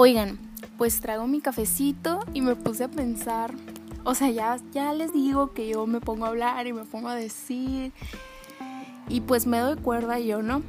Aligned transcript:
Oigan, 0.00 0.38
pues 0.76 1.00
traigo 1.00 1.26
mi 1.26 1.40
cafecito 1.40 2.20
y 2.32 2.40
me 2.40 2.54
puse 2.54 2.84
a 2.84 2.88
pensar, 2.88 3.52
o 4.04 4.14
sea, 4.14 4.30
ya, 4.30 4.56
ya 4.72 4.94
les 4.94 5.12
digo 5.12 5.52
que 5.54 5.66
yo 5.66 5.88
me 5.88 6.00
pongo 6.00 6.24
a 6.24 6.28
hablar 6.28 6.68
y 6.68 6.72
me 6.72 6.84
pongo 6.84 7.08
a 7.08 7.16
decir 7.16 7.90
y 9.08 9.20
pues 9.22 9.48
me 9.48 9.58
doy 9.58 9.74
cuerda 9.74 10.20
yo, 10.20 10.40
¿no? 10.40 10.62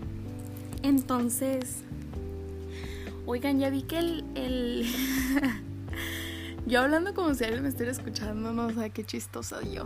Entonces, 0.82 1.84
oigan, 3.28 3.60
ya 3.60 3.70
vi 3.70 3.84
que 3.84 4.00
el... 4.00 4.88
yo 6.66 6.82
hablando 6.82 7.14
como 7.14 7.36
si 7.36 7.44
alguien 7.44 7.62
me 7.62 7.70
estuviera 7.70 7.92
escuchando, 7.92 8.52
no 8.52 8.66
o 8.66 8.72
sea, 8.72 8.90
qué 8.90 9.04
chistosa 9.04 9.62
yo. 9.62 9.84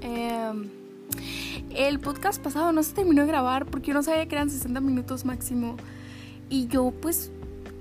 Em, 0.00 0.70
el 1.74 2.00
podcast 2.00 2.42
pasado 2.42 2.72
no 2.72 2.82
se 2.82 2.94
terminó 2.94 3.20
de 3.20 3.28
grabar 3.28 3.66
porque 3.66 3.88
yo 3.88 3.92
no 3.92 4.02
sabía 4.02 4.26
que 4.26 4.34
eran 4.34 4.48
60 4.48 4.80
minutos 4.80 5.26
máximo. 5.26 5.76
Y 6.48 6.68
yo 6.68 6.90
pues, 7.02 7.30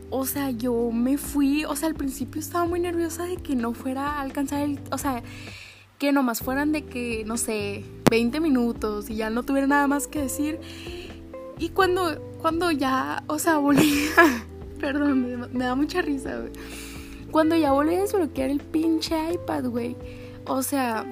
o 0.10 0.26
sea, 0.26 0.52
yo 0.52 0.92
me 0.92 1.18
fui, 1.18 1.66
o 1.66 1.76
sea, 1.76 1.90
al 1.90 1.96
principio 1.96 2.40
estaba 2.40 2.66
muy 2.66 2.80
nerviosa 2.80 3.26
de 3.26 3.38
que 3.38 3.56
no 3.56 3.74
fuera 3.74 4.14
a 4.14 4.22
alcanzar 4.22 4.62
el, 4.62 4.80
o 4.92 4.98
sea, 4.98 5.22
que 5.98 6.12
nomás 6.12 6.40
fueran 6.40 6.72
de 6.72 6.86
que, 6.86 7.24
no 7.26 7.38
sé, 7.38 7.84
20 8.10 8.40
minutos 8.40 9.10
y 9.10 9.16
ya 9.16 9.30
no 9.30 9.44
tuviera 9.44 9.68
nada 9.68 9.88
más 9.88 10.08
que 10.08 10.22
decir. 10.22 10.60
Y 11.60 11.70
cuando, 11.70 12.22
cuando 12.40 12.72
ya, 12.72 13.24
o 13.28 13.40
sea, 13.40 13.58
volví, 13.58 14.08
perdón, 14.80 15.50
me, 15.52 15.64
da 15.64 15.76
mucha 15.76 16.02
risa, 16.02 16.38
güey. 16.38 16.52
Cuando 17.32 17.56
ya 17.56 17.72
volví 17.72 17.96
a 17.96 18.02
desbloquear 18.02 18.50
el 18.50 18.60
pinche 18.60 19.34
iPad, 19.34 19.66
güey. 19.66 19.98
O 20.46 20.62
sea, 20.62 21.06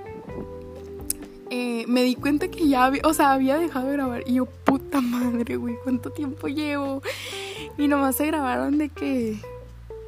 eh, 1.49 1.85
me 1.87 2.03
di 2.03 2.15
cuenta 2.15 2.47
que 2.47 2.67
ya 2.67 2.85
había, 2.85 3.01
o 3.03 3.13
sea, 3.13 3.33
había 3.33 3.57
dejado 3.57 3.87
de 3.87 3.93
grabar. 3.93 4.23
Y 4.27 4.35
yo, 4.35 4.45
puta 4.45 5.01
madre, 5.01 5.57
güey, 5.57 5.75
¿cuánto 5.83 6.11
tiempo 6.11 6.47
llevo? 6.47 7.01
Y 7.77 7.87
nomás 7.87 8.15
se 8.15 8.27
grabaron 8.27 8.77
de 8.77 8.89
que, 8.89 9.39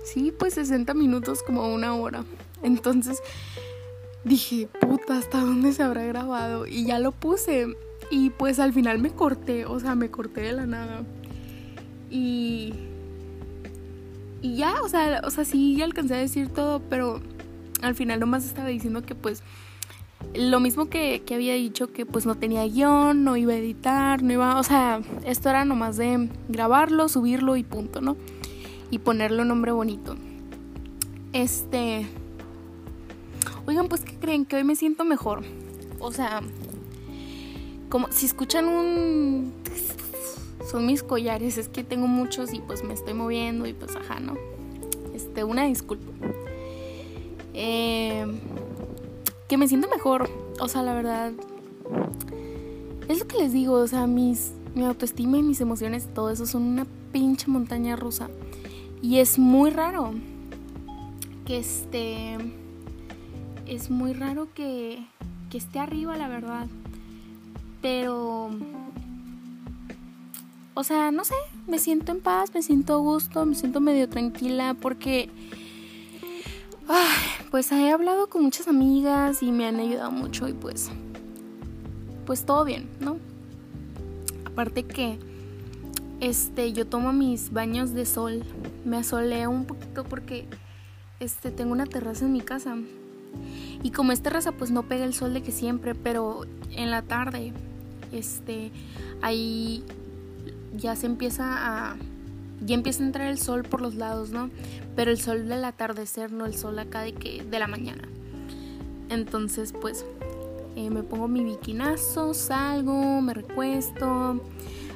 sí, 0.03 0.33
pues 0.37 0.53
60 0.55 0.93
minutos, 0.93 1.43
como 1.43 1.73
una 1.73 1.95
hora. 1.95 2.23
Entonces 2.63 3.21
dije, 4.23 4.67
puta, 4.81 5.17
¿hasta 5.17 5.41
dónde 5.41 5.73
se 5.73 5.83
habrá 5.83 6.03
grabado? 6.05 6.67
Y 6.67 6.85
ya 6.85 6.99
lo 6.99 7.11
puse. 7.11 7.67
Y 8.09 8.29
pues 8.29 8.59
al 8.59 8.73
final 8.73 8.99
me 8.99 9.11
corté, 9.11 9.65
o 9.65 9.79
sea, 9.79 9.95
me 9.95 10.09
corté 10.09 10.41
de 10.41 10.53
la 10.53 10.65
nada. 10.65 11.03
Y. 12.09 12.73
Y 14.41 14.55
ya, 14.55 14.81
o 14.81 14.87
sea, 14.87 15.21
o 15.25 15.31
sea, 15.31 15.45
sí, 15.45 15.81
alcancé 15.81 16.15
a 16.15 16.19
decir 16.19 16.49
todo, 16.49 16.79
pero 16.89 17.19
al 17.81 17.95
final 17.95 18.19
nomás 18.19 18.45
estaba 18.45 18.67
diciendo 18.67 19.01
que 19.01 19.15
pues 19.15 19.41
lo 20.33 20.59
mismo 20.59 20.87
que, 20.87 21.23
que, 21.25 21.35
había 21.35 21.53
dicho 21.53 21.91
que 21.91 22.05
pues 22.05 22.25
no 22.25 22.35
tenía 22.35 22.63
guion, 22.65 23.23
no 23.23 23.37
iba 23.37 23.53
a 23.53 23.57
editar, 23.57 24.21
no 24.21 24.33
iba, 24.33 24.59
o 24.59 24.63
sea, 24.63 25.01
esto 25.25 25.49
era 25.49 25.65
nomás 25.65 25.97
de 25.97 26.29
grabarlo, 26.47 27.09
subirlo 27.09 27.55
y 27.55 27.63
punto, 27.63 28.01
¿no? 28.01 28.17
Y 28.89 28.99
ponerle 28.99 29.41
un 29.41 29.47
nombre 29.47 29.71
bonito. 29.71 30.15
Este... 31.33 32.07
Oigan, 33.65 33.89
pues 33.89 34.01
¿qué 34.01 34.15
creen? 34.15 34.45
Que 34.45 34.55
hoy 34.55 34.63
me 34.63 34.75
siento 34.75 35.03
mejor. 35.03 35.43
O 35.99 36.11
sea, 36.11 36.41
como 37.89 38.11
si 38.11 38.25
escuchan 38.25 38.67
un... 38.67 39.53
Son 40.71 40.85
mis 40.85 41.03
collares, 41.03 41.57
es 41.57 41.67
que 41.69 41.83
tengo 41.83 42.07
muchos 42.07 42.53
y 42.53 42.59
pues 42.59 42.83
me 42.83 42.93
estoy 42.93 43.13
moviendo 43.13 43.65
y 43.67 43.73
pues 43.73 43.95
ajá, 43.95 44.19
¿no? 44.19 44.35
Este, 45.13 45.43
una 45.43 45.65
disculpa. 45.65 46.11
Eh 47.53 48.25
que 49.47 49.57
me 49.57 49.67
siento 49.67 49.87
mejor. 49.89 50.29
O 50.59 50.67
sea, 50.67 50.83
la 50.83 50.93
verdad. 50.93 51.31
Es 53.07 53.19
lo 53.19 53.27
que 53.27 53.37
les 53.37 53.53
digo, 53.53 53.73
o 53.73 53.87
sea, 53.87 54.05
mis, 54.07 54.51
mi 54.75 54.83
autoestima 54.83 55.37
y 55.37 55.43
mis 55.43 55.61
emociones, 55.61 56.13
todo 56.13 56.29
eso 56.29 56.45
son 56.45 56.63
una 56.63 56.85
pinche 57.11 57.47
montaña 57.47 57.95
rusa. 57.95 58.29
Y 59.01 59.19
es 59.19 59.39
muy 59.39 59.69
raro 59.69 60.13
que 61.45 61.59
esté. 61.59 62.37
Es 63.65 63.89
muy 63.89 64.13
raro 64.13 64.47
que, 64.53 65.05
que 65.49 65.57
esté 65.57 65.79
arriba, 65.79 66.17
la 66.17 66.27
verdad. 66.27 66.67
Pero. 67.81 68.49
O 70.73 70.83
sea, 70.83 71.09
no 71.11 71.23
sé, 71.23 71.33
me 71.67 71.79
siento 71.79 72.11
en 72.11 72.21
paz, 72.21 72.53
me 72.53 72.61
siento 72.61 72.93
a 72.93 72.97
gusto, 72.97 73.43
me 73.45 73.55
siento 73.55 73.81
medio 73.81 74.07
tranquila 74.09 74.75
porque 74.79 75.31
pues 77.51 77.71
he 77.71 77.91
hablado 77.91 78.27
con 78.27 78.43
muchas 78.43 78.67
amigas 78.67 79.41
y 79.43 79.51
me 79.51 79.65
han 79.65 79.79
ayudado 79.79 80.11
mucho 80.11 80.47
y 80.47 80.53
pues, 80.53 80.89
pues 82.25 82.45
todo 82.45 82.65
bien, 82.65 82.89
¿no? 82.99 83.17
Aparte 84.45 84.83
que, 84.83 85.19
este, 86.19 86.73
yo 86.73 86.87
tomo 86.87 87.13
mis 87.13 87.51
baños 87.51 87.93
de 87.93 88.05
sol, 88.05 88.43
me 88.85 88.97
asoleo 88.97 89.49
un 89.49 89.65
poquito 89.65 90.03
porque, 90.03 90.47
este, 91.19 91.51
tengo 91.51 91.71
una 91.71 91.85
terraza 91.85 92.25
en 92.25 92.33
mi 92.33 92.41
casa. 92.41 92.75
Y 93.83 93.91
como 93.91 94.11
es 94.11 94.21
terraza, 94.21 94.51
pues 94.51 94.71
no 94.71 94.83
pega 94.83 95.05
el 95.05 95.13
sol 95.13 95.33
de 95.33 95.43
que 95.43 95.51
siempre, 95.51 95.93
pero 95.93 96.45
en 96.71 96.89
la 96.89 97.03
tarde, 97.03 97.53
este, 98.11 98.71
ahí 99.21 99.83
ya 100.75 100.95
se 100.95 101.05
empieza 101.05 101.91
a 101.91 101.97
ya 102.65 102.73
empieza 102.73 103.03
a 103.03 103.05
entrar 103.05 103.27
el 103.27 103.37
sol 103.37 103.63
por 103.63 103.81
los 103.81 103.95
lados, 103.95 104.31
¿no? 104.31 104.49
Pero 104.97 105.11
el 105.11 105.21
sol 105.21 105.47
del 105.47 105.63
atardecer, 105.63 106.33
no 106.33 106.45
el 106.45 106.55
sol 106.55 106.77
acá 106.79 107.01
de 107.01 107.13
que 107.13 107.43
de 107.43 107.59
la 107.59 107.67
mañana. 107.67 108.03
Entonces, 109.09 109.71
pues 109.71 110.05
eh, 110.75 110.89
me 110.89 111.03
pongo 111.03 111.27
mi 111.27 111.43
biquinazo, 111.43 112.33
salgo, 112.33 113.21
me 113.21 113.33
recuesto. 113.33 114.41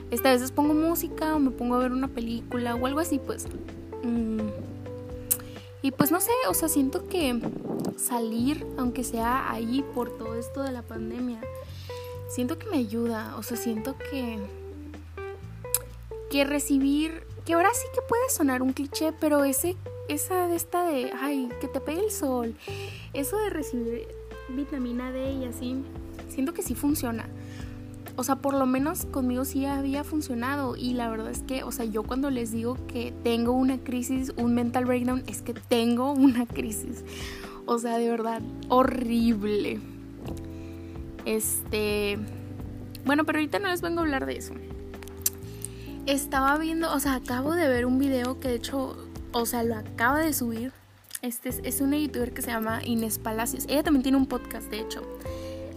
Esta 0.09 0.31
veces 0.31 0.51
pongo 0.51 0.73
música 0.73 1.35
o 1.35 1.39
me 1.39 1.51
pongo 1.51 1.75
a 1.75 1.79
ver 1.79 1.91
una 1.91 2.09
película 2.09 2.75
o 2.75 2.87
algo 2.87 2.99
así, 2.99 3.19
pues. 3.19 3.45
Mm. 4.03 4.39
Y 5.83 5.91
pues 5.91 6.11
no 6.11 6.19
sé, 6.19 6.31
o 6.49 6.53
sea, 6.55 6.67
siento 6.67 7.07
que 7.07 7.39
salir, 7.95 8.65
aunque 8.77 9.03
sea 9.03 9.51
ahí 9.51 9.85
por 9.93 10.17
todo 10.17 10.35
esto 10.35 10.63
de 10.63 10.71
la 10.71 10.81
pandemia, 10.81 11.41
siento 12.27 12.57
que 12.57 12.67
me 12.67 12.77
ayuda, 12.77 13.35
o 13.37 13.43
sea, 13.43 13.55
siento 13.55 13.95
que 13.97 14.39
que 16.31 16.45
recibir 16.45 17.27
que 17.45 17.53
ahora 17.53 17.69
sí 17.73 17.85
que 17.93 18.01
puede 18.01 18.29
sonar 18.29 18.61
un 18.61 18.71
cliché, 18.71 19.11
pero 19.11 19.43
ese, 19.43 19.75
esa 20.13 20.47
de 20.47 20.55
esta 20.55 20.83
de, 20.85 21.11
ay, 21.19 21.49
que 21.61 21.67
te 21.67 21.79
pegue 21.79 22.03
el 22.03 22.11
sol, 22.11 22.55
eso 23.13 23.37
de 23.37 23.49
recibir 23.49 24.07
vitamina 24.49 25.11
D 25.11 25.33
y 25.33 25.45
así, 25.45 25.83
siento 26.29 26.53
que 26.53 26.61
sí 26.61 26.75
funciona. 26.75 27.27
O 28.17 28.23
sea, 28.23 28.35
por 28.35 28.53
lo 28.53 28.65
menos 28.65 29.05
conmigo 29.05 29.45
sí 29.45 29.65
había 29.65 30.03
funcionado 30.03 30.75
y 30.75 30.93
la 30.93 31.09
verdad 31.09 31.31
es 31.31 31.43
que, 31.43 31.63
o 31.63 31.71
sea, 31.71 31.85
yo 31.85 32.03
cuando 32.03 32.29
les 32.29 32.51
digo 32.51 32.77
que 32.87 33.13
tengo 33.23 33.53
una 33.53 33.77
crisis, 33.77 34.33
un 34.35 34.53
mental 34.53 34.85
breakdown, 34.85 35.23
es 35.27 35.41
que 35.41 35.53
tengo 35.53 36.11
una 36.11 36.45
crisis. 36.45 37.05
O 37.65 37.79
sea, 37.79 37.97
de 37.97 38.09
verdad, 38.09 38.41
horrible. 38.67 39.79
Este... 41.25 42.19
Bueno, 43.05 43.23
pero 43.25 43.39
ahorita 43.39 43.59
no 43.59 43.69
les 43.69 43.81
vengo 43.81 44.01
a 44.01 44.03
hablar 44.03 44.25
de 44.25 44.37
eso 44.37 44.53
estaba 46.05 46.57
viendo, 46.57 46.91
o 46.93 46.99
sea, 46.99 47.15
acabo 47.15 47.53
de 47.53 47.67
ver 47.67 47.85
un 47.85 47.99
video 47.99 48.39
que 48.39 48.49
de 48.49 48.55
hecho, 48.55 48.97
o 49.31 49.45
sea, 49.45 49.63
lo 49.63 49.75
acaba 49.75 50.19
de 50.19 50.33
subir. 50.33 50.71
Este 51.21 51.49
es, 51.49 51.61
es 51.63 51.81
una 51.81 51.97
youtuber 51.97 52.33
que 52.33 52.41
se 52.41 52.51
llama 52.51 52.81
Inés 52.83 53.19
Palacios. 53.19 53.65
Ella 53.67 53.83
también 53.83 54.03
tiene 54.03 54.17
un 54.17 54.25
podcast, 54.25 54.69
de 54.69 54.79
hecho. 54.79 55.01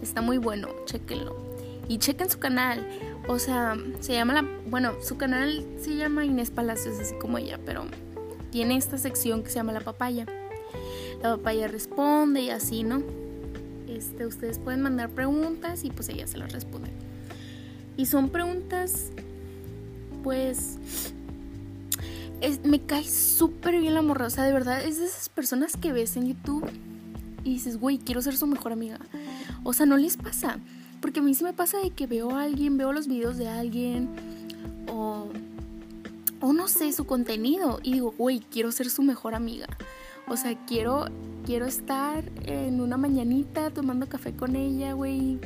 Está 0.01 0.21
muy 0.21 0.37
bueno, 0.37 0.69
chequenlo. 0.85 1.35
Y 1.87 1.99
chequen 1.99 2.29
su 2.29 2.39
canal. 2.39 2.87
O 3.27 3.39
sea, 3.39 3.75
se 3.99 4.13
llama 4.13 4.33
la. 4.33 4.45
Bueno, 4.67 4.93
su 5.01 5.17
canal 5.17 5.65
se 5.79 5.95
llama 5.95 6.25
Inés 6.25 6.51
Palacios, 6.51 6.99
así 6.99 7.15
como 7.15 7.37
ella, 7.37 7.59
pero 7.65 7.85
tiene 8.51 8.77
esta 8.77 8.97
sección 8.97 9.43
que 9.43 9.49
se 9.49 9.55
llama 9.55 9.73
La 9.73 9.81
Papaya. 9.81 10.25
La 11.21 11.37
papaya 11.37 11.67
responde 11.67 12.41
y 12.41 12.49
así, 12.49 12.83
¿no? 12.83 13.01
Este, 13.87 14.25
ustedes 14.25 14.59
pueden 14.59 14.81
mandar 14.81 15.09
preguntas 15.09 15.83
y 15.83 15.91
pues 15.91 16.09
ella 16.09 16.27
se 16.27 16.37
las 16.37 16.51
responde. 16.51 16.89
Y 17.97 18.07
son 18.07 18.29
preguntas 18.29 19.11
pues 20.23 20.77
me 22.63 22.81
cae 22.81 23.03
súper 23.03 23.79
bien 23.79 23.93
la 23.93 24.01
morra. 24.01 24.27
O 24.27 24.29
sea, 24.29 24.43
de 24.43 24.53
verdad, 24.53 24.83
es 24.83 24.99
de 24.99 25.05
esas 25.05 25.29
personas 25.29 25.77
que 25.77 25.91
ves 25.91 26.15
en 26.17 26.27
YouTube 26.27 26.65
y 27.43 27.53
dices, 27.53 27.79
güey, 27.79 27.97
quiero 27.97 28.21
ser 28.21 28.35
su 28.35 28.47
mejor 28.47 28.71
amiga. 28.71 28.99
O 29.63 29.73
sea, 29.73 29.85
no 29.85 29.97
les 29.97 30.17
pasa. 30.17 30.59
Porque 31.01 31.19
a 31.19 31.23
mí 31.23 31.33
sí 31.33 31.43
me 31.43 31.53
pasa 31.53 31.77
de 31.79 31.91
que 31.91 32.07
veo 32.07 32.31
a 32.31 32.43
alguien, 32.43 32.77
veo 32.77 32.91
los 32.93 33.07
videos 33.07 33.37
de 33.37 33.47
alguien 33.47 34.09
o, 34.91 35.27
o 36.41 36.53
no 36.53 36.67
sé, 36.67 36.91
su 36.93 37.05
contenido 37.05 37.79
y 37.83 37.93
digo, 37.93 38.13
güey, 38.17 38.39
quiero 38.39 38.71
ser 38.71 38.89
su 38.89 39.03
mejor 39.03 39.35
amiga. 39.35 39.67
O 40.27 40.37
sea, 40.37 40.57
quiero, 40.65 41.05
quiero 41.45 41.65
estar 41.65 42.23
en 42.45 42.81
una 42.81 42.97
mañanita 42.97 43.69
tomando 43.69 44.07
café 44.07 44.35
con 44.35 44.55
ella, 44.55 44.93
güey, 44.93 45.39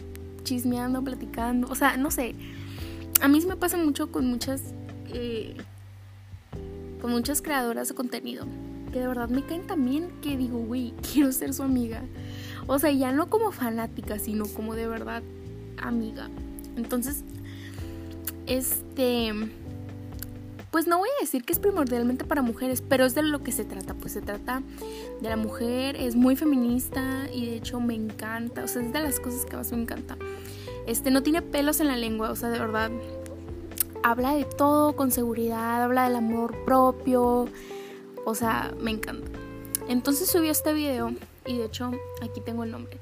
chismeando, 0.43 1.03
platicando. 1.03 1.67
O 1.69 1.75
sea, 1.75 1.97
no 1.97 2.11
sé 2.11 2.35
a 3.21 3.27
mí 3.27 3.41
sí 3.41 3.47
me 3.47 3.55
pasa 3.55 3.77
mucho 3.77 4.11
con 4.11 4.27
muchas 4.27 4.61
eh, 5.13 5.55
con 7.01 7.11
muchas 7.11 7.41
creadoras 7.41 7.89
de 7.89 7.95
contenido 7.95 8.45
que 8.91 8.99
de 8.99 9.07
verdad 9.07 9.29
me 9.29 9.45
caen 9.45 9.67
también 9.67 10.09
que 10.21 10.37
digo, 10.37 10.59
güey, 10.59 10.93
quiero 11.13 11.31
ser 11.31 11.53
su 11.53 11.63
amiga. 11.63 12.03
O 12.67 12.79
sea, 12.79 12.91
ya 12.91 13.11
no 13.11 13.29
como 13.29 13.51
fanática, 13.51 14.19
sino 14.19 14.45
como 14.47 14.75
de 14.75 14.87
verdad 14.87 15.23
amiga. 15.77 16.29
Entonces, 16.75 17.23
este 18.45 19.33
pues 20.71 20.85
no 20.85 20.99
voy 20.99 21.09
a 21.17 21.21
decir 21.21 21.43
que 21.43 21.51
es 21.51 21.57
primordialmente 21.57 22.25
para 22.25 22.43
mujeres, 22.43 22.83
pero 22.87 23.05
es 23.05 23.15
de 23.15 23.23
lo 23.23 23.41
que 23.41 23.51
se 23.51 23.65
trata, 23.65 23.95
pues 23.95 24.13
se 24.13 24.21
trata 24.21 24.61
de 25.19 25.27
la 25.27 25.35
mujer, 25.35 25.95
es 25.95 26.15
muy 26.15 26.35
feminista 26.35 27.27
y 27.33 27.47
de 27.47 27.55
hecho 27.55 27.79
me 27.79 27.95
encanta, 27.95 28.63
o 28.63 28.67
sea, 28.67 28.83
es 28.83 28.93
de 28.93 28.99
las 28.99 29.19
cosas 29.19 29.45
que 29.45 29.55
más 29.55 29.71
me 29.71 29.81
encanta. 29.81 30.15
Este 30.85 31.09
no 31.09 31.23
tiene 31.23 31.41
pelos 31.41 31.79
en 31.79 31.87
la 31.87 31.97
lengua, 31.97 32.29
o 32.29 32.35
sea, 32.35 32.49
de 32.49 32.59
verdad 32.59 32.91
habla 34.03 34.33
de 34.33 34.45
todo 34.45 34.95
con 34.95 35.11
seguridad, 35.11 35.83
habla 35.83 36.05
del 36.05 36.15
amor 36.15 36.55
propio, 36.65 37.47
o 38.25 38.35
sea, 38.35 38.73
me 38.79 38.91
encanta. 38.91 39.29
Entonces 39.87 40.29
subió 40.29 40.51
este 40.51 40.73
video 40.73 41.11
y 41.45 41.57
de 41.57 41.65
hecho 41.65 41.91
aquí 42.21 42.41
tengo 42.41 42.63
el 42.63 42.71
nombre. 42.71 42.99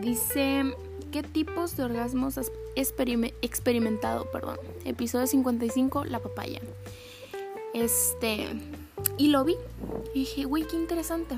Dice, 0.00 0.74
¿qué 1.12 1.22
tipos 1.22 1.76
de 1.76 1.84
orgasmos 1.84 2.38
has 2.38 2.50
experimentado? 2.74 4.30
Perdón. 4.30 4.58
Episodio 4.84 5.26
55, 5.26 6.04
la 6.04 6.20
papaya. 6.20 6.60
Este, 7.74 8.48
y 9.18 9.28
lo 9.28 9.44
vi. 9.44 9.56
Y 10.14 10.20
dije, 10.20 10.44
güey, 10.44 10.66
qué 10.66 10.76
interesante. 10.76 11.36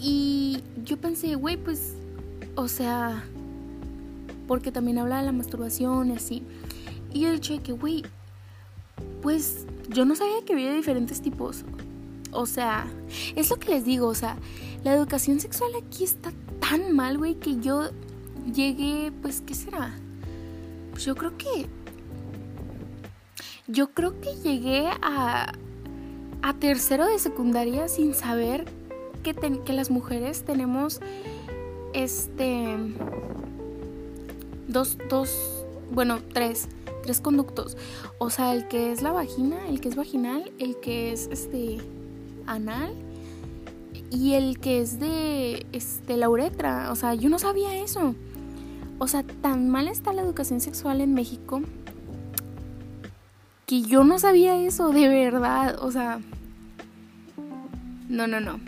Y 0.00 0.62
yo 0.84 0.96
pensé, 0.96 1.34
güey, 1.34 1.56
pues, 1.56 1.94
o 2.56 2.68
sea, 2.68 3.24
porque 4.46 4.72
también 4.72 4.98
habla 4.98 5.18
de 5.18 5.26
la 5.26 5.32
masturbación 5.32 6.10
y 6.10 6.14
así. 6.14 6.42
Y 7.12 7.20
yo 7.20 7.32
dije 7.32 7.58
que, 7.58 7.72
güey, 7.72 8.02
pues 9.22 9.66
yo 9.88 10.04
no 10.04 10.14
sabía 10.16 10.44
que 10.44 10.52
había 10.52 10.72
diferentes 10.72 11.20
tipos. 11.22 11.64
O 12.32 12.46
sea, 12.46 12.86
es 13.36 13.50
lo 13.50 13.56
que 13.56 13.70
les 13.70 13.84
digo, 13.84 14.08
o 14.08 14.14
sea, 14.14 14.36
la 14.82 14.92
educación 14.92 15.40
sexual 15.40 15.70
aquí 15.80 16.04
está 16.04 16.32
tan 16.60 16.94
mal, 16.94 17.18
güey, 17.18 17.36
que 17.36 17.60
yo 17.60 17.90
llegué, 18.52 19.12
pues, 19.22 19.40
¿qué 19.40 19.54
será? 19.54 19.94
Pues 20.90 21.04
yo 21.04 21.14
creo 21.14 21.36
que... 21.36 21.66
Yo 23.66 23.90
creo 23.94 24.20
que 24.20 24.34
llegué 24.42 24.88
a, 25.00 25.54
a 26.42 26.54
tercero 26.54 27.06
de 27.06 27.18
secundaria 27.18 27.88
sin 27.88 28.12
saber 28.12 28.66
que, 29.22 29.34
que 29.64 29.72
las 29.72 29.90
mujeres 29.90 30.44
tenemos, 30.44 31.00
este, 31.94 32.76
dos, 34.68 34.98
dos, 35.08 35.64
bueno, 35.92 36.20
tres, 36.32 36.68
tres 37.02 37.20
conductos. 37.20 37.76
O 38.18 38.30
sea, 38.30 38.54
el 38.54 38.68
que 38.68 38.92
es 38.92 39.02
la 39.02 39.12
vagina, 39.12 39.68
el 39.68 39.80
que 39.80 39.88
es 39.88 39.96
vaginal, 39.96 40.52
el 40.58 40.78
que 40.80 41.12
es, 41.12 41.28
este, 41.30 41.78
anal 42.46 42.94
y 44.10 44.34
el 44.34 44.58
que 44.58 44.80
es 44.80 44.98
de 44.98 45.66
este, 45.72 46.16
la 46.16 46.28
uretra. 46.28 46.90
O 46.92 46.96
sea, 46.96 47.14
yo 47.14 47.28
no 47.28 47.38
sabía 47.38 47.76
eso. 47.76 48.14
O 48.98 49.08
sea, 49.08 49.22
tan 49.22 49.68
mal 49.68 49.88
está 49.88 50.12
la 50.12 50.22
educación 50.22 50.60
sexual 50.60 51.00
en 51.00 51.14
México 51.14 51.62
que 53.66 53.82
yo 53.82 54.04
no 54.04 54.18
sabía 54.18 54.56
eso, 54.56 54.90
de 54.90 55.08
verdad. 55.08 55.78
O 55.82 55.90
sea, 55.90 56.20
no, 58.08 58.26
no, 58.26 58.40
no. 58.40 58.60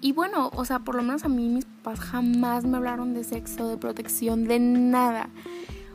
Y 0.00 0.12
bueno, 0.12 0.50
o 0.54 0.64
sea, 0.64 0.80
por 0.80 0.94
lo 0.94 1.02
menos 1.02 1.24
a 1.24 1.28
mí 1.28 1.48
mis 1.48 1.66
jamás 1.98 2.64
me 2.64 2.76
hablaron 2.76 3.14
de 3.14 3.24
sexo, 3.24 3.68
de 3.68 3.76
protección, 3.76 4.44
de 4.44 4.58
nada. 4.58 5.28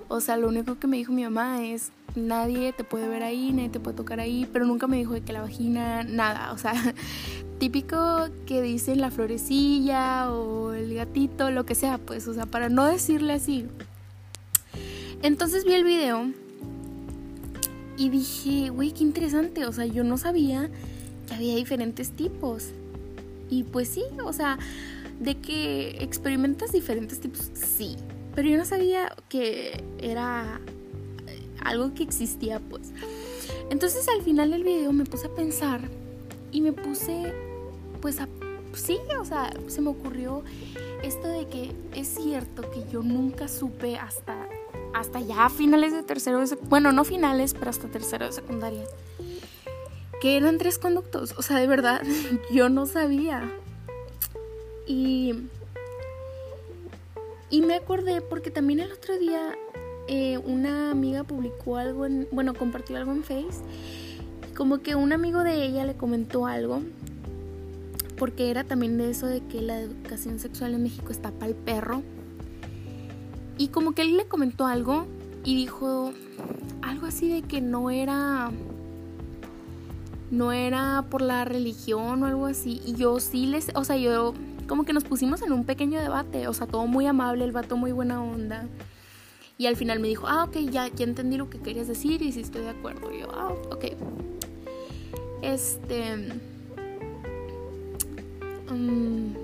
O 0.07 0.19
sea, 0.19 0.37
lo 0.37 0.47
único 0.47 0.77
que 0.77 0.87
me 0.87 0.97
dijo 0.97 1.11
mi 1.11 1.23
mamá 1.23 1.63
es, 1.63 1.91
nadie 2.15 2.73
te 2.73 2.83
puede 2.83 3.07
ver 3.07 3.23
ahí, 3.23 3.51
nadie 3.51 3.69
te 3.69 3.79
puede 3.79 3.97
tocar 3.97 4.19
ahí, 4.19 4.47
pero 4.51 4.65
nunca 4.65 4.87
me 4.87 4.97
dijo 4.97 5.13
de 5.13 5.21
que 5.21 5.33
la 5.33 5.41
vagina, 5.41 6.03
nada. 6.03 6.51
O 6.51 6.57
sea, 6.57 6.73
típico 7.59 7.97
que 8.45 8.61
dicen 8.61 9.01
la 9.01 9.11
florecilla 9.11 10.31
o 10.31 10.73
el 10.73 10.93
gatito, 10.93 11.49
lo 11.51 11.65
que 11.65 11.75
sea, 11.75 11.97
pues, 11.97 12.27
o 12.27 12.33
sea, 12.33 12.45
para 12.45 12.69
no 12.69 12.85
decirle 12.85 13.33
así. 13.33 13.65
Entonces 15.21 15.65
vi 15.65 15.73
el 15.73 15.83
video 15.83 16.31
y 17.97 18.09
dije, 18.09 18.69
güey, 18.69 18.91
qué 18.91 19.03
interesante, 19.03 19.65
o 19.65 19.71
sea, 19.71 19.85
yo 19.85 20.03
no 20.03 20.17
sabía 20.17 20.69
que 21.27 21.33
había 21.33 21.55
diferentes 21.55 22.11
tipos. 22.11 22.69
Y 23.49 23.63
pues 23.63 23.89
sí, 23.89 24.03
o 24.23 24.33
sea, 24.33 24.59
de 25.19 25.37
que 25.37 25.97
experimentas 26.01 26.71
diferentes 26.71 27.19
tipos, 27.19 27.51
sí, 27.53 27.95
pero 28.33 28.49
yo 28.49 28.57
no 28.57 28.65
sabía 28.65 29.15
que 29.29 29.83
era 29.99 30.59
algo 31.63 31.93
que 31.93 32.03
existía, 32.03 32.59
pues. 32.59 32.91
Entonces 33.69 34.07
al 34.07 34.21
final 34.21 34.51
del 34.51 34.63
video 34.63 34.91
me 34.91 35.05
puse 35.05 35.27
a 35.27 35.33
pensar 35.33 35.81
y 36.51 36.61
me 36.61 36.73
puse 36.73 37.33
pues 38.05 38.17
sí, 38.75 38.99
o 39.19 39.25
sea, 39.25 39.51
se 39.67 39.81
me 39.81 39.89
ocurrió 39.89 40.43
esto 41.01 41.27
de 41.27 41.47
que 41.47 41.71
es 41.95 42.07
cierto 42.07 42.69
que 42.69 42.85
yo 42.91 43.01
nunca 43.01 43.47
supe 43.47 43.97
hasta, 43.97 44.47
hasta 44.93 45.21
ya 45.21 45.49
finales 45.49 45.91
de 45.91 46.03
tercero 46.03 46.43
bueno, 46.69 46.91
no 46.91 47.03
finales, 47.03 47.55
pero 47.55 47.71
hasta 47.71 47.87
tercero 47.87 48.27
de 48.27 48.31
secundaria, 48.31 48.83
que 50.21 50.37
eran 50.37 50.59
tres 50.59 50.77
conductos, 50.77 51.33
o 51.35 51.41
sea, 51.41 51.57
de 51.57 51.65
verdad, 51.65 52.03
yo 52.51 52.69
no 52.69 52.85
sabía. 52.85 53.51
Y, 54.87 55.33
y 57.49 57.61
me 57.61 57.75
acordé 57.75 58.21
porque 58.21 58.51
también 58.51 58.79
el 58.79 58.91
otro 58.91 59.17
día 59.17 59.55
eh, 60.07 60.37
una 60.37 60.91
amiga 60.91 61.23
publicó 61.23 61.77
algo, 61.77 62.05
en, 62.05 62.27
bueno, 62.31 62.53
compartió 62.53 62.97
algo 62.97 63.11
en 63.11 63.23
Face, 63.23 63.61
como 64.55 64.79
que 64.79 64.95
un 64.95 65.13
amigo 65.13 65.43
de 65.43 65.65
ella 65.65 65.85
le 65.85 65.95
comentó 65.95 66.45
algo 66.45 66.81
porque 68.17 68.49
era 68.49 68.63
también 68.63 68.97
de 68.97 69.09
eso 69.09 69.27
de 69.27 69.41
que 69.41 69.61
la 69.61 69.79
educación 69.79 70.39
sexual 70.39 70.73
en 70.73 70.83
México 70.83 71.11
está 71.11 71.31
para 71.31 71.47
el 71.47 71.55
perro. 71.55 72.01
Y 73.57 73.69
como 73.69 73.93
que 73.93 74.01
él 74.01 74.17
le 74.17 74.25
comentó 74.25 74.65
algo 74.65 75.05
y 75.43 75.55
dijo 75.55 76.11
algo 76.81 77.07
así 77.07 77.29
de 77.29 77.41
que 77.41 77.61
no 77.61 77.89
era 77.89 78.51
no 80.31 80.51
era 80.51 81.05
por 81.09 81.21
la 81.21 81.45
religión 81.45 82.23
o 82.23 82.25
algo 82.25 82.47
así 82.47 82.81
y 82.85 82.95
yo 82.95 83.19
sí 83.19 83.45
les, 83.45 83.71
o 83.75 83.83
sea, 83.83 83.95
yo 83.95 84.33
como 84.67 84.83
que 84.83 84.93
nos 84.93 85.03
pusimos 85.03 85.41
en 85.41 85.51
un 85.51 85.63
pequeño 85.65 85.99
debate, 85.99 86.47
o 86.47 86.53
sea, 86.53 86.67
todo 86.67 86.87
muy 86.87 87.05
amable, 87.05 87.45
el 87.45 87.51
vato 87.51 87.77
muy 87.77 87.91
buena 87.91 88.21
onda. 88.21 88.67
Y 89.57 89.67
al 89.67 89.75
final 89.77 89.99
me 89.99 90.07
dijo, 90.07 90.27
ah, 90.27 90.43
ok, 90.43 90.57
ya, 90.69 90.87
ya 90.87 91.05
entendí 91.05 91.37
lo 91.37 91.49
que 91.49 91.59
querías 91.59 91.87
decir 91.87 92.21
y 92.21 92.31
si 92.31 92.41
estoy 92.41 92.63
de 92.63 92.69
acuerdo. 92.69 93.11
Yo, 93.11 93.27
ah, 93.31 93.53
ok. 93.71 93.85
Este 95.41 96.29
Mm. 98.69 99.35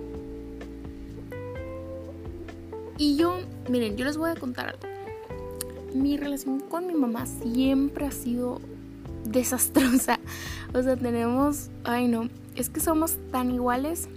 y 2.98 3.16
yo, 3.16 3.36
miren, 3.70 3.96
yo 3.98 4.06
les 4.06 4.18
voy 4.18 4.30
a 4.32 4.36
contar 4.36 4.70
algo. 4.70 4.82
Mi 5.94 6.18
relación 6.18 6.60
con 6.60 6.88
mi 6.88 6.94
mamá 6.94 7.26
siempre 7.26 8.06
ha 8.06 8.12
sido 8.12 8.62
desastrosa. 9.26 10.20
O 10.74 10.82
sea, 10.82 10.96
tenemos, 10.96 11.70
ay 11.84 12.08
no, 12.08 12.30
es 12.56 12.70
que 12.70 12.80
somos 12.80 13.18
tan 13.30 13.52
iguales. 13.52 14.08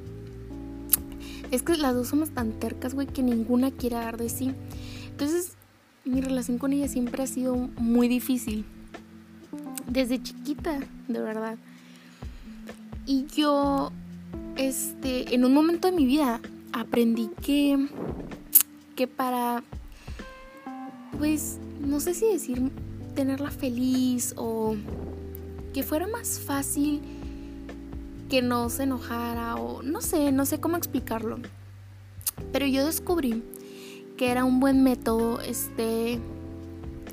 Es 1.55 1.63
que 1.63 1.77
las 1.77 1.95
dos 1.95 2.09
somos 2.09 2.31
tan 2.31 2.51
tercas, 2.59 2.95
güey, 2.95 3.07
que 3.07 3.23
ninguna 3.23 3.71
quiere 3.71 3.95
dar 3.95 4.17
de 4.17 4.29
sí. 4.29 4.51
Entonces, 5.07 5.53
mi 6.05 6.21
relación 6.21 6.59
con 6.59 6.73
ella 6.73 6.89
siempre 6.89 7.23
ha 7.23 7.29
sido 7.29 7.55
muy 7.55 8.09
difícil. 8.09 8.65
Desde 9.89 10.21
chiquita, 10.21 10.81
de 11.07 11.21
verdad. 11.21 11.57
Y 13.07 13.27
yo 13.37 13.93
este, 14.57 15.33
en 15.33 15.45
un 15.45 15.55
momento 15.55 15.89
de 15.89 15.97
mi 15.97 16.07
vida 16.07 16.41
aprendí 16.73 17.31
que, 17.41 17.87
que 18.97 19.07
para, 19.07 19.63
pues, 21.19 21.61
no 21.81 22.01
sé 22.01 22.15
si 22.15 22.27
decir 22.27 22.73
tenerla 23.15 23.53
feliz 23.53 24.35
o 24.37 24.75
que 25.73 25.85
fuera 25.85 26.09
más 26.09 26.41
fácil 26.41 27.01
que 28.29 28.43
no 28.43 28.69
se 28.69 28.85
enojara 28.85 29.57
o 29.57 29.83
no 29.83 30.01
sé, 30.01 30.33
no 30.33 30.47
sé 30.47 30.61
cómo 30.61 30.77
explicarlo. 30.77 31.39
Pero 32.53 32.67
yo 32.67 32.85
descubrí 32.85 33.43
que 34.17 34.31
era 34.31 34.45
un 34.45 34.61
buen 34.61 34.83
método 34.83 35.41
este 35.41 36.21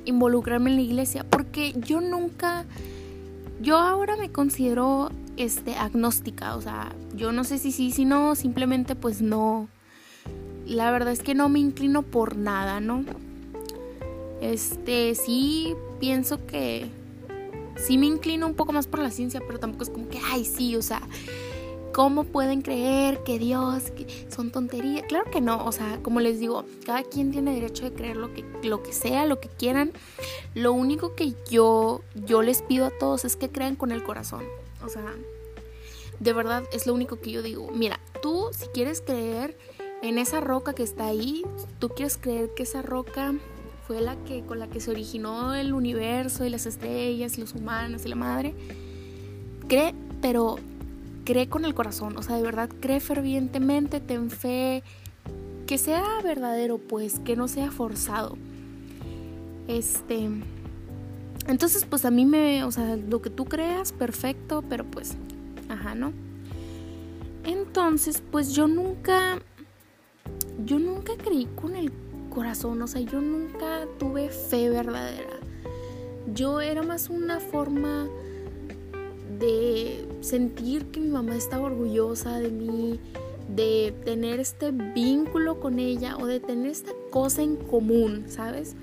involucrarme 0.04 0.70
en 0.70 0.76
la 0.76 0.82
iglesia 0.82 1.24
porque 1.24 1.74
yo 1.78 2.00
nunca 2.00 2.64
yo 3.60 3.76
ahora 3.78 4.16
me 4.16 4.30
considero 4.30 5.10
este, 5.36 5.76
agnóstica, 5.76 6.56
o 6.56 6.60
sea, 6.60 6.92
yo 7.14 7.32
no 7.32 7.44
sé 7.44 7.58
si 7.58 7.72
sí, 7.72 7.90
si 7.92 8.04
no, 8.04 8.34
simplemente 8.34 8.96
pues 8.96 9.22
no. 9.22 9.68
La 10.66 10.90
verdad 10.90 11.12
es 11.12 11.20
que 11.20 11.34
no 11.34 11.48
me 11.48 11.60
inclino 11.60 12.02
por 12.02 12.36
nada, 12.36 12.80
¿no? 12.80 13.04
Este, 14.40 15.14
sí 15.14 15.74
pienso 16.00 16.44
que 16.46 16.90
sí 17.76 17.98
me 17.98 18.06
inclino 18.06 18.46
un 18.46 18.54
poco 18.54 18.72
más 18.72 18.86
por 18.86 19.00
la 19.00 19.10
ciencia, 19.10 19.40
pero 19.46 19.58
tampoco 19.58 19.84
es 19.84 19.90
como 19.90 20.08
que, 20.08 20.20
ay, 20.30 20.44
sí, 20.44 20.76
o 20.76 20.82
sea, 20.82 21.02
¿cómo 21.92 22.24
pueden 22.24 22.62
creer 22.62 23.22
que 23.22 23.38
Dios 23.38 23.92
son 24.28 24.50
tonterías? 24.50 25.04
Claro 25.06 25.30
que 25.30 25.40
no, 25.40 25.64
o 25.64 25.72
sea, 25.72 26.00
como 26.02 26.20
les 26.20 26.40
digo, 26.40 26.64
cada 26.84 27.02
quien 27.02 27.30
tiene 27.30 27.54
derecho 27.54 27.84
de 27.84 27.92
creer 27.92 28.16
lo 28.16 28.32
que, 28.32 28.44
lo 28.62 28.82
que 28.82 28.92
sea, 28.92 29.26
lo 29.26 29.40
que 29.40 29.48
quieran. 29.48 29.92
Lo 30.54 30.72
único 30.72 31.14
que 31.14 31.34
yo, 31.50 32.02
yo 32.14 32.42
les 32.42 32.62
pido 32.62 32.86
a 32.86 32.90
todos 32.90 33.24
es 33.24 33.36
que 33.36 33.50
crean 33.50 33.76
con 33.76 33.92
el 33.92 34.02
corazón. 34.02 34.44
O 34.84 34.88
sea, 34.88 35.14
de 36.20 36.32
verdad 36.32 36.64
es 36.72 36.86
lo 36.86 36.94
único 36.94 37.20
que 37.20 37.30
yo 37.30 37.42
digo. 37.42 37.70
Mira, 37.72 38.00
tú 38.22 38.48
si 38.52 38.66
quieres 38.68 39.00
creer 39.00 39.56
en 40.02 40.18
esa 40.18 40.40
roca 40.40 40.74
que 40.74 40.82
está 40.82 41.06
ahí, 41.06 41.44
tú 41.78 41.88
quieres 41.90 42.16
creer 42.16 42.52
que 42.54 42.64
esa 42.64 42.82
roca 42.82 43.34
fue 43.86 44.00
la 44.00 44.16
que 44.24 44.42
con 44.42 44.58
la 44.58 44.68
que 44.68 44.80
se 44.80 44.90
originó 44.90 45.54
el 45.54 45.72
universo 45.72 46.44
y 46.44 46.50
las 46.50 46.66
estrellas 46.66 47.36
y 47.38 47.40
los 47.40 47.54
humanos 47.54 48.04
y 48.04 48.08
la 48.08 48.16
madre. 48.16 48.54
Cree, 49.68 49.94
pero 50.20 50.56
cree 51.24 51.48
con 51.48 51.64
el 51.64 51.74
corazón, 51.74 52.16
o 52.16 52.22
sea, 52.22 52.36
de 52.36 52.42
verdad 52.42 52.68
cree 52.80 53.00
fervientemente, 53.00 54.00
ten 54.00 54.30
fe, 54.30 54.82
que 55.66 55.78
sea 55.78 56.04
verdadero, 56.22 56.78
pues, 56.78 57.20
que 57.20 57.36
no 57.36 57.48
sea 57.48 57.70
forzado. 57.70 58.36
Este, 59.68 60.28
entonces, 61.46 61.84
pues 61.88 62.04
a 62.04 62.10
mí 62.10 62.26
me, 62.26 62.64
o 62.64 62.70
sea, 62.70 62.96
lo 62.96 63.22
que 63.22 63.30
tú 63.30 63.44
creas, 63.44 63.92
perfecto, 63.92 64.62
pero 64.68 64.84
pues, 64.84 65.16
ajá, 65.68 65.94
¿no? 65.94 66.12
Entonces, 67.44 68.22
pues 68.30 68.52
yo 68.54 68.68
nunca, 68.68 69.40
yo 70.64 70.78
nunca 70.78 71.14
creí 71.16 71.46
con 71.56 71.74
el 71.74 71.90
corazón, 72.32 72.80
o 72.82 72.86
sea, 72.86 73.00
yo 73.00 73.20
nunca 73.20 73.86
tuve 73.98 74.28
fe 74.28 74.70
verdadera. 74.70 75.38
Yo 76.34 76.60
era 76.60 76.82
más 76.82 77.10
una 77.10 77.40
forma 77.40 78.08
de 79.38 80.06
sentir 80.20 80.86
que 80.86 81.00
mi 81.00 81.08
mamá 81.08 81.36
estaba 81.36 81.64
orgullosa 81.64 82.38
de 82.38 82.50
mí, 82.50 83.00
de 83.54 83.94
tener 84.04 84.40
este 84.40 84.70
vínculo 84.70 85.60
con 85.60 85.78
ella 85.78 86.16
o 86.16 86.26
de 86.26 86.40
tener 86.40 86.70
esta 86.70 86.92
cosa 87.10 87.42
en 87.42 87.56
común, 87.56 88.24
¿sabes? 88.28 88.74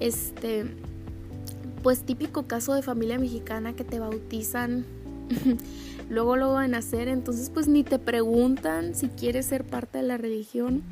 Este, 0.00 0.64
pues 1.82 2.00
típico 2.00 2.44
caso 2.44 2.74
de 2.74 2.82
familia 2.82 3.18
mexicana 3.18 3.74
que 3.74 3.84
te 3.84 4.00
bautizan 4.00 4.84
luego 6.10 6.36
van 6.52 6.74
a 6.74 6.78
hacer, 6.78 7.08
entonces 7.08 7.50
pues 7.50 7.68
ni 7.68 7.84
te 7.84 7.98
preguntan 7.98 8.94
si 8.94 9.08
quieres 9.08 9.46
ser 9.46 9.64
parte 9.64 9.98
de 9.98 10.04
la 10.04 10.16
religión. 10.16 10.82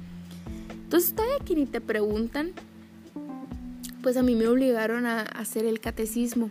Entonces 0.92 1.14
todavía 1.14 1.38
que 1.38 1.54
ni 1.54 1.64
te 1.64 1.80
preguntan, 1.80 2.52
pues 4.02 4.18
a 4.18 4.22
mí 4.22 4.34
me 4.34 4.46
obligaron 4.46 5.06
a 5.06 5.22
hacer 5.22 5.64
el 5.64 5.80
catecismo. 5.80 6.50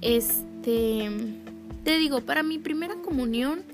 Este, 0.00 1.10
te 1.82 1.98
digo, 1.98 2.20
para 2.20 2.44
mi 2.44 2.60
primera 2.60 2.94
comunión, 2.94 3.64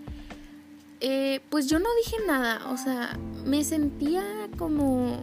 eh, 1.03 1.43
pues 1.51 1.69
yo 1.69 1.79
no 1.79 1.91
dije 2.03 2.17
nada, 2.27 2.71
o 2.71 2.79
sea, 2.79 3.19
me 3.45 3.65
sentía 3.65 4.25
como... 4.57 5.19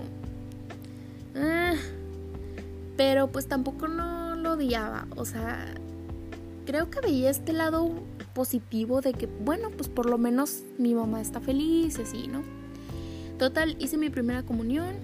Ah, 1.35 1.73
pero 2.97 3.31
pues 3.31 3.47
tampoco 3.47 3.87
no 3.87 4.35
lo 4.35 4.51
odiaba, 4.51 5.07
o 5.15 5.25
sea, 5.25 5.73
creo 6.67 6.91
que 6.91 7.01
veía 7.01 7.31
este 7.31 7.53
lado 7.53 7.89
positivo 8.35 9.01
de 9.01 9.13
que, 9.13 9.25
bueno, 9.25 9.71
pues 9.71 9.89
por 9.89 10.05
lo 10.05 10.19
menos 10.19 10.61
mi 10.77 10.93
mamá 10.93 11.21
está 11.21 11.39
feliz 11.39 11.97
así, 11.97 12.27
¿no? 12.27 12.64
Total, 13.37 13.75
hice 13.79 13.97
mi 13.97 14.09
primera 14.09 14.43
comunión, 14.43 14.95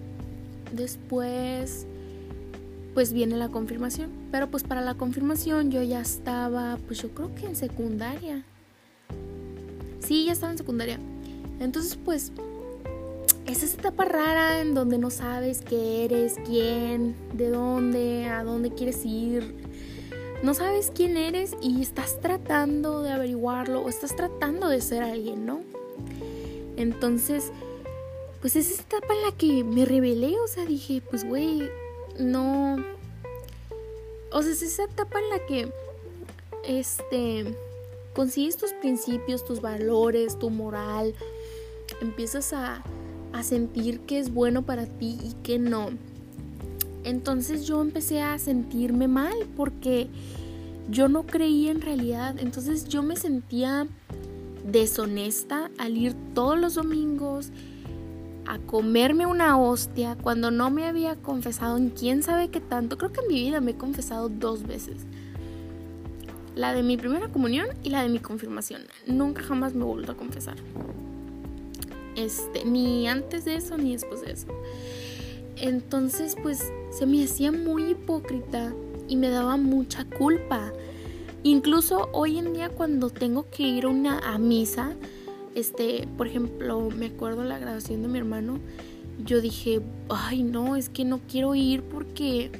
después 0.72 1.86
pues 2.94 3.14
viene 3.14 3.38
la 3.38 3.50
confirmación, 3.50 4.10
pero 4.32 4.50
pues 4.50 4.64
para 4.64 4.82
la 4.82 4.96
confirmación 4.96 5.72
yo 5.72 5.82
ya 5.82 6.02
estaba, 6.02 6.78
pues 6.88 7.02
yo 7.02 7.10
creo 7.10 7.34
que 7.36 7.46
en 7.46 7.56
secundaria. 7.56 8.44
Sí, 10.00 10.26
ya 10.26 10.34
estaba 10.34 10.52
en 10.52 10.58
secundaria. 10.58 11.00
Entonces 11.60 11.98
pues 12.04 12.32
es 13.46 13.64
esa 13.64 13.78
etapa 13.78 14.06
rara 14.06 14.62
en 14.62 14.74
donde 14.74 14.98
no 14.98 15.10
sabes 15.10 15.62
qué 15.62 16.06
eres, 16.06 16.36
quién, 16.46 17.16
de 17.34 17.50
dónde, 17.50 18.28
a 18.28 18.44
dónde 18.44 18.72
quieres 18.72 19.06
ir, 19.06 19.54
no 20.44 20.54
sabes 20.54 20.92
quién 20.94 21.18
eres 21.18 21.56
y 21.62 21.82
estás 21.82 22.20
tratando 22.20 23.04
de 23.04 23.12
averiguarlo 23.12 23.82
o 23.82 23.90
estás 23.90 24.16
tratando 24.16 24.70
de 24.70 24.82
ser 24.82 25.04
alguien, 25.04 25.46
¿no? 25.46 25.62
Entonces, 26.78 27.52
pues 28.42 28.56
es 28.56 28.72
esa 28.72 28.82
etapa 28.82 29.14
en 29.14 29.22
la 29.22 29.32
que 29.32 29.64
me 29.64 29.86
rebelé, 29.86 30.40
o 30.40 30.48
sea, 30.48 30.66
dije, 30.66 31.02
pues 31.10 31.24
güey, 31.24 31.70
no... 32.20 32.78
O 34.34 34.42
sea, 34.42 34.52
es 34.52 34.62
esa 34.64 34.86
etapa 34.86 35.20
en 35.20 35.30
la 35.30 35.46
que, 35.46 35.72
este, 36.66 37.56
consigues 38.14 38.58
tus 38.58 38.74
principios, 38.74 39.46
tus 39.46 39.62
valores, 39.62 40.40
tu 40.40 40.50
moral, 40.50 41.14
empiezas 42.02 42.54
a, 42.54 42.84
a 43.34 43.44
sentir 43.44 44.00
que 44.02 44.20
es 44.20 44.34
bueno 44.34 44.64
para 44.64 44.86
ti 44.86 45.20
y 45.24 45.34
que 45.44 45.60
no. 45.60 45.90
Entonces 47.04 47.66
yo 47.66 47.82
empecé 47.82 48.22
a 48.22 48.40
sentirme 48.40 49.08
mal 49.08 49.34
porque 49.56 50.08
yo 50.90 51.08
no 51.08 51.26
creía 51.26 51.72
en 51.72 51.82
realidad. 51.82 52.36
Entonces 52.40 52.86
yo 52.88 53.04
me 53.04 53.16
sentía 53.16 53.88
deshonesta 54.66 55.72
al 55.78 55.98
ir 55.98 56.16
todos 56.34 56.60
los 56.60 56.76
domingos 56.76 57.52
a 58.52 58.60
comerme 58.60 59.26
una 59.26 59.58
hostia 59.58 60.18
cuando 60.22 60.52
no 60.52 60.70
me 60.72 60.86
había 60.86 61.16
confesado 61.16 61.78
en 61.78 61.90
quién 61.90 62.22
sabe 62.22 62.50
qué 62.50 62.60
tanto. 62.60 62.98
Creo 62.98 63.14
que 63.14 63.22
en 63.22 63.28
mi 63.30 63.36
vida 63.36 63.62
me 63.62 63.72
he 63.72 63.76
confesado 63.78 64.28
dos 64.28 64.64
veces. 64.64 65.06
La 66.54 66.74
de 66.74 66.84
mi 66.84 66.98
primera 66.98 67.30
comunión 67.30 67.68
y 67.82 67.92
la 67.92 68.04
de 68.04 68.10
mi 68.10 68.20
confirmación. 68.20 68.82
Nunca 69.08 69.42
jamás 69.42 69.74
me 69.74 69.84
he 69.84 69.88
vuelto 69.88 70.12
a 70.12 70.18
confesar. 70.18 70.58
Este, 72.18 72.66
ni 72.66 73.08
antes 73.08 73.46
de 73.46 73.56
eso 73.56 73.78
ni 73.78 73.94
después 73.94 74.20
de 74.20 74.34
eso. 74.34 74.48
Entonces, 75.56 76.36
pues 76.44 76.74
se 76.90 77.06
me 77.06 77.24
hacía 77.24 77.54
muy 77.54 77.92
hipócrita 77.92 78.74
y 79.08 79.16
me 79.16 79.30
daba 79.30 79.56
mucha 79.56 80.04
culpa. 80.04 80.74
Incluso 81.44 82.10
hoy 82.12 82.38
en 82.38 82.52
día 82.52 82.68
cuando 82.68 83.12
tengo 83.12 83.50
que 83.50 83.64
ir 83.64 83.86
a 83.86 83.88
una 83.88 84.20
a 84.20 84.38
misa, 84.38 84.92
este, 85.56 86.08
por 86.18 86.28
ejemplo, 86.28 86.90
me 86.90 87.08
acuerdo 87.08 87.44
la 87.44 87.60
grabación 87.60 88.02
de 88.02 88.08
mi 88.08 88.18
hermano, 88.18 88.60
yo 89.24 89.42
dije, 89.42 89.82
ay 90.10 90.44
no, 90.44 90.76
es 90.76 90.90
que 90.90 91.06
no 91.06 91.20
quiero 91.20 91.56
ir 91.56 91.84
porque 91.84 92.52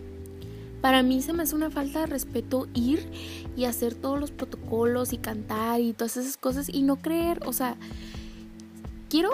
para 0.82 1.04
mí 1.04 1.22
se 1.22 1.34
me 1.34 1.44
hace 1.44 1.56
una 1.56 1.70
falta 1.70 2.02
de 2.02 2.06
respeto 2.08 2.68
ir 2.74 3.08
y 3.56 3.66
hacer 3.66 3.94
todos 3.94 4.20
los 4.20 4.32
protocolos 4.32 5.14
y 5.14 5.18
cantar 5.18 5.80
y 5.80 5.94
todas 5.94 6.18
esas 6.18 6.38
cosas 6.38 6.70
y 6.70 6.82
no 6.84 6.98
creer, 6.98 7.40
o 7.46 7.54
sea, 7.54 7.78
quiero 9.10 9.32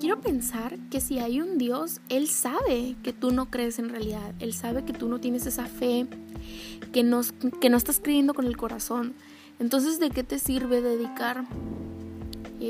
quiero 0.00 0.20
pensar 0.20 0.78
que 0.90 1.00
si 1.00 1.18
hay 1.18 1.40
un 1.40 1.58
Dios, 1.58 2.00
Él 2.08 2.28
sabe 2.28 2.96
que 3.02 3.12
tú 3.12 3.30
no 3.30 3.50
crees 3.50 3.78
en 3.78 3.88
realidad, 3.88 4.34
Él 4.40 4.52
sabe 4.54 4.84
que 4.84 4.92
tú 4.92 5.08
no 5.08 5.20
tienes 5.20 5.46
esa 5.46 5.66
fe, 5.66 6.06
que 6.92 7.02
no, 7.02 7.20
que 7.60 7.70
no 7.70 7.76
estás 7.76 8.00
creyendo 8.00 8.34
con 8.34 8.46
el 8.46 8.56
corazón. 8.56 9.14
Entonces, 9.58 10.00
¿de 10.00 10.10
qué 10.10 10.24
te 10.24 10.38
sirve 10.38 10.80
dedicar 10.80 11.44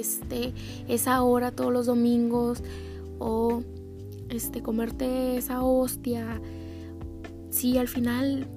este, 0.01 0.53
esa 0.89 1.23
hora 1.23 1.53
todos 1.53 1.73
los 1.73 1.87
domingos 1.87 2.63
o 3.19 3.63
este, 4.29 4.63
comerte 4.63 5.37
esa 5.37 5.63
hostia 5.63 6.41
si 7.51 7.79
al 7.79 7.89
final 7.89 8.49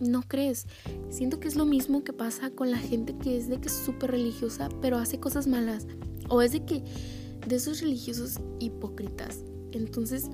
no 0.00 0.22
crees? 0.22 0.66
Siento 1.10 1.38
que 1.40 1.48
es 1.48 1.56
lo 1.56 1.64
mismo 1.64 2.02
que 2.02 2.12
pasa 2.12 2.50
con 2.50 2.70
la 2.70 2.78
gente 2.78 3.16
que 3.16 3.36
es 3.36 3.48
de 3.48 3.60
que 3.60 3.68
es 3.68 3.74
súper 3.74 4.10
religiosa 4.10 4.68
pero 4.80 4.98
hace 4.98 5.20
cosas 5.20 5.46
malas 5.46 5.86
o 6.28 6.42
es 6.42 6.52
de 6.52 6.64
que 6.64 6.82
de 7.46 7.56
esos 7.56 7.80
religiosos 7.80 8.40
hipócritas. 8.60 9.40
Entonces, 9.72 10.30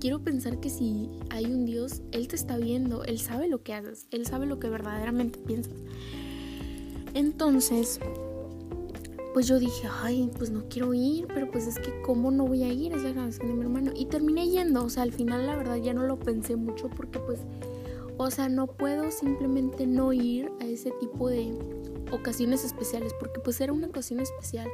quiero 0.00 0.22
pensar 0.22 0.60
que 0.60 0.70
si 0.70 1.08
hay 1.30 1.46
un 1.46 1.64
Dios, 1.64 2.02
Él 2.12 2.28
te 2.28 2.36
está 2.36 2.56
viendo, 2.56 3.04
Él 3.04 3.18
sabe 3.20 3.48
lo 3.48 3.62
que 3.62 3.74
haces, 3.74 4.06
Él 4.10 4.26
sabe 4.26 4.46
lo 4.46 4.58
que 4.58 4.68
verdaderamente 4.68 5.38
piensas. 5.38 5.74
Entonces, 7.14 8.00
pues 9.32 9.46
yo 9.46 9.58
dije, 9.58 9.88
ay, 10.02 10.30
pues 10.36 10.50
no 10.50 10.64
quiero 10.68 10.92
ir, 10.94 11.26
pero 11.28 11.50
pues 11.50 11.66
es 11.66 11.78
que 11.78 12.02
cómo 12.02 12.30
no 12.30 12.46
voy 12.46 12.62
a 12.64 12.72
ir, 12.72 12.92
es 12.92 13.02
la 13.02 13.12
grabación 13.12 13.48
de 13.48 13.54
mi 13.54 13.62
hermano. 13.62 13.92
Y 13.94 14.06
terminé 14.06 14.48
yendo, 14.48 14.84
o 14.84 14.90
sea, 14.90 15.02
al 15.02 15.12
final 15.12 15.46
la 15.46 15.56
verdad 15.56 15.76
ya 15.76 15.94
no 15.94 16.02
lo 16.02 16.18
pensé 16.18 16.56
mucho 16.56 16.88
porque 16.90 17.18
pues, 17.18 17.40
o 18.18 18.30
sea, 18.30 18.48
no 18.48 18.66
puedo 18.66 19.10
simplemente 19.10 19.86
no 19.86 20.12
ir 20.12 20.52
a 20.60 20.66
ese 20.66 20.90
tipo 21.00 21.28
de 21.28 21.52
ocasiones 22.10 22.62
especiales, 22.64 23.14
porque 23.18 23.40
pues 23.40 23.60
era 23.60 23.72
una 23.72 23.86
ocasión 23.86 24.20
especial. 24.20 24.68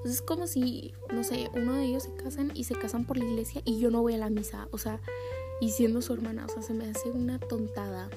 O 0.00 0.02
sea, 0.04 0.12
es 0.12 0.22
como 0.22 0.46
si, 0.46 0.92
no 1.12 1.24
sé, 1.24 1.50
uno 1.54 1.74
de 1.74 1.84
ellos 1.84 2.02
se 2.02 2.14
casan 2.14 2.52
y 2.54 2.64
se 2.64 2.74
casan 2.74 3.06
por 3.06 3.16
la 3.16 3.24
iglesia 3.24 3.62
y 3.64 3.78
yo 3.78 3.90
no 3.90 4.02
voy 4.02 4.14
a 4.14 4.18
la 4.18 4.30
misa, 4.30 4.68
o 4.72 4.78
sea, 4.78 5.00
y 5.60 5.70
siendo 5.70 6.02
su 6.02 6.12
hermana, 6.12 6.46
o 6.46 6.48
sea, 6.48 6.62
se 6.62 6.74
me 6.74 6.86
hace 6.86 7.10
una 7.10 7.38
tontada. 7.38 8.10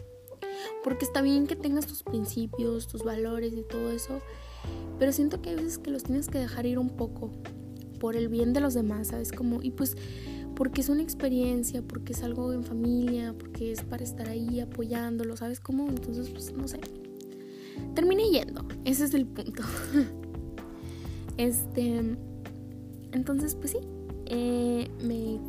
Porque 0.84 1.06
está 1.06 1.22
bien 1.22 1.48
que 1.48 1.56
tengas 1.56 1.86
tus 1.86 2.04
principios, 2.04 2.88
tus 2.88 3.04
valores 3.04 3.54
y 3.54 3.62
todo 3.62 3.92
eso, 3.92 4.22
pero 5.00 5.12
siento 5.12 5.42
que 5.42 5.52
hay 5.52 5.56
veces 5.56 5.78
que 5.78 5.92
los 5.92 6.04
tienes 6.04 6.28
que 6.28 6.40
dejar 6.40 6.66
ir 6.66 6.80
un 6.80 6.90
poco 6.90 7.32
por 8.00 8.16
el 8.16 8.28
bien 8.28 8.54
de 8.54 8.60
los 8.60 8.74
demás, 8.74 9.08
¿sabes? 9.08 9.32
Como, 9.32 9.62
y 9.62 9.72
pues 9.72 9.96
porque 10.56 10.82
es 10.82 10.90
una 10.90 11.04
experiencia, 11.04 11.82
porque 11.82 12.14
es 12.14 12.24
algo 12.24 12.54
en 12.54 12.64
familia, 12.64 13.34
porque 13.38 13.72
es 13.72 13.82
para 13.82 14.04
estar 14.04 14.30
ahí 14.30 14.60
apoyándolo, 14.62 15.36
¿sabes 15.36 15.60
cómo? 15.60 15.90
Entonces, 15.90 16.30
pues 16.30 16.54
no 16.54 16.68
sé 16.68 16.80
terminé 17.94 18.30
yendo. 18.30 18.66
Ese 18.84 19.06
es 19.06 19.14
el 19.14 19.26
punto. 19.26 19.64
este. 21.38 22.18
Entonces, 23.12 23.56
pues 23.56 23.72
sí. 23.72 23.80
Eh, 24.28 24.90
me 25.04 25.40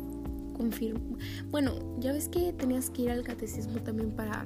confirmo. 0.55 1.17
Bueno, 1.49 1.73
ya 1.99 2.13
ves 2.13 2.29
que 2.29 2.53
tenías 2.53 2.89
que 2.89 3.03
ir 3.03 3.11
al 3.11 3.23
catecismo 3.23 3.79
también 3.81 4.11
para. 4.11 4.45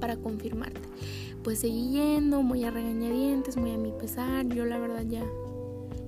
Para 0.00 0.16
confirmarte. 0.16 0.80
Pues 1.42 1.60
seguí 1.60 1.90
yendo, 1.90 2.42
muy 2.42 2.64
a 2.64 2.70
regañadientes, 2.70 3.56
muy 3.56 3.70
a 3.70 3.78
mi 3.78 3.92
pesar. 3.92 4.46
Yo 4.48 4.64
la 4.64 4.78
verdad 4.78 5.04
ya. 5.08 5.24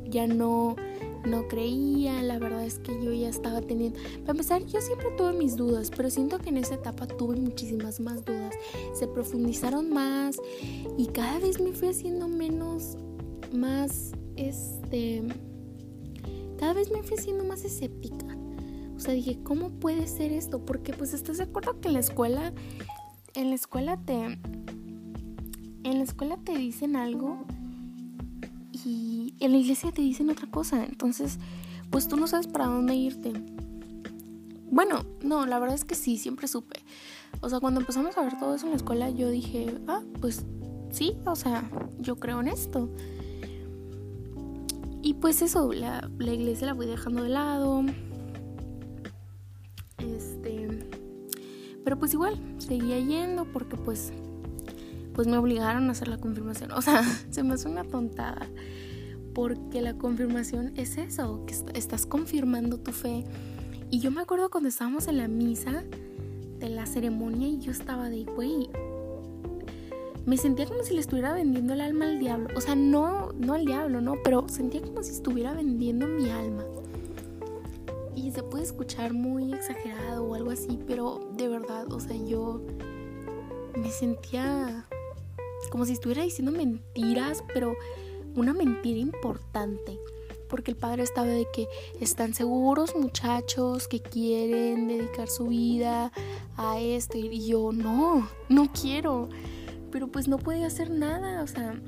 Ya 0.06 0.26
no. 0.26 0.76
no 1.24 1.46
creía, 1.48 2.22
la 2.22 2.38
verdad 2.38 2.64
es 2.64 2.78
que 2.78 2.92
yo 3.02 3.12
ya 3.12 3.28
estaba 3.28 3.60
teniendo, 3.60 3.98
para 4.20 4.32
empezar 4.32 4.64
yo 4.64 4.80
siempre 4.80 5.08
tuve 5.16 5.34
mis 5.34 5.56
dudas, 5.56 5.90
pero 5.94 6.10
siento 6.10 6.38
que 6.38 6.48
en 6.48 6.56
esa 6.56 6.74
etapa 6.74 7.06
tuve 7.06 7.36
muchísimas 7.36 8.00
más 8.00 8.24
dudas, 8.24 8.54
se 8.94 9.06
profundizaron 9.06 9.90
más 9.90 10.40
y 10.96 11.06
cada 11.08 11.38
vez 11.38 11.60
me 11.60 11.72
fui 11.72 11.88
haciendo 11.88 12.26
menos, 12.26 12.96
más, 13.52 14.12
este, 14.36 15.22
cada 16.58 16.74
vez 16.74 16.90
me 16.90 17.02
fui 17.02 17.16
haciendo 17.18 17.44
más 17.44 17.64
escéptica. 17.64 18.36
O 18.96 19.00
sea, 19.00 19.14
dije, 19.14 19.38
¿cómo 19.42 19.70
puede 19.70 20.06
ser 20.06 20.30
esto? 20.30 20.64
Porque 20.64 20.92
pues 20.92 21.14
estás 21.14 21.38
de 21.38 21.44
acuerdo 21.44 21.80
que 21.80 21.88
en 21.88 21.94
la 21.94 22.00
escuela, 22.00 22.52
en 23.34 23.50
la 23.50 23.54
escuela 23.54 23.96
te, 23.96 24.38
en 25.84 25.98
la 25.98 26.02
escuela 26.02 26.36
te 26.36 26.56
dicen 26.56 26.96
algo 26.96 27.44
y 28.84 29.34
en 29.40 29.52
la 29.52 29.58
iglesia 29.58 29.92
te 29.92 30.02
dicen 30.02 30.30
otra 30.30 30.48
cosa. 30.50 30.84
Entonces, 30.84 31.38
pues 31.90 32.08
tú 32.08 32.16
no 32.16 32.26
sabes 32.26 32.46
para 32.46 32.66
dónde 32.66 32.94
irte. 32.94 33.32
Bueno, 34.70 35.04
no, 35.22 35.46
la 35.46 35.58
verdad 35.58 35.74
es 35.74 35.84
que 35.84 35.94
sí, 35.94 36.16
siempre 36.16 36.46
supe. 36.46 36.80
O 37.40 37.48
sea, 37.48 37.60
cuando 37.60 37.80
empezamos 37.80 38.16
a 38.16 38.22
ver 38.22 38.38
todo 38.38 38.54
eso 38.54 38.66
en 38.66 38.70
la 38.70 38.76
escuela, 38.76 39.10
yo 39.10 39.28
dije, 39.30 39.74
ah, 39.88 40.02
pues 40.20 40.44
sí, 40.90 41.16
o 41.26 41.34
sea, 41.34 41.68
yo 41.98 42.16
creo 42.16 42.40
en 42.40 42.48
esto. 42.48 42.88
Y 45.02 45.14
pues 45.14 45.42
eso, 45.42 45.72
la, 45.72 46.08
la 46.18 46.32
iglesia 46.32 46.66
la 46.66 46.74
voy 46.74 46.86
dejando 46.86 47.22
de 47.22 47.30
lado. 47.30 47.82
Pero 51.90 51.98
pues 51.98 52.14
igual, 52.14 52.38
seguía 52.58 53.00
yendo 53.00 53.46
porque 53.46 53.76
pues 53.76 54.12
pues 55.12 55.26
me 55.26 55.36
obligaron 55.36 55.88
a 55.88 55.90
hacer 55.90 56.06
la 56.06 56.18
confirmación. 56.18 56.70
O 56.76 56.80
sea, 56.80 57.02
se 57.30 57.42
me 57.42 57.54
hace 57.54 57.68
una 57.68 57.82
tontada. 57.82 58.46
Porque 59.34 59.80
la 59.80 59.94
confirmación 59.94 60.72
es 60.76 60.98
eso, 60.98 61.44
que 61.46 61.54
estás 61.76 62.06
confirmando 62.06 62.78
tu 62.78 62.92
fe. 62.92 63.24
Y 63.90 63.98
yo 63.98 64.12
me 64.12 64.20
acuerdo 64.20 64.50
cuando 64.50 64.68
estábamos 64.68 65.08
en 65.08 65.16
la 65.16 65.26
misa 65.26 65.82
de 66.60 66.68
la 66.68 66.86
ceremonia 66.86 67.48
y 67.48 67.58
yo 67.58 67.72
estaba 67.72 68.08
de, 68.08 68.22
güey, 68.22 68.70
me 70.26 70.36
sentía 70.36 70.66
como 70.66 70.84
si 70.84 70.94
le 70.94 71.00
estuviera 71.00 71.32
vendiendo 71.32 71.72
el 71.72 71.80
alma 71.80 72.04
al 72.04 72.20
diablo. 72.20 72.50
O 72.54 72.60
sea, 72.60 72.76
no, 72.76 73.32
no 73.32 73.54
al 73.54 73.64
diablo, 73.64 74.00
no, 74.00 74.14
pero 74.22 74.48
sentía 74.48 74.80
como 74.80 75.02
si 75.02 75.10
estuviera 75.10 75.54
vendiendo 75.54 76.06
mi 76.06 76.30
alma. 76.30 76.62
Escuchar 78.62 79.12
muy 79.12 79.52
exagerado 79.52 80.24
o 80.24 80.34
algo 80.34 80.50
así, 80.50 80.78
pero 80.86 81.20
de 81.36 81.48
verdad, 81.48 81.90
o 81.92 82.00
sea, 82.00 82.16
yo 82.16 82.60
me 83.76 83.90
sentía 83.90 84.86
como 85.70 85.84
si 85.84 85.92
estuviera 85.92 86.22
diciendo 86.22 86.52
mentiras, 86.52 87.44
pero 87.52 87.74
una 88.34 88.52
mentira 88.52 88.98
importante. 88.98 89.98
Porque 90.48 90.72
el 90.72 90.76
padre 90.76 91.04
estaba 91.04 91.28
de 91.28 91.46
que 91.52 91.68
están 92.00 92.34
seguros 92.34 92.96
muchachos 92.96 93.86
que 93.86 94.00
quieren 94.00 94.88
dedicar 94.88 95.28
su 95.28 95.46
vida 95.46 96.10
a 96.56 96.80
esto. 96.80 97.18
Y 97.18 97.46
yo, 97.46 97.70
no, 97.72 98.28
no 98.48 98.72
quiero. 98.72 99.28
Pero 99.92 100.08
pues 100.08 100.26
no 100.26 100.38
podía 100.38 100.66
hacer 100.66 100.90
nada. 100.90 101.44
O 101.44 101.46
sea, 101.46 101.80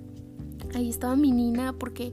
ahí 0.75 0.89
estaba 0.89 1.17
mi 1.17 1.33
nina 1.33 1.73
porque 1.73 2.13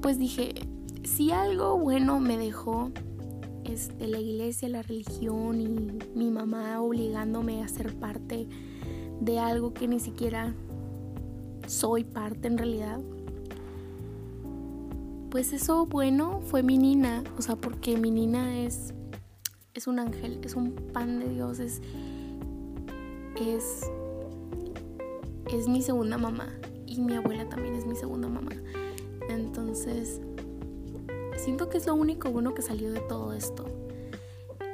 pues 0.00 0.18
dije, 0.18 0.54
si 1.02 1.32
algo 1.32 1.76
bueno 1.76 2.20
me 2.20 2.38
dejó 2.38 2.92
este, 3.68 4.06
la 4.06 4.18
iglesia, 4.18 4.68
la 4.68 4.82
religión 4.82 5.60
y 5.60 5.68
mi 6.14 6.30
mamá 6.30 6.80
obligándome 6.80 7.62
a 7.62 7.68
ser 7.68 7.94
parte 7.94 8.48
de 9.20 9.38
algo 9.38 9.74
que 9.74 9.88
ni 9.88 10.00
siquiera 10.00 10.54
soy 11.66 12.04
parte 12.04 12.48
en 12.48 12.58
realidad. 12.58 13.00
Pues 15.30 15.52
eso 15.52 15.86
bueno 15.86 16.40
fue 16.40 16.62
mi 16.62 16.78
nina, 16.78 17.22
o 17.36 17.42
sea, 17.42 17.56
porque 17.56 17.96
mi 17.96 18.10
nina 18.10 18.58
es 18.60 18.94
es 19.74 19.86
un 19.86 19.98
ángel, 20.00 20.40
es 20.42 20.56
un 20.56 20.72
pan 20.72 21.20
de 21.20 21.28
Dios, 21.28 21.58
es 21.60 21.80
es 23.38 23.88
es 25.52 25.68
mi 25.68 25.82
segunda 25.82 26.18
mamá 26.18 26.48
y 26.86 27.00
mi 27.00 27.14
abuela 27.14 27.48
también 27.48 27.74
es 27.74 27.86
mi 27.86 27.94
segunda 27.94 28.28
mamá. 28.28 28.52
Entonces, 29.28 30.20
siento 31.38 31.68
que 31.68 31.78
es 31.78 31.86
lo 31.86 31.94
único 31.94 32.30
bueno 32.30 32.54
que 32.54 32.62
salió 32.62 32.92
de 32.92 33.00
todo 33.00 33.32
esto. 33.32 33.64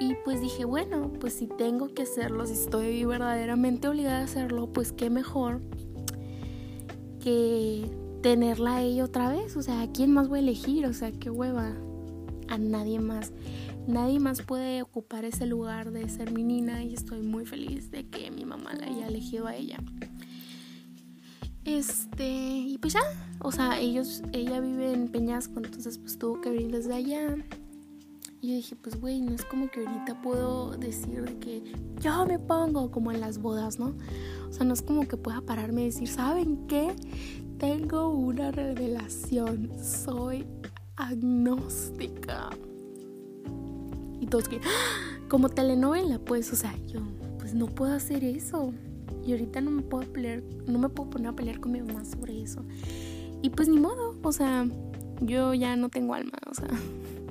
Y 0.01 0.15
pues 0.25 0.41
dije, 0.41 0.65
bueno, 0.65 1.13
pues 1.21 1.35
si 1.35 1.47
tengo 1.47 1.95
que 1.95 2.03
hacerlo, 2.03 2.47
si 2.47 2.55
estoy 2.55 3.05
verdaderamente 3.05 3.89
obligada 3.89 4.21
a 4.21 4.25
hacerlo, 4.25 4.73
pues 4.73 4.93
qué 4.93 5.09
mejor 5.09 5.61
que 7.21 7.89
tenerla 8.23 8.77
a 8.77 8.83
ella 8.83 9.05
otra 9.05 9.31
vez. 9.31 9.57
O 9.57 9.63
sea, 9.63 9.83
¿a 9.83 9.93
quién 9.93 10.13
más 10.13 10.29
voy 10.29 10.41
a 10.41 10.43
elegir? 10.43 10.87
O 10.87 10.93
sea, 10.93 11.13
qué 11.13 11.31
hueva. 11.31 11.73
A 12.49 12.59
nadie 12.59 12.99
más. 12.99 13.33
Nadie 13.87 14.19
más 14.19 14.43
puede 14.43 14.83
ocupar 14.83 15.25
ese 15.25 15.47
lugar 15.47 15.91
de 15.93 16.09
ser 16.09 16.33
mi 16.33 16.43
nina 16.43 16.83
y 16.83 16.95
estoy 16.95 17.21
muy 17.21 17.47
feliz 17.47 17.91
de 17.91 18.09
que 18.09 18.31
mi 18.31 18.45
mamá 18.45 18.75
la 18.75 18.87
haya 18.87 19.09
elegido 19.09 19.47
a 19.47 19.55
ella. 19.55 19.79
Este, 21.65 22.27
y 22.27 22.79
pues 22.79 22.95
ya, 22.95 23.01
o 23.45 23.53
sea, 23.53 23.79
ellos, 23.79 24.23
ella 24.33 24.59
vive 24.59 24.95
en 24.95 25.09
Peñasco, 25.09 25.61
entonces 25.61 25.99
pues 25.99 26.19
tuvo 26.19 26.41
que 26.41 26.49
venir 26.49 26.73
desde 26.73 26.95
allá. 26.95 27.37
Y 28.41 28.49
yo 28.49 28.55
dije, 28.57 28.75
pues 28.75 28.99
güey, 28.99 29.21
no 29.21 29.35
es 29.35 29.45
como 29.45 29.71
que 29.71 29.87
ahorita 29.87 30.23
puedo 30.23 30.71
decir 30.79 31.25
que 31.41 31.63
yo 32.01 32.25
me 32.25 32.39
pongo 32.39 32.91
como 32.91 33.13
en 33.13 33.21
las 33.21 33.39
bodas, 33.39 33.79
¿no? 33.79 33.95
O 34.49 34.53
sea, 34.53 34.65
no 34.65 34.73
es 34.73 34.81
como 34.81 35.07
que 35.07 35.19
pueda 35.19 35.43
pararme 35.43 35.83
y 35.83 35.85
decir, 35.87 36.09
¿saben 36.09 36.67
qué? 36.69 36.97
Tengo 37.59 38.09
una 38.09 38.51
revelación, 38.51 39.71
soy 39.79 40.47
agnóstica. 40.97 42.49
Y 44.21 44.27
todos 44.27 44.49
que, 44.49 44.57
¡Ah! 44.57 45.19
como 45.29 45.51
telenovela, 45.51 46.19
pues, 46.19 46.51
o 46.51 46.57
sea, 46.57 46.75
yo, 46.87 47.01
pues 47.39 47.53
no 47.53 47.67
puedo 47.67 47.93
hacer 47.93 48.25
eso. 48.25 48.73
Y 49.27 49.33
ahorita 49.33 49.61
no 49.61 49.71
me 49.71 49.83
puedo 49.83 50.11
pelear, 50.11 50.43
no 50.67 50.79
me 50.79 50.89
puedo 50.89 51.11
poner 51.11 51.29
a 51.29 51.37
pelear 51.37 51.61
con 51.61 51.73
mi 51.73 51.83
mamá 51.83 52.07
sobre 52.07 52.43
eso. 52.43 52.65
Y 53.45 53.51
pues 53.51 53.69
ni 53.69 53.79
modo, 53.79 54.17
o 54.23 54.33
sea, 54.33 54.67
yo 55.21 55.53
ya 55.53 55.77
no 55.77 55.91
tengo 55.91 56.15
alma, 56.15 56.39
o 56.51 56.55
sea, 56.55 56.71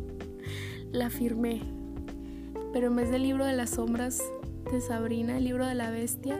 la 0.91 1.09
firmé. 1.09 1.63
Pero 2.71 2.89
en 2.89 2.95
vez 2.97 3.09
del 3.09 3.23
libro 3.23 3.47
de 3.47 3.53
las 3.53 3.71
sombras 3.71 4.21
de 4.71 4.79
Sabrina, 4.79 5.39
el 5.39 5.45
libro 5.45 5.65
de 5.65 5.73
la 5.73 5.89
bestia, 5.89 6.39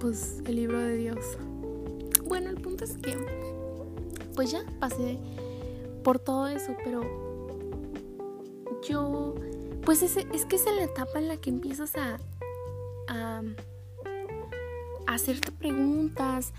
pues 0.00 0.42
el 0.46 0.56
libro 0.56 0.78
de 0.78 0.96
Dios. 0.96 1.18
Bueno, 2.24 2.48
el 2.48 2.62
punto 2.62 2.84
es 2.84 2.96
que, 2.96 3.14
pues 4.34 4.52
ya 4.52 4.64
pasé 4.80 5.18
por 6.02 6.18
todo 6.18 6.48
eso, 6.48 6.74
pero 6.82 7.02
yo, 8.88 9.34
pues 9.84 10.02
es, 10.02 10.16
es 10.16 10.46
que 10.46 10.56
es 10.56 10.64
la 10.64 10.84
etapa 10.84 11.18
en 11.18 11.28
la 11.28 11.36
que 11.36 11.50
empiezas 11.50 11.94
a, 11.94 12.18
a 13.06 13.42
hacerte 15.06 15.52
preguntas, 15.52 16.54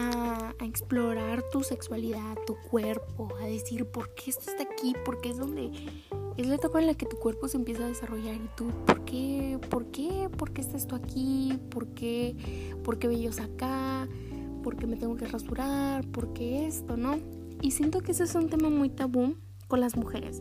a, 0.00 0.54
explorar 0.60 1.42
tu 1.50 1.62
sexualidad, 1.62 2.36
tu 2.46 2.54
cuerpo, 2.70 3.28
a 3.42 3.46
decir 3.46 3.86
por 3.86 4.14
qué 4.14 4.30
esto 4.30 4.50
está 4.50 4.62
aquí, 4.62 4.94
porque 5.04 5.30
es 5.30 5.38
donde 5.38 5.70
es 6.36 6.46
la 6.46 6.54
etapa 6.54 6.80
en 6.80 6.86
la 6.86 6.94
que 6.94 7.06
tu 7.06 7.16
cuerpo 7.16 7.48
se 7.48 7.56
empieza 7.56 7.84
a 7.84 7.88
desarrollar 7.88 8.36
y 8.36 8.48
tú, 8.56 8.70
¿por 8.86 9.04
qué? 9.04 9.58
¿Por 9.68 9.86
qué? 9.86 10.28
¿Por 10.36 10.52
qué 10.52 10.60
está 10.60 10.76
esto 10.76 10.94
aquí? 10.94 11.58
¿Por 11.70 11.88
qué? 11.88 12.36
¿Por 12.84 12.98
qué 12.98 13.08
vellos 13.08 13.40
acá? 13.40 14.08
¿Por 14.62 14.76
qué 14.76 14.86
me 14.86 14.96
tengo 14.96 15.16
que 15.16 15.26
rasurar? 15.26 16.06
¿Por 16.08 16.32
qué 16.32 16.66
esto, 16.66 16.96
no? 16.96 17.18
Y 17.62 17.72
siento 17.72 18.00
que 18.00 18.12
ese 18.12 18.24
es 18.24 18.34
un 18.34 18.48
tema 18.48 18.70
muy 18.70 18.90
tabú 18.90 19.36
con 19.66 19.80
las 19.80 19.96
mujeres. 19.96 20.40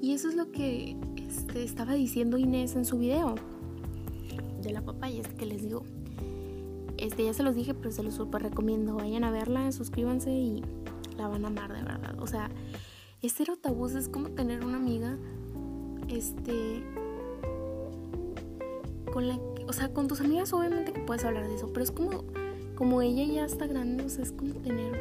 Y 0.00 0.12
eso 0.12 0.28
es 0.28 0.34
lo 0.34 0.50
que 0.52 0.96
este, 1.16 1.64
estaba 1.64 1.94
diciendo 1.94 2.38
Inés 2.38 2.76
en 2.76 2.84
su 2.84 2.98
video 2.98 3.34
de 4.62 4.72
la 4.72 4.82
papaya, 4.82 5.20
este 5.20 5.34
que 5.34 5.46
les 5.46 5.62
digo. 5.62 5.84
Este, 7.04 7.22
ya 7.22 7.34
se 7.34 7.42
los 7.42 7.54
dije, 7.54 7.74
pero 7.74 7.92
se 7.92 8.02
los 8.02 8.14
super 8.14 8.42
recomiendo. 8.42 8.94
Vayan 8.94 9.24
a 9.24 9.30
verla, 9.30 9.70
suscríbanse 9.72 10.32
y 10.32 10.62
la 11.18 11.28
van 11.28 11.44
a 11.44 11.48
amar 11.48 11.70
de 11.74 11.82
verdad. 11.82 12.18
O 12.18 12.26
sea, 12.26 12.50
este 13.20 13.44
tabús 13.60 13.94
es 13.94 14.08
como 14.08 14.30
tener 14.30 14.64
una 14.64 14.78
amiga, 14.78 15.18
este, 16.08 16.82
con 19.12 19.28
la, 19.28 19.38
o 19.68 19.72
sea, 19.74 19.92
con 19.92 20.08
tus 20.08 20.20
amigas 20.20 20.52
obviamente 20.54 20.94
que 20.94 21.00
puedes 21.00 21.24
hablar 21.24 21.46
de 21.46 21.54
eso, 21.54 21.70
pero 21.74 21.84
es 21.84 21.90
como, 21.90 22.24
como 22.74 23.02
ella 23.02 23.24
ya 23.24 23.44
está 23.44 23.66
grande, 23.66 24.04
o 24.04 24.08
sea, 24.08 24.24
es 24.24 24.32
como 24.32 24.54
tener 24.54 24.98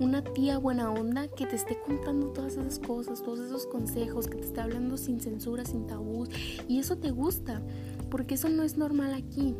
una 0.00 0.22
tía 0.22 0.58
buena 0.58 0.90
onda 0.90 1.28
que 1.28 1.46
te 1.46 1.54
esté 1.56 1.80
contando 1.80 2.28
todas 2.28 2.56
esas 2.56 2.80
cosas, 2.80 3.22
todos 3.22 3.40
esos 3.40 3.66
consejos, 3.66 4.26
que 4.26 4.38
te 4.38 4.46
esté 4.46 4.60
hablando 4.60 4.96
sin 4.96 5.20
censura, 5.20 5.64
sin 5.64 5.86
tabús, 5.86 6.28
y 6.68 6.78
eso 6.78 6.96
te 6.96 7.12
gusta, 7.12 7.62
porque 8.10 8.34
eso 8.34 8.48
no 8.48 8.64
es 8.64 8.76
normal 8.76 9.14
aquí. 9.14 9.54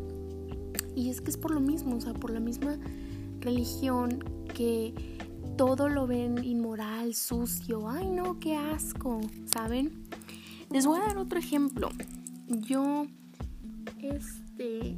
Y 0.97 1.11
es 1.11 1.21
que 1.21 1.29
es 1.29 1.37
por 1.37 1.51
lo 1.51 1.59
mismo, 1.59 1.95
o 1.95 2.01
sea, 2.01 2.15
por 2.15 2.31
la 2.31 2.39
misma 2.39 2.75
religión 3.41 4.17
que 4.55 4.95
todo 5.55 5.89
lo 5.89 6.07
ven 6.07 6.43
inmoral, 6.43 7.13
sucio. 7.13 7.87
Ay, 7.87 8.09
no, 8.09 8.39
qué 8.39 8.55
asco, 8.55 9.21
¿saben? 9.45 9.91
Les 10.71 10.87
voy 10.87 10.99
a 10.99 11.03
dar 11.03 11.19
otro 11.19 11.37
ejemplo. 11.37 11.89
Yo, 12.47 13.05
este... 14.01 14.95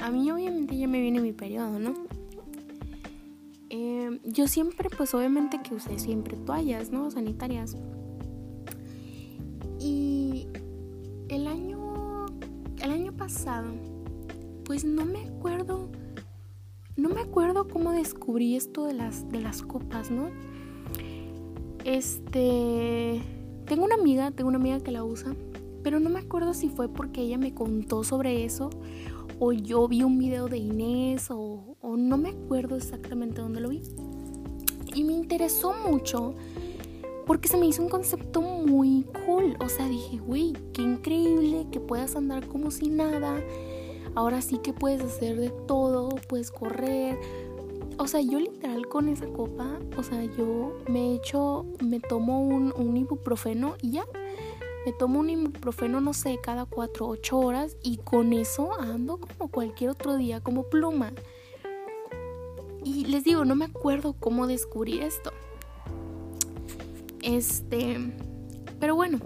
A 0.00 0.10
mí 0.10 0.30
obviamente 0.30 0.76
ya 0.76 0.86
me 0.86 1.00
viene 1.00 1.22
mi 1.22 1.32
periodo, 1.32 1.78
¿no? 1.78 1.94
Em, 3.70 4.20
yo 4.22 4.48
siempre, 4.48 4.90
pues 4.90 5.14
obviamente 5.14 5.62
que 5.62 5.74
usé 5.74 5.98
siempre 5.98 6.36
toallas, 6.36 6.90
¿no? 6.90 7.10
Sanitarias. 7.10 7.74
Y 9.80 10.46
el 11.28 11.46
año, 11.46 12.26
el 12.82 12.90
año 12.90 13.12
pasado, 13.16 13.91
pues 14.72 14.86
no 14.86 15.04
me 15.04 15.18
acuerdo, 15.26 15.90
no 16.96 17.10
me 17.10 17.20
acuerdo 17.20 17.68
cómo 17.68 17.92
descubrí 17.92 18.56
esto 18.56 18.86
de 18.86 18.94
las, 18.94 19.28
de 19.28 19.42
las 19.42 19.60
copas, 19.60 20.10
¿no? 20.10 20.30
Este, 21.84 23.20
tengo 23.66 23.84
una 23.84 23.96
amiga, 23.96 24.30
tengo 24.30 24.48
una 24.48 24.56
amiga 24.56 24.80
que 24.80 24.90
la 24.90 25.04
usa, 25.04 25.36
pero 25.82 26.00
no 26.00 26.08
me 26.08 26.20
acuerdo 26.20 26.54
si 26.54 26.70
fue 26.70 26.88
porque 26.88 27.20
ella 27.20 27.36
me 27.36 27.52
contó 27.52 28.02
sobre 28.02 28.46
eso 28.46 28.70
o 29.38 29.52
yo 29.52 29.86
vi 29.88 30.04
un 30.04 30.16
video 30.16 30.48
de 30.48 30.56
Inés 30.56 31.30
o, 31.30 31.76
o 31.82 31.98
no 31.98 32.16
me 32.16 32.30
acuerdo 32.30 32.76
exactamente 32.76 33.42
dónde 33.42 33.60
lo 33.60 33.68
vi. 33.68 33.82
Y 34.94 35.04
me 35.04 35.12
interesó 35.12 35.74
mucho 35.86 36.34
porque 37.26 37.48
se 37.48 37.58
me 37.58 37.66
hizo 37.66 37.82
un 37.82 37.90
concepto 37.90 38.40
muy 38.40 39.04
cool. 39.26 39.54
O 39.60 39.68
sea, 39.68 39.86
dije, 39.86 40.16
güey, 40.16 40.54
qué 40.72 40.80
increíble 40.80 41.66
que 41.70 41.78
puedas 41.78 42.16
andar 42.16 42.48
como 42.48 42.70
si 42.70 42.88
nada. 42.88 43.38
Ahora 44.14 44.42
sí 44.42 44.58
que 44.58 44.72
puedes 44.72 45.02
hacer 45.02 45.38
de 45.38 45.50
todo, 45.50 46.10
puedes 46.28 46.50
correr, 46.50 47.18
o 47.98 48.06
sea, 48.06 48.20
yo 48.20 48.40
literal 48.40 48.88
con 48.88 49.08
esa 49.08 49.26
copa, 49.26 49.78
o 49.96 50.02
sea, 50.02 50.24
yo 50.24 50.72
me 50.88 51.14
echo, 51.14 51.66
me 51.82 52.00
tomo 52.00 52.40
un, 52.40 52.96
ibuprofeno 52.96 53.76
y 53.80 53.92
ya. 53.92 54.04
Me 54.84 54.92
tomo 54.92 55.20
un 55.20 55.30
ibuprofeno, 55.30 56.00
no 56.00 56.12
sé, 56.12 56.40
cada 56.42 56.64
4 56.64 57.06
o 57.06 57.10
8 57.10 57.38
horas 57.38 57.76
y 57.82 57.98
con 57.98 58.32
eso 58.32 58.72
ando 58.80 59.18
como 59.18 59.48
cualquier 59.50 59.90
otro 59.90 60.16
día, 60.16 60.40
como 60.40 60.64
pluma. 60.64 61.12
Y 62.84 63.04
les 63.04 63.22
digo, 63.22 63.44
no 63.44 63.54
me 63.54 63.66
acuerdo 63.66 64.14
cómo 64.18 64.48
descubrir 64.48 65.02
esto. 65.02 65.30
Este, 67.22 67.96
pero 68.80 68.96
bueno, 68.96 69.20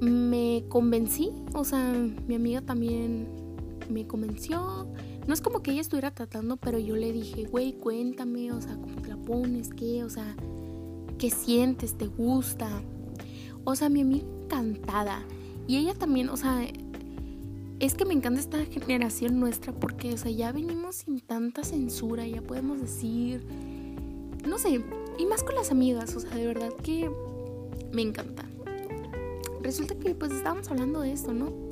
me 0.00 0.64
convencí, 0.68 1.30
o 1.54 1.64
sea, 1.64 1.92
mi 2.26 2.34
amiga 2.34 2.60
también 2.60 3.43
me 3.88 4.06
convenció 4.06 4.88
no 5.26 5.32
es 5.32 5.40
como 5.40 5.62
que 5.62 5.70
ella 5.70 5.80
estuviera 5.80 6.10
tratando, 6.10 6.56
pero 6.56 6.78
yo 6.78 6.96
le 6.96 7.12
dije, 7.12 7.44
güey, 7.44 7.72
cuéntame, 7.72 8.52
o 8.52 8.60
sea, 8.60 8.74
¿cómo 8.74 9.00
te 9.00 9.08
la 9.08 9.16
pones? 9.16 9.70
¿Qué? 9.70 10.04
O 10.04 10.10
sea, 10.10 10.36
¿qué 11.18 11.30
sientes? 11.30 11.96
¿Te 11.96 12.06
gusta? 12.06 12.68
O 13.64 13.74
sea, 13.74 13.88
mi 13.88 14.02
amiga 14.02 14.26
encantada. 14.44 15.22
Y 15.66 15.78
ella 15.78 15.94
también, 15.94 16.28
o 16.28 16.36
sea, 16.36 16.66
es 17.80 17.94
que 17.94 18.04
me 18.04 18.12
encanta 18.12 18.40
esta 18.40 18.64
generación 18.66 19.40
nuestra 19.40 19.72
porque, 19.72 20.12
o 20.12 20.18
sea, 20.18 20.30
ya 20.30 20.52
venimos 20.52 20.96
sin 20.96 21.20
tanta 21.20 21.64
censura, 21.64 22.26
ya 22.26 22.42
podemos 22.42 22.78
decir, 22.78 23.42
no 24.46 24.58
sé, 24.58 24.84
y 25.18 25.26
más 25.26 25.42
con 25.42 25.54
las 25.54 25.70
amigas, 25.70 26.14
o 26.16 26.20
sea, 26.20 26.36
de 26.36 26.46
verdad 26.46 26.72
que 26.82 27.10
me 27.92 28.02
encanta. 28.02 28.44
Resulta 29.62 29.94
que 29.94 30.14
pues 30.14 30.32
estábamos 30.32 30.70
hablando 30.70 31.00
de 31.00 31.12
esto, 31.12 31.32
¿no? 31.32 31.63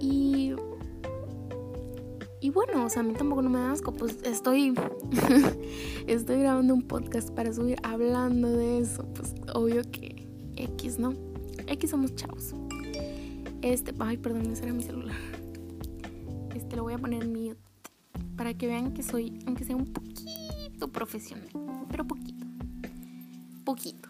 Y 0.00 0.54
y 2.46 2.50
bueno, 2.50 2.84
o 2.84 2.88
sea, 2.88 3.00
a 3.00 3.02
mí 3.02 3.12
tampoco 3.14 3.42
no 3.42 3.50
me 3.50 3.58
da 3.58 3.72
asco, 3.72 3.92
pues 3.92 4.18
estoy, 4.22 4.72
estoy 6.06 6.38
grabando 6.38 6.74
un 6.74 6.82
podcast 6.82 7.30
para 7.30 7.52
subir 7.52 7.76
hablando 7.82 8.48
de 8.48 8.78
eso, 8.78 9.04
pues 9.14 9.34
obvio 9.52 9.82
que 9.90 10.28
X, 10.54 11.00
¿no? 11.00 11.12
X 11.66 11.90
somos 11.90 12.14
chavos. 12.14 12.54
Este, 13.62 13.92
ay, 13.98 14.18
perdón, 14.18 14.52
ese 14.52 14.62
era 14.62 14.72
mi 14.72 14.84
celular. 14.84 15.16
Este 16.54 16.76
lo 16.76 16.84
voy 16.84 16.94
a 16.94 16.98
poner 16.98 17.24
en 17.24 17.32
mute 17.32 17.56
para 18.36 18.54
que 18.54 18.68
vean 18.68 18.92
que 18.92 19.02
soy, 19.02 19.40
aunque 19.46 19.64
sea 19.64 19.74
un 19.74 19.92
poquito 19.92 20.86
profesional, 20.92 21.48
pero 21.90 22.06
poquito, 22.06 22.46
poquito. 23.64 24.08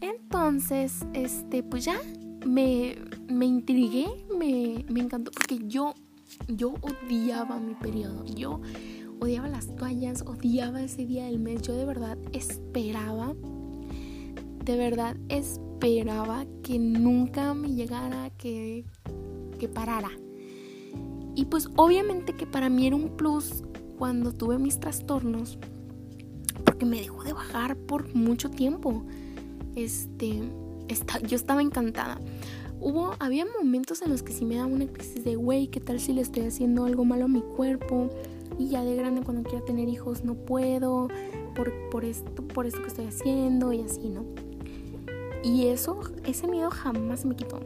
Entonces, 0.00 1.04
este, 1.12 1.62
pues 1.62 1.84
ya 1.84 2.00
me, 2.46 2.96
me 3.28 3.44
intrigué, 3.44 4.06
me, 4.42 5.00
encantó, 5.00 5.30
porque 5.30 5.60
yo 5.66 5.94
yo 6.48 6.74
odiaba 6.80 7.58
mi 7.60 7.74
periodo. 7.74 8.24
Yo 8.24 8.60
odiaba 9.20 9.48
las 9.48 9.74
toallas, 9.76 10.22
odiaba 10.22 10.82
ese 10.82 11.06
día 11.06 11.26
del 11.26 11.38
mes. 11.38 11.62
Yo 11.62 11.74
de 11.74 11.84
verdad 11.84 12.18
esperaba, 12.32 13.34
de 14.64 14.76
verdad 14.76 15.16
esperaba 15.28 16.46
que 16.62 16.78
nunca 16.78 17.54
me 17.54 17.74
llegara, 17.74 18.30
que, 18.30 18.84
que 19.58 19.68
parara. 19.68 20.10
Y 21.34 21.46
pues 21.46 21.68
obviamente 21.76 22.34
que 22.34 22.46
para 22.46 22.68
mí 22.68 22.86
era 22.86 22.96
un 22.96 23.16
plus 23.16 23.62
cuando 23.98 24.32
tuve 24.32 24.58
mis 24.58 24.80
trastornos, 24.80 25.58
porque 26.64 26.84
me 26.84 27.00
dejó 27.00 27.22
de 27.22 27.32
bajar 27.32 27.76
por 27.76 28.14
mucho 28.14 28.50
tiempo. 28.50 29.04
Este, 29.76 30.42
yo 31.26 31.36
estaba 31.36 31.62
encantada. 31.62 32.18
Hubo, 32.84 33.14
había 33.20 33.46
momentos 33.46 34.02
en 34.02 34.10
los 34.10 34.24
que 34.24 34.32
sí 34.32 34.44
me 34.44 34.56
daba 34.56 34.66
una 34.66 34.88
crisis 34.88 35.22
de, 35.22 35.36
güey, 35.36 35.68
¿qué 35.68 35.78
tal 35.78 36.00
si 36.00 36.12
le 36.12 36.20
estoy 36.20 36.46
haciendo 36.46 36.84
algo 36.84 37.04
malo 37.04 37.26
a 37.26 37.28
mi 37.28 37.40
cuerpo? 37.40 38.10
Y 38.58 38.70
ya 38.70 38.82
de 38.82 38.96
grande 38.96 39.22
cuando 39.22 39.48
quiera 39.48 39.64
tener 39.64 39.88
hijos 39.88 40.24
no 40.24 40.34
puedo, 40.34 41.06
por, 41.54 41.72
por, 41.90 42.04
esto, 42.04 42.42
por 42.42 42.66
esto 42.66 42.82
que 42.82 42.88
estoy 42.88 43.06
haciendo 43.06 43.72
y 43.72 43.82
así, 43.82 44.08
¿no? 44.08 44.24
Y 45.44 45.68
eso, 45.68 46.00
ese 46.24 46.48
miedo 46.48 46.72
jamás 46.72 47.24
me 47.24 47.36
quitó. 47.36 47.60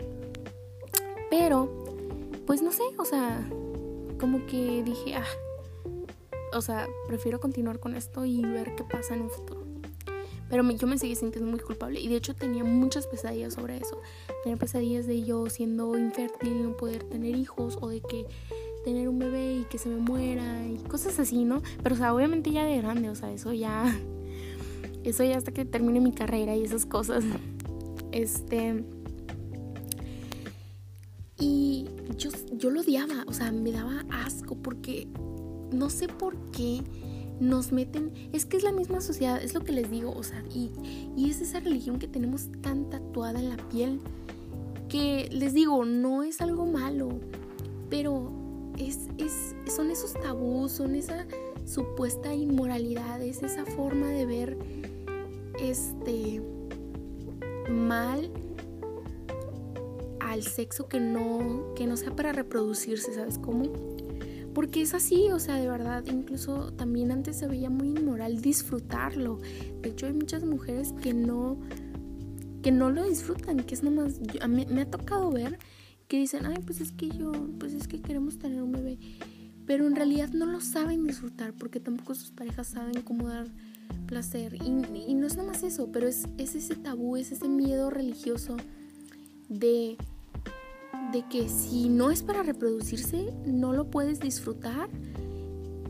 Pero, 1.30 1.70
pues 2.46 2.60
no 2.60 2.70
sé, 2.70 2.82
o 2.98 3.06
sea, 3.06 3.42
como 4.20 4.44
que 4.44 4.82
dije, 4.82 5.14
ah, 5.14 5.24
o 6.52 6.60
sea, 6.60 6.88
prefiero 7.06 7.40
continuar 7.40 7.80
con 7.80 7.94
esto 7.94 8.26
y 8.26 8.42
ver 8.42 8.74
qué 8.76 8.84
pasa 8.84 9.14
en 9.14 9.22
un 9.22 9.30
futuro. 9.30 9.55
Pero 10.48 10.68
yo 10.70 10.86
me 10.86 10.98
seguí 10.98 11.16
sintiendo 11.16 11.50
muy 11.50 11.60
culpable 11.60 12.00
y 12.00 12.08
de 12.08 12.16
hecho 12.16 12.34
tenía 12.34 12.62
muchas 12.62 13.06
pesadillas 13.06 13.54
sobre 13.54 13.78
eso. 13.78 14.00
Tenía 14.44 14.56
pesadillas 14.56 15.06
de 15.06 15.22
yo 15.22 15.48
siendo 15.50 15.98
infértil 15.98 16.62
no 16.62 16.76
poder 16.76 17.02
tener 17.04 17.34
hijos 17.34 17.78
o 17.80 17.88
de 17.88 18.00
que 18.00 18.26
tener 18.84 19.08
un 19.08 19.18
bebé 19.18 19.56
y 19.56 19.64
que 19.64 19.78
se 19.78 19.88
me 19.88 19.96
muera 19.96 20.64
y 20.66 20.76
cosas 20.88 21.18
así, 21.18 21.44
¿no? 21.44 21.62
Pero 21.82 21.96
o 21.96 21.98
sea, 21.98 22.14
obviamente 22.14 22.52
ya 22.52 22.64
de 22.64 22.76
grande, 22.76 23.10
o 23.10 23.16
sea, 23.16 23.32
eso 23.32 23.52
ya 23.52 23.92
eso 25.04 25.24
ya 25.24 25.36
hasta 25.36 25.52
que 25.52 25.64
termine 25.64 26.00
mi 26.00 26.12
carrera 26.12 26.54
y 26.54 26.62
esas 26.62 26.86
cosas. 26.86 27.24
Este 28.12 28.84
y 31.40 31.86
yo 32.16 32.30
yo 32.52 32.70
lo 32.70 32.80
odiaba, 32.82 33.24
o 33.26 33.32
sea, 33.32 33.50
me 33.50 33.72
daba 33.72 34.04
asco 34.10 34.56
porque 34.56 35.08
no 35.72 35.90
sé 35.90 36.06
por 36.06 36.36
qué 36.52 36.82
nos 37.40 37.72
meten, 37.72 38.12
es 38.32 38.46
que 38.46 38.56
es 38.56 38.62
la 38.62 38.72
misma 38.72 39.00
sociedad, 39.00 39.42
es 39.42 39.54
lo 39.54 39.60
que 39.60 39.72
les 39.72 39.90
digo, 39.90 40.12
o 40.12 40.22
sea, 40.22 40.42
y, 40.54 40.70
es 41.28 41.40
esa 41.40 41.60
religión 41.60 41.98
que 41.98 42.08
tenemos 42.08 42.48
tan 42.62 42.88
tatuada 42.88 43.40
en 43.40 43.50
la 43.50 43.56
piel, 43.68 44.00
que 44.88 45.28
les 45.32 45.52
digo, 45.52 45.84
no 45.84 46.22
es 46.22 46.40
algo 46.40 46.66
malo, 46.66 47.08
pero 47.90 48.30
es, 48.78 49.08
es, 49.18 49.54
son 49.74 49.90
esos 49.90 50.14
tabús, 50.14 50.72
son 50.72 50.94
esa 50.94 51.26
supuesta 51.64 52.32
inmoralidad, 52.32 53.20
es 53.22 53.42
esa 53.42 53.66
forma 53.66 54.08
de 54.08 54.26
ver 54.26 54.58
este 55.60 56.40
mal 57.70 58.30
al 60.20 60.42
sexo 60.42 60.88
que 60.88 61.00
no, 61.00 61.74
que 61.74 61.86
no 61.86 61.96
sea 61.96 62.14
para 62.14 62.32
reproducirse, 62.32 63.14
¿sabes 63.14 63.38
cómo? 63.38 63.95
Porque 64.56 64.80
es 64.80 64.94
así, 64.94 65.28
o 65.32 65.38
sea, 65.38 65.56
de 65.56 65.68
verdad, 65.68 66.02
incluso 66.06 66.72
también 66.72 67.12
antes 67.12 67.36
se 67.36 67.46
veía 67.46 67.68
muy 67.68 67.88
inmoral 67.88 68.40
disfrutarlo. 68.40 69.38
De 69.82 69.90
hecho, 69.90 70.06
hay 70.06 70.14
muchas 70.14 70.44
mujeres 70.46 70.94
que 71.02 71.12
no, 71.12 71.60
que 72.62 72.72
no 72.72 72.90
lo 72.90 73.04
disfrutan, 73.04 73.58
que 73.58 73.74
es 73.74 73.82
nomás, 73.82 74.18
a 74.40 74.48
mí, 74.48 74.64
me 74.70 74.80
ha 74.80 74.90
tocado 74.90 75.30
ver 75.30 75.58
que 76.08 76.16
dicen, 76.16 76.46
ay, 76.46 76.56
pues 76.64 76.80
es 76.80 76.90
que 76.92 77.10
yo, 77.10 77.32
pues 77.58 77.74
es 77.74 77.86
que 77.86 78.00
queremos 78.00 78.38
tener 78.38 78.62
un 78.62 78.72
bebé. 78.72 78.98
Pero 79.66 79.86
en 79.86 79.94
realidad 79.94 80.30
no 80.30 80.46
lo 80.46 80.62
saben 80.62 81.06
disfrutar 81.06 81.52
porque 81.52 81.78
tampoco 81.78 82.14
sus 82.14 82.30
parejas 82.30 82.68
saben 82.68 83.02
cómo 83.02 83.28
dar 83.28 83.48
placer. 84.06 84.54
Y, 84.54 84.70
no 84.70 85.26
es 85.26 85.36
nada 85.36 85.48
más 85.48 85.64
eso, 85.64 85.92
pero 85.92 86.08
es 86.08 86.24
ese 86.38 86.76
tabú, 86.76 87.18
es 87.18 87.30
ese 87.30 87.46
miedo 87.46 87.90
religioso 87.90 88.56
de 89.50 89.98
de 91.12 91.24
que 91.28 91.48
si 91.48 91.88
no 91.88 92.10
es 92.10 92.22
para 92.22 92.42
reproducirse, 92.42 93.32
no 93.44 93.72
lo 93.72 93.90
puedes 93.90 94.20
disfrutar. 94.20 94.88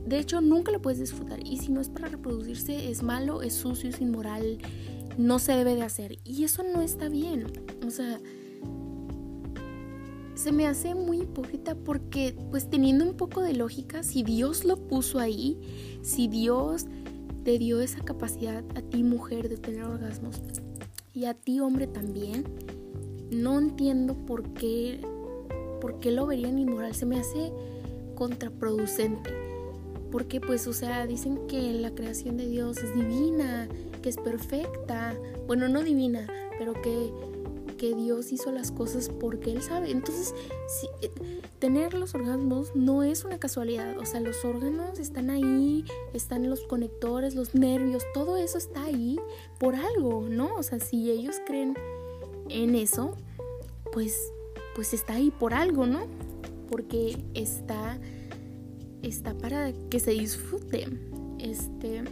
De 0.07 0.19
hecho, 0.19 0.41
nunca 0.41 0.71
lo 0.71 0.81
puedes 0.81 1.01
disfrutar. 1.01 1.41
Y 1.45 1.59
si 1.59 1.73
no 1.73 1.81
es 1.81 1.89
para 1.89 2.09
reproducirse, 2.09 2.91
es 2.91 3.03
malo, 3.03 3.43
es 3.43 3.55
sucio, 3.55 3.91
es 3.91 4.01
inmoral, 4.01 4.59
no 5.19 5.39
se 5.39 5.53
debe 5.53 5.75
de 5.75 5.83
hacer. 5.83 6.19
Y 6.25 6.45
eso 6.45 6.63
no 6.63 6.81
está 6.81 7.09
bien. 7.09 7.47
O 7.87 7.91
sea, 7.91 8.21
se 10.35 10.53
me 10.53 10.67
hace 10.67 10.95
muy 10.95 11.23
hipócrita 11.23 11.75
porque, 11.75 12.37
pues 12.51 12.69
teniendo 12.69 13.05
un 13.05 13.17
poco 13.17 13.43
de 13.43 13.55
lógica, 13.55 14.03
si 14.03 14.23
Dios 14.23 14.65
lo 14.65 14.77
puso 14.77 15.19
ahí, 15.19 15.59
si 16.03 16.29
Dios 16.29 16.87
te 17.43 17.59
dio 17.59 17.81
esa 17.81 18.01
capacidad 18.01 18.65
a 18.77 18.83
ti 18.83 19.03
mujer 19.03 19.49
de 19.49 19.57
tener 19.57 19.85
orgasmos 19.85 20.43
y 21.15 21.25
a 21.25 21.35
ti 21.35 21.61
hombre 21.61 21.87
también, 21.87 22.45
no 23.31 23.59
entiendo 23.59 24.15
por 24.15 24.45
qué, 24.55 25.01
por 25.81 25.99
qué 26.01 26.11
lo 26.11 26.27
verían 26.27 26.59
inmoral. 26.59 26.95
Se 26.95 27.07
me 27.07 27.19
hace 27.19 27.53
contraproducente. 28.15 29.31
Porque 30.11 30.41
pues, 30.41 30.67
o 30.67 30.73
sea, 30.73 31.07
dicen 31.07 31.47
que 31.47 31.73
la 31.73 31.91
creación 31.91 32.37
de 32.37 32.49
Dios 32.49 32.79
es 32.79 32.95
divina, 32.95 33.69
que 34.03 34.09
es 34.09 34.17
perfecta. 34.17 35.15
Bueno, 35.47 35.69
no 35.69 35.83
divina, 35.83 36.27
pero 36.59 36.75
que, 36.81 37.11
que 37.77 37.95
Dios 37.95 38.33
hizo 38.33 38.53
las 38.53 38.71
cosas 38.71 39.09
porque 39.09 39.51
Él 39.51 39.63
sabe. 39.63 39.91
Entonces, 39.91 40.35
eh, 41.03 41.11
tener 41.59 41.95
los 41.95 42.15
orgasmos 42.15 42.75
no 42.75 43.03
es 43.03 43.25
una 43.25 43.39
casualidad. 43.39 43.99
O 43.99 44.07
sea, 44.07 44.21
los 44.21 44.45
órganos 44.45 44.99
están 44.99 45.29
ahí, 45.29 45.85
están 46.15 46.49
los 46.49 46.63
conectores, 46.63 47.35
los 47.35 47.55
nervios, 47.55 48.05
todo 48.15 48.37
eso 48.37 48.59
está 48.59 48.85
ahí 48.85 49.19
por 49.59 49.75
algo, 49.75 50.27
¿no? 50.29 50.55
O 50.55 50.63
sea, 50.63 50.79
si 50.79 51.11
ellos 51.11 51.37
creen 51.47 51.75
en 52.49 52.75
eso, 52.75 53.17
pues, 53.93 54.15
pues 54.75 54.93
está 54.95 55.15
ahí 55.15 55.31
por 55.31 55.55
algo, 55.55 55.87
¿no? 55.87 56.07
Porque 56.69 57.17
está 57.35 57.99
está 59.09 59.35
para 59.35 59.73
que 59.91 60.01
se 60.01 60.13
disfrute. 60.13 60.87
Este. 61.39 62.03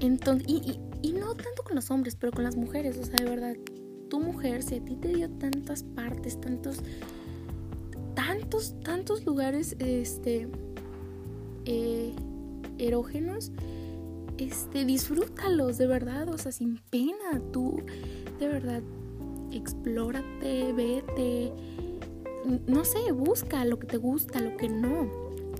Entonces, 0.00 0.46
y, 0.48 1.12
no 1.12 1.34
tanto 1.34 1.62
con 1.64 1.74
los 1.74 1.90
hombres, 1.90 2.16
pero 2.16 2.32
con 2.32 2.44
las 2.44 2.56
mujeres. 2.56 2.98
O 2.98 3.04
sea, 3.04 3.16
de 3.16 3.24
verdad, 3.24 3.56
tu 4.08 4.20
mujer, 4.20 4.62
si 4.62 4.76
a 4.76 4.84
ti 4.84 4.96
te 4.96 5.08
dio 5.08 5.30
tantas 5.30 5.82
partes, 5.82 6.40
tantos, 6.40 6.78
tantos, 8.14 8.74
tantos 8.82 9.24
lugares, 9.24 9.76
este, 9.78 10.48
eh, 11.64 12.12
erógenos, 12.78 13.52
este, 14.38 14.84
disfrútalos, 14.84 15.78
de 15.78 15.86
verdad, 15.86 16.28
o 16.28 16.38
sea, 16.38 16.52
sin 16.52 16.78
pena. 16.90 17.40
Tú, 17.52 17.82
de 18.38 18.48
verdad, 18.48 18.82
explórate, 19.52 20.72
vete 20.72 21.52
no 22.66 22.84
sé, 22.84 23.12
busca 23.12 23.64
lo 23.64 23.78
que 23.78 23.86
te 23.86 23.96
gusta, 23.96 24.40
lo 24.40 24.56
que 24.56 24.68
no. 24.68 25.08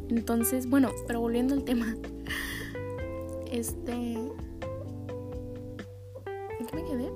Entonces, 0.09 0.69
bueno, 0.69 0.91
pero 1.07 1.21
volviendo 1.21 1.55
al 1.55 1.65
tema. 1.65 1.97
Este... 3.51 3.93
¿En 3.93 4.33
qué 6.67 6.77
me 6.77 6.85
quedé? 6.85 7.11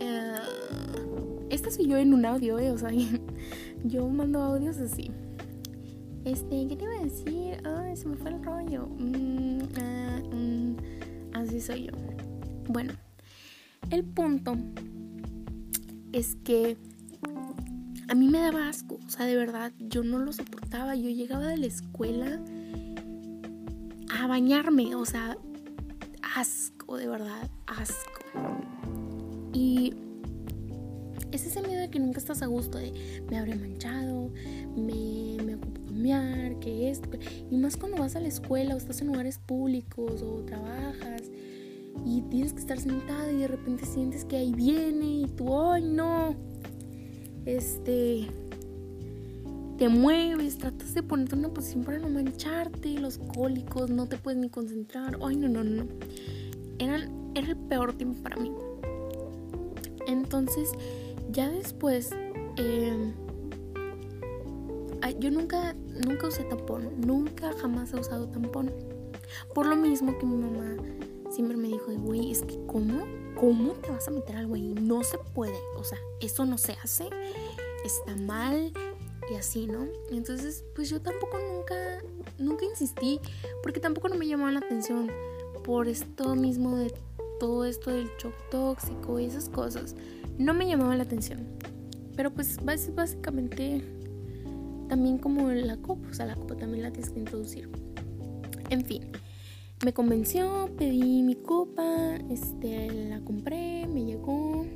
Uh, 0.00 1.46
esta 1.50 1.70
soy 1.70 1.86
yo 1.86 1.96
en 1.96 2.14
un 2.14 2.24
audio, 2.24 2.58
¿eh? 2.58 2.70
O 2.70 2.78
sea, 2.78 2.90
yo 3.84 4.08
mando 4.08 4.42
audios 4.42 4.78
así. 4.78 5.10
Este, 6.24 6.66
¿qué 6.68 6.76
te 6.76 6.84
iba 6.84 6.94
a 6.94 7.02
decir? 7.02 7.66
Se 7.94 8.08
me 8.08 8.16
fue 8.16 8.30
el 8.30 8.42
rollo. 8.42 8.88
Mm, 8.98 9.58
ah, 9.78 10.20
mm, 10.32 10.76
así 11.32 11.60
soy 11.60 11.86
yo. 11.86 11.92
Bueno, 12.68 12.92
el 13.90 14.02
punto 14.02 14.56
es 16.12 16.34
que 16.44 16.76
a 18.08 18.14
mí 18.16 18.28
me 18.28 18.38
daba 18.38 18.68
asco, 18.68 18.98
o 19.06 19.10
sea, 19.10 19.26
de 19.26 19.36
verdad, 19.36 19.72
yo 19.78 20.02
no 20.02 20.18
lo 20.18 20.32
soportaba. 20.32 20.96
Yo 20.96 21.08
llegaba 21.08 21.46
de 21.46 21.56
la 21.56 21.66
escuela 21.66 22.40
a 24.10 24.26
bañarme, 24.26 24.96
o 24.96 25.04
sea, 25.04 25.38
asco, 26.36 26.96
de 26.96 27.06
verdad, 27.06 27.48
asco. 27.66 28.20
Y 29.52 29.94
es 31.30 31.46
ese 31.46 31.62
miedo 31.62 31.80
de 31.80 31.90
que 31.90 32.00
nunca 32.00 32.18
estás 32.18 32.42
a 32.42 32.46
gusto, 32.46 32.78
de 32.78 32.92
me 33.30 33.38
habré 33.38 33.54
manchado, 33.54 34.32
me, 34.76 35.36
me 35.44 35.56
que 36.60 36.90
esto. 36.90 37.08
Y 37.50 37.56
más 37.56 37.76
cuando 37.76 37.98
vas 37.98 38.16
a 38.16 38.20
la 38.20 38.28
escuela 38.28 38.74
o 38.74 38.78
estás 38.78 39.00
en 39.00 39.08
lugares 39.08 39.38
públicos 39.38 40.22
o 40.22 40.44
trabajas 40.44 41.22
y 42.04 42.22
tienes 42.22 42.52
que 42.52 42.60
estar 42.60 42.78
sentada 42.78 43.30
y 43.32 43.38
de 43.38 43.48
repente 43.48 43.86
sientes 43.86 44.24
que 44.24 44.36
ahí 44.36 44.52
viene 44.52 45.22
y 45.22 45.26
tú, 45.28 45.58
¡ay 45.58 45.84
no! 45.84 46.34
este, 47.46 48.26
te 49.78 49.88
mueves, 49.88 50.58
tratas 50.58 50.94
de 50.94 51.02
ponerte 51.02 51.34
una 51.34 51.48
posición 51.48 51.84
para 51.84 51.98
no 51.98 52.08
mancharte, 52.08 52.98
los 52.98 53.18
cólicos, 53.18 53.90
no 53.90 54.06
te 54.06 54.16
puedes 54.16 54.40
ni 54.40 54.48
concentrar. 54.48 55.18
Ay, 55.22 55.36
no, 55.36 55.48
no, 55.48 55.64
no. 55.64 55.86
Eran, 56.78 57.32
era 57.34 57.48
el 57.48 57.56
peor 57.56 57.92
tiempo 57.94 58.22
para 58.22 58.36
mí. 58.36 58.52
Entonces, 60.06 60.70
ya 61.30 61.50
después, 61.50 62.10
em, 62.56 63.12
yo 65.18 65.30
nunca, 65.30 65.74
nunca 66.06 66.28
usé 66.28 66.44
tampón, 66.44 67.00
nunca 67.00 67.52
jamás 67.60 67.92
he 67.92 68.00
usado 68.00 68.28
tampón. 68.28 68.72
Por 69.54 69.66
lo 69.66 69.76
mismo 69.76 70.18
que 70.18 70.26
mi 70.26 70.36
mamá 70.36 70.76
siempre 71.30 71.56
me 71.56 71.68
dijo, 71.68 71.92
güey, 71.98 72.30
es 72.30 72.42
que 72.42 72.58
¿cómo? 72.66 73.04
¿cómo 73.34 73.72
te 73.74 73.90
vas 73.90 74.08
a 74.08 74.10
meter 74.10 74.36
algo 74.36 74.54
ahí? 74.54 74.74
No 74.80 75.02
se 75.02 75.18
puede, 75.18 75.58
o 75.76 75.84
sea, 75.84 75.98
eso 76.20 76.44
no 76.46 76.58
se 76.58 76.72
hace, 76.82 77.08
está 77.84 78.16
mal 78.16 78.72
y 79.30 79.34
así, 79.34 79.66
¿no? 79.66 79.86
Entonces, 80.10 80.64
pues 80.74 80.90
yo 80.90 81.00
tampoco 81.00 81.38
nunca, 81.38 82.02
nunca 82.38 82.64
insistí, 82.64 83.20
porque 83.62 83.80
tampoco 83.80 84.08
no 84.08 84.16
me 84.16 84.26
llamaba 84.26 84.52
la 84.52 84.60
atención 84.60 85.10
por 85.62 85.88
esto 85.88 86.34
mismo 86.34 86.76
de 86.76 86.94
todo 87.40 87.64
esto 87.64 87.90
del 87.90 88.08
shock 88.18 88.34
tóxico 88.50 89.18
y 89.18 89.26
esas 89.26 89.48
cosas. 89.48 89.94
No 90.38 90.54
me 90.54 90.66
llamaba 90.66 90.96
la 90.96 91.04
atención. 91.04 91.46
Pero 92.16 92.32
pues 92.32 92.58
básicamente 92.64 93.84
también 94.88 95.18
como 95.18 95.50
la 95.50 95.76
copa, 95.76 96.08
o 96.10 96.14
sea, 96.14 96.26
la 96.26 96.36
copa 96.36 96.56
también 96.56 96.82
la 96.82 96.90
tienes 96.90 97.10
que 97.10 97.18
introducir. 97.18 97.68
En 98.70 98.84
fin, 98.84 99.04
me 99.84 99.92
convenció, 99.92 100.70
pedí 100.78 101.22
mi 101.22 101.34
copa, 101.34 102.16
este, 102.30 103.08
la 103.08 103.20
compré, 103.20 103.86
me 103.86 104.04
llegó. 104.04 104.66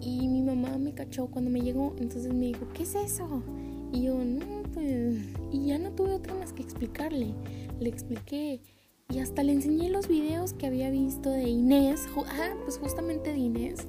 Y 0.00 0.28
mi 0.28 0.42
mamá 0.42 0.78
me 0.78 0.92
cachó 0.92 1.26
cuando 1.26 1.50
me 1.50 1.60
llegó, 1.60 1.94
entonces 1.98 2.32
me 2.32 2.46
dijo, 2.46 2.66
¿qué 2.74 2.84
es 2.84 2.94
eso? 2.94 3.42
Y 3.92 4.02
yo, 4.02 4.24
no, 4.24 4.62
pues, 4.74 5.16
y 5.52 5.66
ya 5.66 5.78
no 5.78 5.92
tuve 5.92 6.12
otra 6.12 6.34
más 6.34 6.52
que 6.52 6.62
explicarle. 6.62 7.34
Le 7.80 7.88
expliqué 7.88 8.60
y 9.08 9.20
hasta 9.20 9.42
le 9.42 9.52
enseñé 9.52 9.88
los 9.88 10.08
videos 10.08 10.52
que 10.52 10.66
había 10.66 10.90
visto 10.90 11.30
de 11.30 11.48
Inés, 11.48 12.06
ah, 12.16 12.54
pues 12.64 12.78
justamente 12.78 13.32
de 13.32 13.38
Inés, 13.38 13.86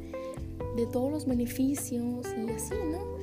de 0.75 0.85
todos 0.85 1.11
los 1.11 1.25
beneficios 1.25 2.27
y 2.37 2.51
así, 2.51 2.75
¿no? 2.91 3.16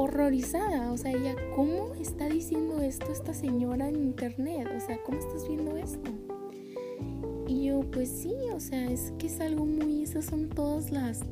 Horrorizada, 0.00 0.92
o 0.92 0.96
sea, 0.96 1.10
ella, 1.10 1.34
¿cómo 1.56 1.92
está 1.96 2.28
diciendo 2.28 2.80
esto 2.80 3.10
esta 3.10 3.34
señora 3.34 3.88
en 3.88 3.96
internet? 3.96 4.68
O 4.76 4.78
sea, 4.78 5.02
¿cómo 5.02 5.18
estás 5.18 5.48
viendo 5.48 5.76
esto? 5.76 6.12
Y 7.48 7.64
yo, 7.64 7.80
pues 7.80 8.08
sí, 8.08 8.32
o 8.54 8.60
sea, 8.60 8.88
es 8.88 9.12
que 9.18 9.26
es 9.26 9.40
algo 9.40 9.66
muy, 9.66 10.04
esas 10.04 10.26
son 10.26 10.50
todas 10.50 10.92
las, 10.92 11.22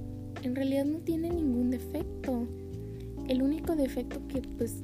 en 0.42 0.57
realidad 0.57 0.85
no 0.85 0.98
tiene 0.98 1.31
ningún 1.31 1.70
defecto. 1.70 2.48
El 3.29 3.40
único 3.40 3.76
defecto 3.76 4.26
que 4.26 4.42
pues 4.42 4.83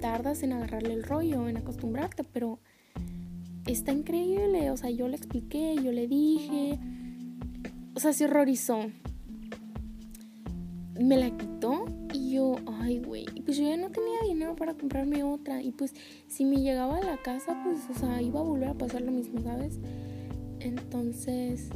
tardas 0.00 0.42
en 0.42 0.52
agarrarle 0.52 0.94
el 0.94 1.04
rollo, 1.04 1.48
en 1.48 1.58
acostumbrarte, 1.58 2.24
pero 2.24 2.58
está 3.64 3.92
increíble, 3.92 4.72
o 4.72 4.76
sea, 4.76 4.90
yo 4.90 5.06
le 5.06 5.18
expliqué, 5.18 5.76
yo 5.76 5.92
le 5.92 6.08
dije, 6.08 6.80
o 7.94 8.00
sea, 8.00 8.12
se 8.12 8.24
horrorizó. 8.24 8.90
Me 11.00 11.16
la 11.16 11.30
quitó 11.30 11.84
yo, 12.32 12.56
ay, 12.66 12.98
güey, 12.98 13.26
pues 13.44 13.56
yo 13.56 13.64
ya 13.64 13.76
no 13.76 13.90
tenía 13.90 14.20
dinero 14.26 14.56
para 14.56 14.74
comprarme 14.74 15.22
otra. 15.22 15.62
Y 15.62 15.72
pues 15.72 15.94
si 16.26 16.44
me 16.44 16.56
llegaba 16.56 16.98
a 16.98 17.04
la 17.04 17.16
casa, 17.18 17.62
pues, 17.64 17.80
o 17.94 17.98
sea, 17.98 18.20
iba 18.22 18.40
a 18.40 18.42
volver 18.42 18.68
a 18.68 18.74
pasar 18.74 19.02
lo 19.02 19.12
mismo, 19.12 19.40
¿sabes? 19.42 19.78
Entonces, 20.60 21.68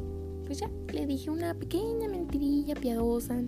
pues 0.47 0.61
ya, 0.61 0.71
le 0.93 1.07
dije 1.07 1.31
una 1.31 1.55
pequeña 1.55 2.09
mentirilla 2.09 2.75
piadosa. 2.75 3.43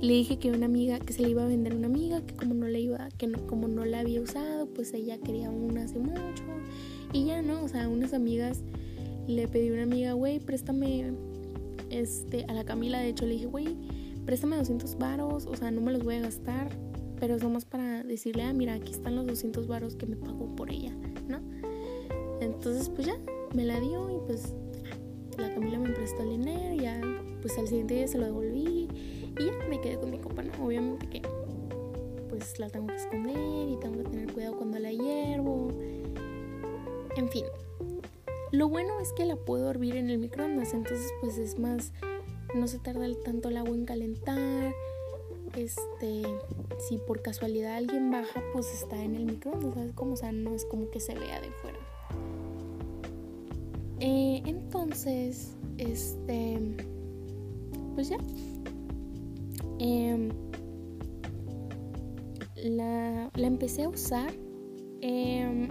Y 0.00 0.06
le 0.06 0.12
dije 0.12 0.38
que 0.38 0.50
una 0.50 0.66
amiga, 0.66 0.98
que 1.00 1.12
se 1.12 1.22
le 1.22 1.30
iba 1.30 1.42
a 1.42 1.46
vender 1.46 1.74
una 1.74 1.86
amiga, 1.86 2.20
que 2.20 2.34
como 2.34 2.54
no 2.54 2.68
la 2.68 2.78
iba, 2.78 3.08
que 3.16 3.26
no, 3.26 3.46
como 3.46 3.66
no 3.66 3.84
la 3.84 4.00
había 4.00 4.20
usado, 4.20 4.66
pues 4.66 4.92
ella 4.92 5.18
quería 5.18 5.50
una 5.50 5.84
hace 5.84 5.98
mucho. 5.98 6.44
Y 7.12 7.24
ya, 7.24 7.40
¿no? 7.42 7.64
O 7.64 7.68
sea, 7.68 7.88
unas 7.88 8.12
amigas, 8.12 8.62
le 9.26 9.48
pedí 9.48 9.70
a 9.70 9.72
una 9.72 9.84
amiga, 9.84 10.12
güey, 10.12 10.38
préstame, 10.38 11.12
este, 11.90 12.44
a 12.44 12.52
la 12.52 12.64
Camila, 12.64 13.00
de 13.00 13.08
hecho 13.08 13.24
le 13.26 13.32
dije, 13.32 13.46
güey, 13.46 13.76
préstame 14.26 14.56
200 14.56 14.98
varos, 14.98 15.46
o 15.46 15.56
sea, 15.56 15.70
no 15.70 15.80
me 15.80 15.92
los 15.92 16.04
voy 16.04 16.16
a 16.16 16.20
gastar, 16.20 16.68
pero 17.18 17.36
es 17.36 17.42
nomás 17.42 17.64
para 17.64 18.02
decirle, 18.02 18.42
ah, 18.42 18.52
mira, 18.52 18.74
aquí 18.74 18.92
están 18.92 19.16
los 19.16 19.26
200 19.26 19.66
varos 19.68 19.94
que 19.94 20.06
me 20.06 20.16
pagó 20.16 20.54
por 20.56 20.70
ella, 20.70 20.92
¿no? 21.28 21.40
Entonces, 22.40 22.90
pues 22.90 23.06
ya, 23.06 23.16
me 23.54 23.64
la 23.64 23.80
dio 23.80 24.10
y 24.10 24.18
pues 24.26 24.52
la 25.38 25.54
Camila 25.54 25.78
me 25.78 25.90
prestó 25.90 26.24
el 26.24 26.30
dinero, 26.30 26.74
ya, 26.74 27.00
pues 27.40 27.56
al 27.56 27.68
siguiente 27.68 27.94
día 27.94 28.08
se 28.08 28.18
lo 28.18 28.26
devolví 28.26 28.88
y 29.38 29.44
ya 29.44 29.52
me 29.68 29.80
quedé 29.80 29.98
con 29.98 30.10
mi 30.10 30.18
copa, 30.18 30.42
¿no? 30.42 30.66
Obviamente 30.66 31.06
que 31.08 31.22
pues 32.28 32.58
la 32.58 32.68
tengo 32.68 32.88
que 32.88 32.96
esconder 32.96 33.68
y 33.68 33.76
tengo 33.80 33.98
que 34.02 34.10
tener 34.10 34.32
cuidado 34.32 34.56
cuando 34.56 34.78
la 34.78 34.92
hiervo. 34.92 35.68
En 37.16 37.28
fin, 37.28 37.44
lo 38.50 38.68
bueno 38.68 39.00
es 39.00 39.12
que 39.12 39.24
la 39.24 39.36
puedo 39.36 39.70
hervir 39.70 39.96
en 39.96 40.10
el 40.10 40.18
microondas, 40.18 40.74
entonces 40.74 41.10
pues 41.20 41.38
es 41.38 41.58
más 41.58 41.92
no 42.56 42.66
se 42.66 42.78
tarda 42.78 43.06
tanto 43.24 43.48
el 43.48 43.56
agua 43.56 43.74
en 43.74 43.84
calentar. 43.84 44.72
Este, 45.54 46.22
si 46.88 46.98
por 46.98 47.22
casualidad 47.22 47.76
alguien 47.76 48.10
baja, 48.10 48.42
pues 48.52 48.72
está 48.74 49.02
en 49.02 49.14
el 49.14 49.24
microondas, 49.24 49.74
¿sabes 49.74 49.92
cómo? 49.94 50.14
O 50.14 50.16
sea, 50.16 50.32
no 50.32 50.54
es 50.54 50.64
como 50.64 50.90
que 50.90 51.00
se 51.00 51.14
vea 51.14 51.40
de 51.40 51.50
fuera. 51.50 51.78
Eh, 54.00 54.42
entonces, 54.44 55.54
este, 55.78 56.58
pues 57.94 58.10
ya. 58.10 58.18
Em, 59.78 60.30
la, 62.56 63.30
la 63.34 63.46
empecé 63.46 63.84
a 63.84 63.88
usar 63.88 64.32
em, 65.00 65.68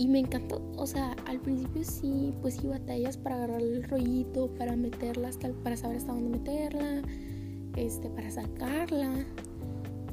y 0.00 0.08
me 0.08 0.18
encantó. 0.18 0.62
O 0.78 0.86
sea, 0.86 1.14
al 1.26 1.40
principio 1.40 1.84
sí, 1.84 2.32
pues 2.40 2.54
sí 2.54 2.66
batallas 2.66 3.18
para 3.18 3.36
agarrar 3.36 3.60
el 3.60 3.84
rollito, 3.84 4.48
para 4.56 4.74
meterla, 4.74 5.28
hasta, 5.28 5.52
para 5.62 5.76
saber 5.76 5.98
hasta 5.98 6.14
dónde 6.14 6.38
meterla, 6.38 7.02
este, 7.76 8.08
para 8.08 8.30
sacarla. 8.30 9.26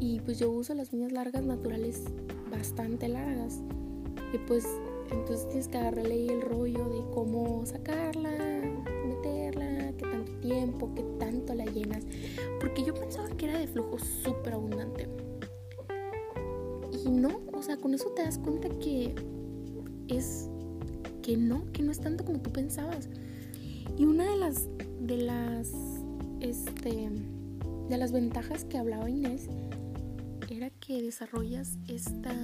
Y 0.02 0.20
pues 0.20 0.40
yo 0.40 0.52
uso 0.52 0.74
las 0.74 0.92
uñas 0.92 1.14
largas 1.14 1.42
naturales 1.46 2.04
bastante 2.52 3.08
largas. 3.08 3.62
Y 4.34 4.40
pues 4.40 4.68
entonces 5.10 5.48
tienes 5.48 5.70
que 5.70 5.78
agarrarle 5.78 6.16
ahí 6.16 6.28
el 6.28 6.42
rollo 6.42 6.90
de 6.90 7.10
cómo 7.14 7.66
sacarla, 7.66 8.32
meterla, 9.08 9.94
qué 9.98 10.04
tanto 10.04 10.34
tiempo, 10.42 10.92
qué 10.96 11.04
tanto 11.18 11.54
la 11.54 11.64
llenas. 11.64 12.04
Porque 12.60 12.84
yo 12.84 12.94
pensaba 12.94 13.30
que 13.30 13.46
era 13.46 13.58
de 13.58 13.68
flujo 13.68 13.98
súper 14.00 14.52
abundante. 14.52 15.08
Y 17.06 17.10
no, 17.10 17.40
o 17.54 17.62
sea, 17.62 17.78
con 17.78 17.94
eso 17.94 18.10
te 18.10 18.24
das 18.24 18.38
cuenta 18.38 18.68
que 18.80 19.16
es 20.08 20.50
que 21.22 21.38
no, 21.38 21.64
que 21.74 21.84
no 21.84 21.92
es 21.92 22.00
tanto 22.00 22.26
como 22.26 22.40
tú 22.40 22.52
pensabas. 22.52 23.10
Y 23.98 24.06
una 24.06 24.30
de 24.30 24.38
las 24.38 24.68
de 25.02 25.18
las 25.18 25.72
este 26.40 27.10
de 27.90 27.98
las 27.98 28.12
ventajas 28.12 28.66
que 28.66 28.78
hablaba 28.78 29.10
Inés 29.10 29.48
era 30.50 30.70
que 30.70 31.02
desarrollas 31.02 31.78
esta 31.88 32.36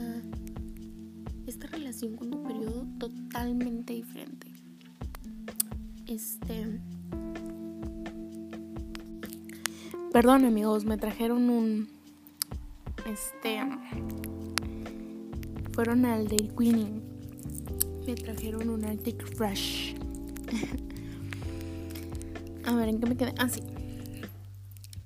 esta 1.47 1.67
relación 1.67 2.15
con 2.15 2.31
tu 2.31 2.43
periodo 2.43 2.85
totalmente 2.97 3.93
diferente. 3.93 4.47
Este. 6.07 6.79
Perdón, 10.11 10.45
amigos, 10.45 10.85
me 10.85 10.97
trajeron 10.97 11.49
un. 11.49 11.89
Este. 13.05 13.59
Fueron 15.73 16.05
al 16.05 16.27
Day 16.27 16.51
Queening. 16.57 17.02
Me 18.05 18.15
trajeron 18.15 18.69
un 18.69 18.83
Arctic 18.83 19.25
Fresh. 19.35 19.95
A 22.65 22.75
ver, 22.75 22.89
¿en 22.89 22.99
qué 22.99 23.05
me 23.07 23.15
quedé? 23.15 23.33
Ah, 23.37 23.47
sí. 23.49 23.61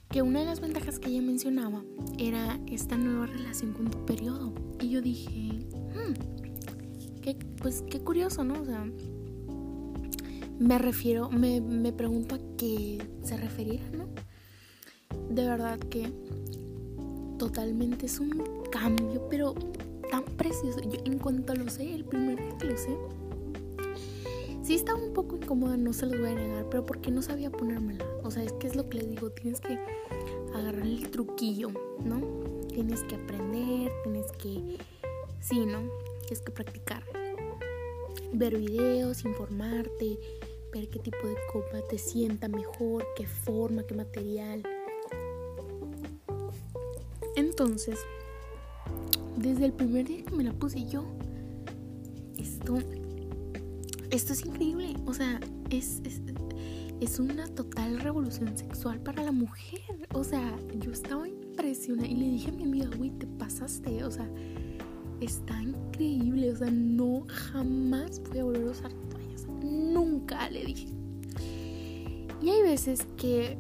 Que 0.10 0.22
una 0.22 0.40
de 0.40 0.46
las 0.46 0.60
ventajas 0.60 1.00
que 1.00 1.10
ella 1.10 1.22
mencionaba 1.22 1.84
era 2.18 2.60
esta 2.68 2.98
nueva 2.98 3.28
relación 3.28 3.74
con 3.74 3.92
tu 3.92 4.06
periodo. 4.06 4.54
Y 4.80 4.90
yo 4.90 5.02
dije, 5.02 5.68
pues 7.62 7.84
qué 7.90 8.00
curioso, 8.00 8.44
¿no? 8.44 8.62
O 8.62 8.66
sea, 8.66 8.86
me 10.60 10.78
refiero, 10.80 11.30
me, 11.30 11.62
me 11.62 11.92
pregunto 11.94 12.36
a 12.36 12.40
qué 12.58 12.98
se 13.24 13.38
refería, 13.38 13.82
¿no? 13.92 14.08
De 15.30 15.48
verdad 15.48 15.78
que 15.80 16.12
totalmente 17.38 18.06
es 18.08 18.20
un 18.20 18.64
cambio, 18.72 19.28
pero 19.30 19.54
tan 20.10 20.24
precioso. 20.24 20.80
Yo 20.82 21.00
en 21.06 21.20
cuanto 21.20 21.56
lo 21.56 21.70
sé, 21.70 21.94
el 21.94 22.06
primer 22.06 22.38
día 22.38 22.58
que 22.58 22.66
lo 22.66 22.78
sé, 22.78 22.98
sí 24.64 24.76
estaba 24.76 25.00
un 25.00 25.14
poco 25.14 25.38
incómoda, 25.38 25.78
no 25.78 25.94
se 25.94 26.06
los 26.06 26.20
voy 26.20 26.30
a 26.30 26.36
negar, 26.36 26.66
pero 26.70 26.86
porque 26.86 27.12
no 27.12 27.22
sabía 27.22 27.52
ponérmela. 27.52 28.06
O 28.24 28.32
sea, 28.32 28.44
es 28.44 28.54
que 28.54 28.68
es 28.68 28.76
lo 28.76 28.90
que 28.90 29.00
les 29.00 29.10
digo, 29.10 29.30
tienes 29.32 29.62
que 29.62 29.80
agarrar 30.54 30.86
el 30.86 31.10
truquillo, 31.10 31.70
¿no? 32.04 32.22
Tienes 32.68 33.04
que 33.04 33.16
aprender, 33.16 33.92
tienes 34.04 34.32
que, 34.34 34.78
sí, 35.40 35.66
¿no? 35.66 35.90
Tienes 36.22 36.42
que 36.42 36.52
practicar 36.52 37.04
ver 38.34 38.58
videos, 38.58 39.26
informarte, 39.26 40.20
ver 40.74 40.90
qué 40.90 41.00
tipo 41.00 41.28
de 41.28 41.36
copa 41.52 41.82
te 41.90 41.98
sienta 41.98 42.48
mejor, 42.48 43.06
qué 43.16 43.26
forma, 43.26 43.84
qué 43.84 43.96
material. 43.96 44.64
Entonces, 47.36 48.00
desde 49.38 49.66
el 49.66 49.74
primer 49.74 50.08
día 50.08 50.24
que 50.24 50.36
me 50.36 50.44
la 50.44 50.54
puse 50.54 50.86
yo, 50.86 51.06
esto, 52.38 52.80
esto 54.10 54.34
es 54.34 54.46
increíble. 54.46 54.96
O 55.06 55.14
sea, 55.14 55.40
es, 55.70 56.02
es, 56.04 56.22
es 57.00 57.20
una 57.20 57.48
total 57.48 58.00
revolución 58.00 58.58
sexual 58.58 59.00
para 59.00 59.24
la 59.24 59.32
mujer. 59.32 59.82
O 60.14 60.24
sea, 60.24 60.58
yo 60.80 60.92
estaba 60.92 61.28
impresionada 61.28 62.08
y 62.08 62.16
le 62.16 62.30
dije 62.30 62.50
a 62.50 62.54
mi 62.54 62.64
amiga, 62.64 62.90
güey, 62.98 63.12
te 63.12 63.28
pasaste. 63.28 64.04
O 64.04 64.12
sea, 64.12 64.28
está 65.22 65.62
increíble. 65.62 66.52
O 66.52 66.56
sea, 66.56 66.72
no 66.72 67.26
jamás 67.30 68.22
voy 68.30 68.40
a 68.40 68.44
volver 68.44 68.68
a 68.68 68.72
usar 68.72 68.94
toallas. 69.10 69.48
Nunca 69.64 70.50
le 70.50 70.66
dije. 70.66 70.88
Y 72.42 72.50
hay 72.50 72.62
veces 72.62 73.08
que, 73.18 73.58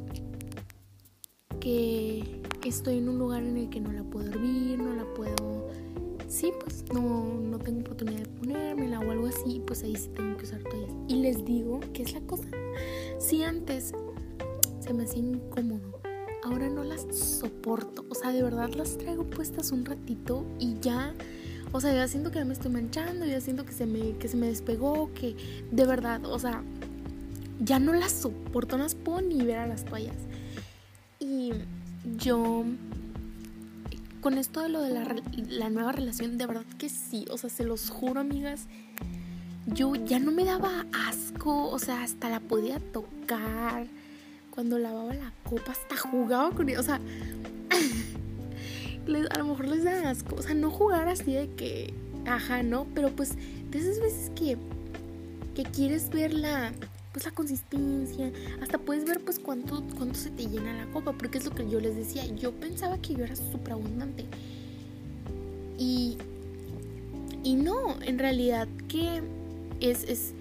que 1.59 2.41
estoy 2.65 2.97
en 2.97 3.09
un 3.09 3.17
lugar 3.17 3.43
en 3.43 3.57
el 3.57 3.69
que 3.69 3.79
no 3.79 3.91
la 3.91 4.03
puedo 4.03 4.29
hervir, 4.29 4.79
no 4.79 4.95
la 4.95 5.05
puedo. 5.13 5.67
Sí, 6.27 6.51
pues 6.61 6.83
no, 6.93 7.25
no 7.41 7.57
tengo 7.59 7.81
oportunidad 7.81 8.19
de 8.19 8.27
ponérmela 8.27 8.99
o 8.99 9.11
algo 9.11 9.27
así, 9.27 9.61
pues 9.65 9.83
ahí 9.83 9.95
sí 9.95 10.09
tengo 10.09 10.37
que 10.37 10.43
usar 10.43 10.61
toallas. 10.63 10.93
Y 11.07 11.15
les 11.15 11.45
digo 11.45 11.79
que 11.93 12.03
es 12.03 12.13
la 12.13 12.21
cosa. 12.21 12.47
Si 13.19 13.43
antes 13.43 13.93
se 14.79 14.93
me 14.93 15.03
hacía 15.03 15.21
incómodo, 15.21 16.01
ahora 16.43 16.69
no 16.69 16.83
las 16.83 17.07
soporto. 17.15 18.05
O 18.09 18.15
sea, 18.15 18.31
de 18.31 18.43
verdad 18.43 18.69
las 18.73 18.97
traigo 18.97 19.23
puestas 19.23 19.71
un 19.71 19.85
ratito 19.85 20.45
y 20.59 20.79
ya 20.79 21.13
o 21.71 21.81
sea, 21.81 21.93
ya 21.93 22.07
siento 22.07 22.31
que 22.31 22.39
ya 22.39 22.45
me 22.45 22.53
estoy 22.53 22.71
manchando, 22.71 23.25
ya 23.25 23.41
siento 23.41 23.65
que 23.65 23.73
se 23.73 23.85
me, 23.85 24.17
que 24.17 24.27
se 24.27 24.37
me 24.37 24.47
despegó, 24.47 25.11
que 25.13 25.35
de 25.71 25.85
verdad, 25.85 26.25
o 26.25 26.39
sea, 26.39 26.63
ya 27.59 27.79
no 27.79 27.93
las 27.93 28.11
soporto, 28.11 28.77
no 28.77 28.83
las 28.83 28.95
puedo 28.95 29.21
ni 29.21 29.43
ver 29.43 29.57
a 29.57 29.67
las 29.67 29.83
toallas. 29.83 30.15
Yo, 32.17 32.63
con 34.21 34.37
esto 34.37 34.61
de 34.61 34.69
lo 34.69 34.81
de 34.81 34.91
la, 34.91 35.15
la 35.49 35.69
nueva 35.69 35.91
relación, 35.91 36.37
de 36.37 36.45
verdad 36.45 36.65
que 36.77 36.89
sí, 36.89 37.25
o 37.31 37.37
sea, 37.37 37.49
se 37.49 37.63
los 37.63 37.89
juro, 37.89 38.21
amigas, 38.21 38.67
yo 39.67 39.95
ya 39.95 40.19
no 40.19 40.31
me 40.31 40.45
daba 40.45 40.85
asco, 41.07 41.69
o 41.69 41.79
sea, 41.79 42.03
hasta 42.03 42.29
la 42.29 42.39
podía 42.39 42.79
tocar. 42.79 43.87
Cuando 44.49 44.79
lavaba 44.79 45.13
la 45.13 45.31
copa, 45.43 45.73
hasta 45.73 45.95
jugaba 45.97 46.49
con 46.51 46.67
ella, 46.67 46.79
o 46.79 46.83
sea 46.83 46.99
a 49.29 49.37
lo 49.37 49.45
mejor 49.45 49.67
les 49.67 49.83
da 49.83 50.09
asco. 50.09 50.35
O 50.35 50.41
sea, 50.41 50.53
no 50.53 50.69
jugar 50.71 51.07
así 51.07 51.33
de 51.33 51.49
que, 51.55 51.93
ajá, 52.25 52.63
¿no? 52.63 52.87
Pero 52.93 53.15
pues 53.15 53.35
de 53.71 53.79
esas 53.79 53.99
veces 53.99 54.31
que, 54.35 54.57
que 55.55 55.63
quieres 55.63 56.09
ver 56.09 56.33
la, 56.33 56.71
pues 57.17 57.25
la 57.25 57.31
consistencia, 57.31 58.31
hasta 58.61 58.77
puedes 58.77 59.03
ver 59.03 59.19
pues 59.21 59.39
cuánto, 59.39 59.83
cuánto 59.97 60.13
se 60.13 60.29
te 60.29 60.45
llena 60.45 60.77
la 60.77 60.85
copa, 60.91 61.13
porque 61.13 61.39
es 61.39 61.45
lo 61.45 61.51
que 61.55 61.67
yo 61.67 61.79
les 61.79 61.95
decía, 61.95 62.23
yo 62.27 62.51
pensaba 62.51 62.99
que 63.01 63.15
yo 63.15 63.23
era 63.23 63.35
súper 63.35 63.73
abundante. 63.73 64.25
Y, 65.79 66.15
y 67.41 67.55
no, 67.55 67.99
en 68.03 68.19
realidad 68.19 68.67
que 68.87 69.23
es, 69.79 70.03
es 70.03 70.33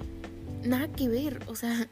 nada 0.65 0.89
que 0.89 1.09
ver, 1.09 1.41
o 1.47 1.57
sea, 1.57 1.89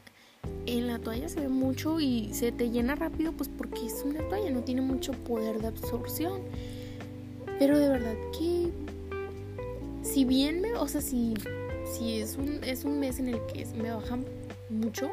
en 0.67 0.85
la 0.85 0.99
toalla 0.99 1.29
se 1.29 1.39
ve 1.39 1.47
mucho 1.47 1.99
y 1.99 2.31
se 2.31 2.51
te 2.51 2.69
llena 2.69 2.93
rápido 2.93 3.31
pues 3.31 3.49
porque 3.49 3.87
es 3.87 4.03
una 4.05 4.19
toalla, 4.29 4.51
no 4.51 4.61
tiene 4.61 4.81
mucho 4.81 5.13
poder 5.13 5.61
de 5.61 5.67
absorción. 5.69 6.41
Pero 7.57 7.79
de 7.79 7.89
verdad 7.89 8.15
que 8.37 8.69
si 10.03 10.25
bien 10.25 10.61
me, 10.61 10.73
o 10.73 10.87
sea, 10.87 11.01
si, 11.01 11.33
si 11.91 12.19
es, 12.19 12.37
un, 12.37 12.63
es 12.63 12.85
un 12.85 12.99
mes 12.99 13.17
en 13.17 13.29
el 13.29 13.39
que 13.47 13.65
me 13.81 13.89
baja 13.89 14.19
mucho, 14.69 15.11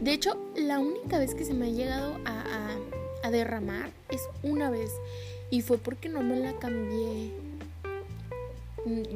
de 0.00 0.12
hecho 0.12 0.36
la 0.56 0.78
única 0.78 1.18
vez 1.18 1.34
que 1.34 1.44
se 1.44 1.54
me 1.54 1.66
ha 1.66 1.70
llegado 1.70 2.18
a, 2.24 2.76
a 3.22 3.30
derramar 3.30 3.90
es 4.08 4.28
una 4.42 4.70
vez 4.70 4.90
y 5.50 5.62
fue 5.62 5.78
porque 5.78 6.08
no 6.08 6.22
me 6.22 6.36
la 6.36 6.52
cambié 6.54 7.32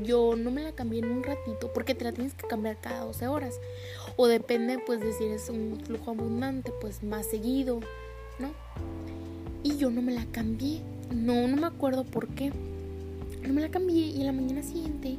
yo 0.04 0.36
no 0.36 0.50
me 0.50 0.62
la 0.62 0.72
cambié 0.72 1.00
en 1.00 1.10
un 1.10 1.22
ratito 1.22 1.72
porque 1.72 1.94
te 1.94 2.04
la 2.04 2.12
tienes 2.12 2.34
que 2.34 2.46
cambiar 2.46 2.78
cada 2.80 3.04
12 3.04 3.26
horas. 3.28 3.60
O 4.16 4.26
depende, 4.26 4.78
pues, 4.78 5.00
de 5.00 5.12
si 5.12 5.24
eres 5.24 5.48
un 5.48 5.80
flujo 5.84 6.10
abundante, 6.10 6.72
pues 6.80 7.02
más 7.02 7.26
seguido, 7.26 7.80
¿no? 8.38 8.50
Y 9.62 9.76
yo 9.76 9.90
no 9.90 10.02
me 10.02 10.12
la 10.12 10.26
cambié. 10.26 10.80
No, 11.10 11.46
no 11.48 11.56
me 11.56 11.66
acuerdo 11.66 12.04
por 12.04 12.28
qué. 12.28 12.52
No 13.42 13.52
me 13.52 13.60
la 13.60 13.70
cambié 13.70 14.06
y 14.06 14.20
en 14.20 14.26
la 14.26 14.32
mañana 14.32 14.62
siguiente 14.62 15.16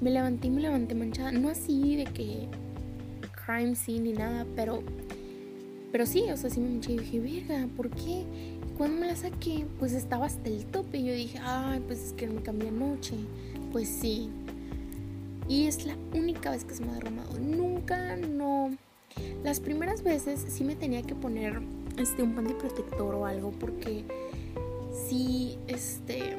me 0.00 0.10
levanté 0.10 0.48
y 0.48 0.50
me 0.50 0.62
levanté 0.62 0.94
manchada. 0.94 1.32
No 1.32 1.48
así 1.48 1.96
de 1.96 2.04
que 2.04 2.48
crime 3.48 3.74
scene 3.74 4.00
ni 4.00 4.12
nada, 4.12 4.46
pero 4.54 4.82
pero 5.90 6.04
sí, 6.04 6.24
o 6.30 6.36
sea, 6.36 6.50
sí 6.50 6.60
me 6.60 6.68
manché 6.68 6.92
y 6.92 6.98
dije, 6.98 7.18
verga, 7.18 7.66
¿por 7.74 7.88
qué? 7.88 8.20
Y 8.20 8.76
cuando 8.76 9.00
me 9.00 9.06
la 9.06 9.16
saqué, 9.16 9.64
pues 9.78 9.94
estaba 9.94 10.26
hasta 10.26 10.48
el 10.50 10.66
tope. 10.66 10.98
Y 10.98 11.06
yo 11.06 11.14
dije, 11.14 11.38
ay, 11.42 11.80
pues 11.86 11.98
es 12.08 12.12
que 12.12 12.26
me 12.26 12.42
cambié 12.42 12.68
anoche. 12.68 13.14
Pues 13.72 13.88
sí. 13.88 14.28
Y 15.48 15.66
es 15.66 15.86
la 15.86 15.96
única 16.12 16.50
vez 16.50 16.64
que 16.64 16.74
se 16.74 16.84
me 16.84 16.90
ha 16.90 16.94
derramado. 16.94 17.38
Nunca, 17.38 18.16
no. 18.16 18.76
Las 19.42 19.60
primeras 19.60 20.02
veces 20.02 20.44
sí 20.46 20.62
me 20.62 20.76
tenía 20.76 21.02
que 21.02 21.14
poner 21.14 21.62
este, 21.96 22.22
un 22.22 22.34
protector 22.34 23.14
o 23.14 23.24
algo 23.24 23.50
porque 23.52 24.04
sí, 25.08 25.56
este, 25.68 26.36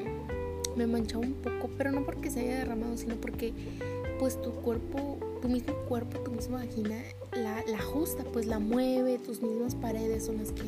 me 0.76 0.86
manchaba 0.86 1.24
un 1.24 1.34
poco, 1.34 1.70
pero 1.76 1.90
no 1.90 2.04
porque 2.04 2.30
se 2.30 2.40
haya 2.40 2.58
derramado, 2.58 2.96
sino 2.96 3.16
porque 3.16 3.52
pues 4.20 4.40
tu 4.40 4.52
cuerpo, 4.52 5.18
tu 5.40 5.48
mismo 5.48 5.74
cuerpo, 5.88 6.18
tu 6.20 6.30
misma 6.30 6.58
vagina 6.58 6.96
la, 7.32 7.62
la 7.66 7.78
ajusta, 7.78 8.24
pues 8.24 8.46
la 8.46 8.58
mueve, 8.58 9.18
tus 9.18 9.42
mismas 9.42 9.74
paredes 9.74 10.26
son 10.26 10.38
las 10.38 10.52
que, 10.52 10.64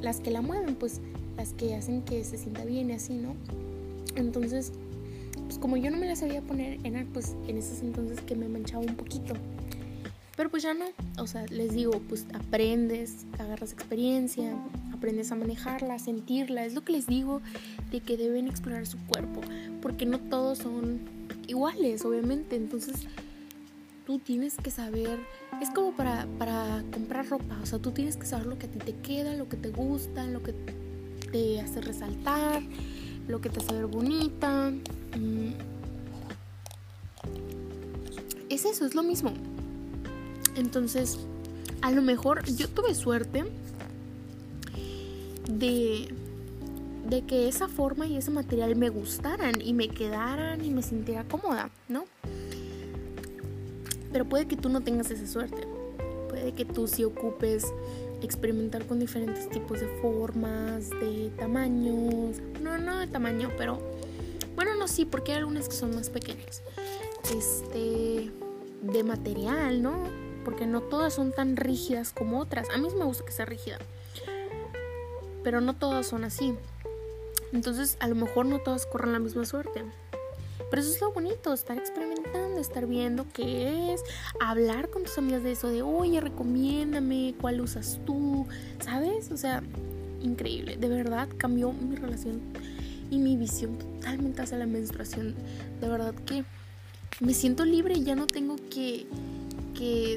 las 0.00 0.20
que 0.20 0.30
la 0.30 0.42
mueven, 0.42 0.74
pues 0.74 1.00
las 1.36 1.52
que 1.52 1.74
hacen 1.74 2.02
que 2.02 2.24
se 2.24 2.38
sienta 2.38 2.64
bien 2.64 2.90
y 2.90 2.94
así, 2.94 3.14
¿no? 3.14 3.34
Entonces, 4.16 4.72
pues 5.44 5.58
como 5.58 5.76
yo 5.76 5.90
no 5.90 5.96
me 5.96 6.06
las 6.06 6.20
sabía 6.20 6.42
poner, 6.42 6.78
eran 6.84 7.06
pues 7.12 7.34
en 7.48 7.58
esos 7.58 7.80
entonces 7.80 8.20
que 8.20 8.34
me 8.34 8.48
manchaba 8.48 8.84
un 8.84 8.94
poquito. 8.96 9.34
Pero 10.36 10.50
pues 10.50 10.62
ya 10.62 10.74
no, 10.74 10.86
o 11.18 11.26
sea, 11.26 11.44
les 11.46 11.74
digo, 11.74 12.00
pues 12.08 12.24
aprendes, 12.32 13.26
agarras 13.38 13.72
experiencia, 13.72 14.56
aprendes 14.94 15.32
a 15.32 15.34
manejarla, 15.34 15.94
a 15.94 15.98
sentirla. 15.98 16.64
Es 16.64 16.72
lo 16.72 16.82
que 16.82 16.92
les 16.92 17.06
digo 17.06 17.42
de 17.90 18.00
que 18.00 18.16
deben 18.16 18.48
explorar 18.48 18.86
su 18.86 18.96
cuerpo, 19.06 19.40
porque 19.82 20.06
no 20.06 20.18
todos 20.18 20.58
son 20.58 21.00
iguales, 21.46 22.04
obviamente. 22.04 22.56
Entonces, 22.56 23.06
tú 24.10 24.18
tienes 24.18 24.56
que 24.56 24.72
saber, 24.72 25.20
es 25.62 25.70
como 25.70 25.92
para, 25.92 26.26
para 26.36 26.82
comprar 26.92 27.28
ropa, 27.28 27.56
o 27.62 27.64
sea, 27.64 27.78
tú 27.78 27.92
tienes 27.92 28.16
que 28.16 28.26
saber 28.26 28.46
lo 28.46 28.58
que 28.58 28.66
a 28.66 28.68
ti 28.68 28.80
te 28.80 28.92
queda, 28.96 29.36
lo 29.36 29.48
que 29.48 29.56
te 29.56 29.68
gusta, 29.68 30.26
lo 30.26 30.42
que 30.42 30.52
te 31.30 31.60
hace 31.60 31.80
resaltar, 31.80 32.60
lo 33.28 33.40
que 33.40 33.50
te 33.50 33.60
hace 33.60 33.72
ver 33.72 33.86
bonita. 33.86 34.72
Mm. 35.16 35.52
Es 38.48 38.64
eso, 38.64 38.84
es 38.84 38.96
lo 38.96 39.04
mismo. 39.04 39.32
Entonces, 40.56 41.20
a 41.80 41.92
lo 41.92 42.02
mejor 42.02 42.44
yo 42.46 42.68
tuve 42.68 42.96
suerte 42.96 43.44
de, 45.48 46.12
de 47.08 47.22
que 47.22 47.46
esa 47.46 47.68
forma 47.68 48.08
y 48.08 48.16
ese 48.16 48.32
material 48.32 48.74
me 48.74 48.88
gustaran 48.88 49.60
y 49.60 49.72
me 49.72 49.86
quedaran 49.86 50.64
y 50.64 50.70
me 50.70 50.82
sintiera 50.82 51.22
cómoda, 51.22 51.70
¿no? 51.88 52.06
Pero 54.12 54.28
puede 54.28 54.46
que 54.46 54.56
tú 54.56 54.68
no 54.68 54.80
tengas 54.80 55.10
esa 55.10 55.26
suerte. 55.26 55.66
Puede 56.28 56.52
que 56.52 56.64
tú 56.64 56.86
sí 56.86 57.04
ocupes 57.04 57.66
experimentar 58.22 58.84
con 58.86 58.98
diferentes 58.98 59.48
tipos 59.48 59.80
de 59.80 59.86
formas, 60.00 60.90
de 60.90 61.30
tamaños. 61.38 62.36
No, 62.60 62.78
no 62.78 62.98
de 62.98 63.06
tamaño, 63.06 63.50
pero 63.56 63.78
bueno, 64.54 64.74
no 64.74 64.88
sí, 64.88 65.04
porque 65.04 65.32
hay 65.32 65.38
algunas 65.38 65.68
que 65.68 65.74
son 65.74 65.94
más 65.94 66.10
pequeñas. 66.10 66.62
Este 67.36 68.30
de 68.82 69.04
material, 69.04 69.82
¿no? 69.82 70.08
Porque 70.44 70.66
no 70.66 70.80
todas 70.80 71.14
son 71.14 71.32
tan 71.32 71.56
rígidas 71.56 72.12
como 72.12 72.40
otras. 72.40 72.68
A 72.70 72.78
mí 72.78 72.88
me 72.96 73.04
gusta 73.04 73.24
que 73.24 73.32
sea 73.32 73.44
rígida 73.44 73.78
pero 75.42 75.60
no 75.60 75.74
todas 75.74 76.06
son 76.06 76.24
así. 76.24 76.54
Entonces, 77.52 77.96
a 78.00 78.08
lo 78.08 78.14
mejor 78.14 78.46
no 78.46 78.60
todas 78.60 78.86
corren 78.86 79.12
la 79.12 79.18
misma 79.18 79.44
suerte. 79.44 79.84
Pero 80.70 80.82
eso 80.82 80.94
es 80.94 81.00
lo 81.00 81.12
bonito, 81.12 81.52
estar 81.52 81.76
experimentando, 81.76 82.09
estar 82.60 82.86
viendo 82.86 83.26
qué 83.32 83.92
es, 83.92 84.02
hablar 84.40 84.90
con 84.90 85.04
tus 85.04 85.16
amigas 85.18 85.42
de 85.42 85.52
eso, 85.52 85.68
de 85.68 85.82
oye, 85.82 86.20
recomiéndame, 86.20 87.34
cuál 87.40 87.60
usas 87.60 88.00
tú, 88.04 88.46
¿sabes? 88.80 89.30
O 89.30 89.36
sea, 89.36 89.62
increíble, 90.22 90.76
de 90.76 90.88
verdad 90.88 91.28
cambió 91.36 91.72
mi 91.72 91.96
relación 91.96 92.40
y 93.10 93.18
mi 93.18 93.36
visión 93.36 93.78
totalmente 93.78 94.42
hacia 94.42 94.58
la 94.58 94.66
menstruación. 94.66 95.34
De 95.80 95.88
verdad 95.88 96.14
que 96.14 96.44
me 97.20 97.34
siento 97.34 97.64
libre 97.64 98.00
ya 98.00 98.14
no 98.14 98.26
tengo 98.26 98.56
que 98.70 99.06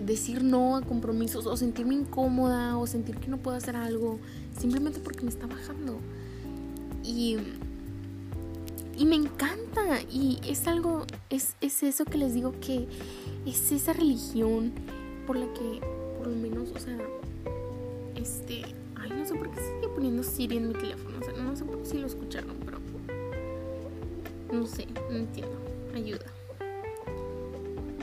decir 0.03 0.43
no 0.43 0.75
a 0.75 0.81
compromisos 0.81 1.45
o 1.45 1.55
sentirme 1.55 1.95
incómoda 1.95 2.77
o 2.77 2.85
sentir 2.85 3.15
que 3.15 3.29
no 3.29 3.37
puedo 3.37 3.55
hacer 3.55 3.77
algo 3.77 4.19
simplemente 4.59 4.99
porque 4.99 5.21
me 5.21 5.29
está 5.29 5.47
bajando. 5.47 5.99
Y, 7.03 7.37
y 8.97 9.05
me 9.05 9.15
encanta 9.15 10.01
y 10.11 10.39
es 10.47 10.67
algo, 10.67 11.05
es, 11.29 11.55
es 11.61 11.83
eso 11.83 12.05
que 12.05 12.17
les 12.17 12.33
digo 12.33 12.53
que 12.59 12.87
es 13.45 13.71
esa 13.71 13.93
religión 13.93 14.71
por 15.25 15.37
la 15.37 15.51
que 15.53 15.81
por 16.17 16.27
lo 16.27 16.35
menos, 16.35 16.69
o 16.71 16.79
sea, 16.79 16.97
este, 18.15 18.61
ay, 18.95 19.09
no 19.09 19.25
sé 19.25 19.35
por 19.35 19.49
qué 19.49 19.59
sigue 19.59 19.89
poniendo 19.93 20.23
Siri 20.23 20.57
en 20.57 20.69
mi 20.69 20.73
teléfono, 20.73 21.17
o 21.19 21.23
sea, 21.23 21.33
no 21.33 21.55
sé 21.55 21.65
si 21.83 21.97
lo 21.97 22.07
escucharon, 22.07 22.55
pero 22.65 22.77
no 24.51 24.67
sé, 24.67 24.87
no 25.09 25.17
entiendo, 25.17 25.57
ayuda. 25.95 26.25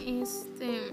Este 0.05 0.91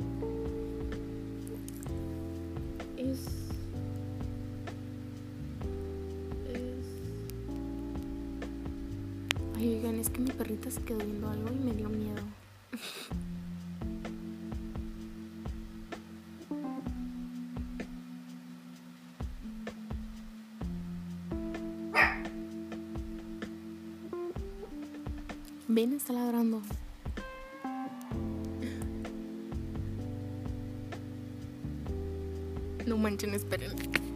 Ay, 9.57 9.69
oigan, 9.73 9.99
es 9.99 10.11
que 10.11 10.19
mi 10.19 10.29
perrita 10.29 10.69
se 10.69 10.79
quedó 10.83 10.99
viendo 10.99 11.27
algo 11.27 11.49
y 11.49 11.55
me 11.65 11.73
dio 11.73 11.89
miedo. 11.89 12.21
Ven, 25.67 25.93
está 25.93 26.13
ladrando. 26.13 26.61
No 32.85 32.97
manchen, 32.97 33.33
esperen. 33.33 34.06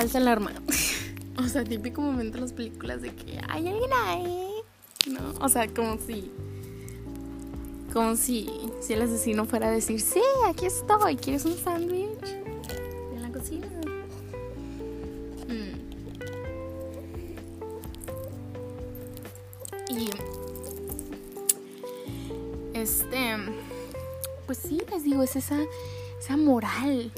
Falsa 0.00 0.16
alarma. 0.16 0.52
o 1.36 1.42
sea, 1.42 1.62
típico 1.62 2.00
momento 2.00 2.38
en 2.38 2.44
las 2.44 2.54
películas 2.54 3.02
de 3.02 3.14
que 3.14 3.38
hay 3.50 3.68
alguien 3.68 3.90
ahí. 3.92 4.48
No, 5.10 5.34
o 5.44 5.48
sea, 5.50 5.68
como 5.68 5.98
si. 5.98 6.30
Como 7.92 8.16
si, 8.16 8.48
si 8.80 8.94
el 8.94 9.02
asesino 9.02 9.44
fuera 9.44 9.68
a 9.68 9.70
decir, 9.70 10.00
sí, 10.00 10.22
aquí 10.48 10.64
estoy, 10.64 11.16
¿quieres 11.16 11.44
un 11.44 11.54
sándwich? 11.54 12.08
Y 19.90 20.08
este, 22.72 23.36
pues 24.46 24.56
sí, 24.56 24.80
les 24.90 25.04
digo, 25.04 25.22
es 25.22 25.36
esa, 25.36 25.58
esa 26.18 26.38
moral. 26.38 27.12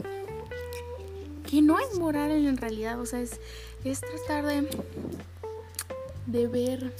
Que 1.52 1.60
no 1.60 1.78
es 1.78 1.98
moral 1.98 2.30
en 2.30 2.56
realidad, 2.56 2.98
o 2.98 3.04
sea, 3.04 3.20
es, 3.20 3.38
tratar 3.84 4.46
de, 4.46 4.66
de 6.26 6.46
ver 6.48 6.94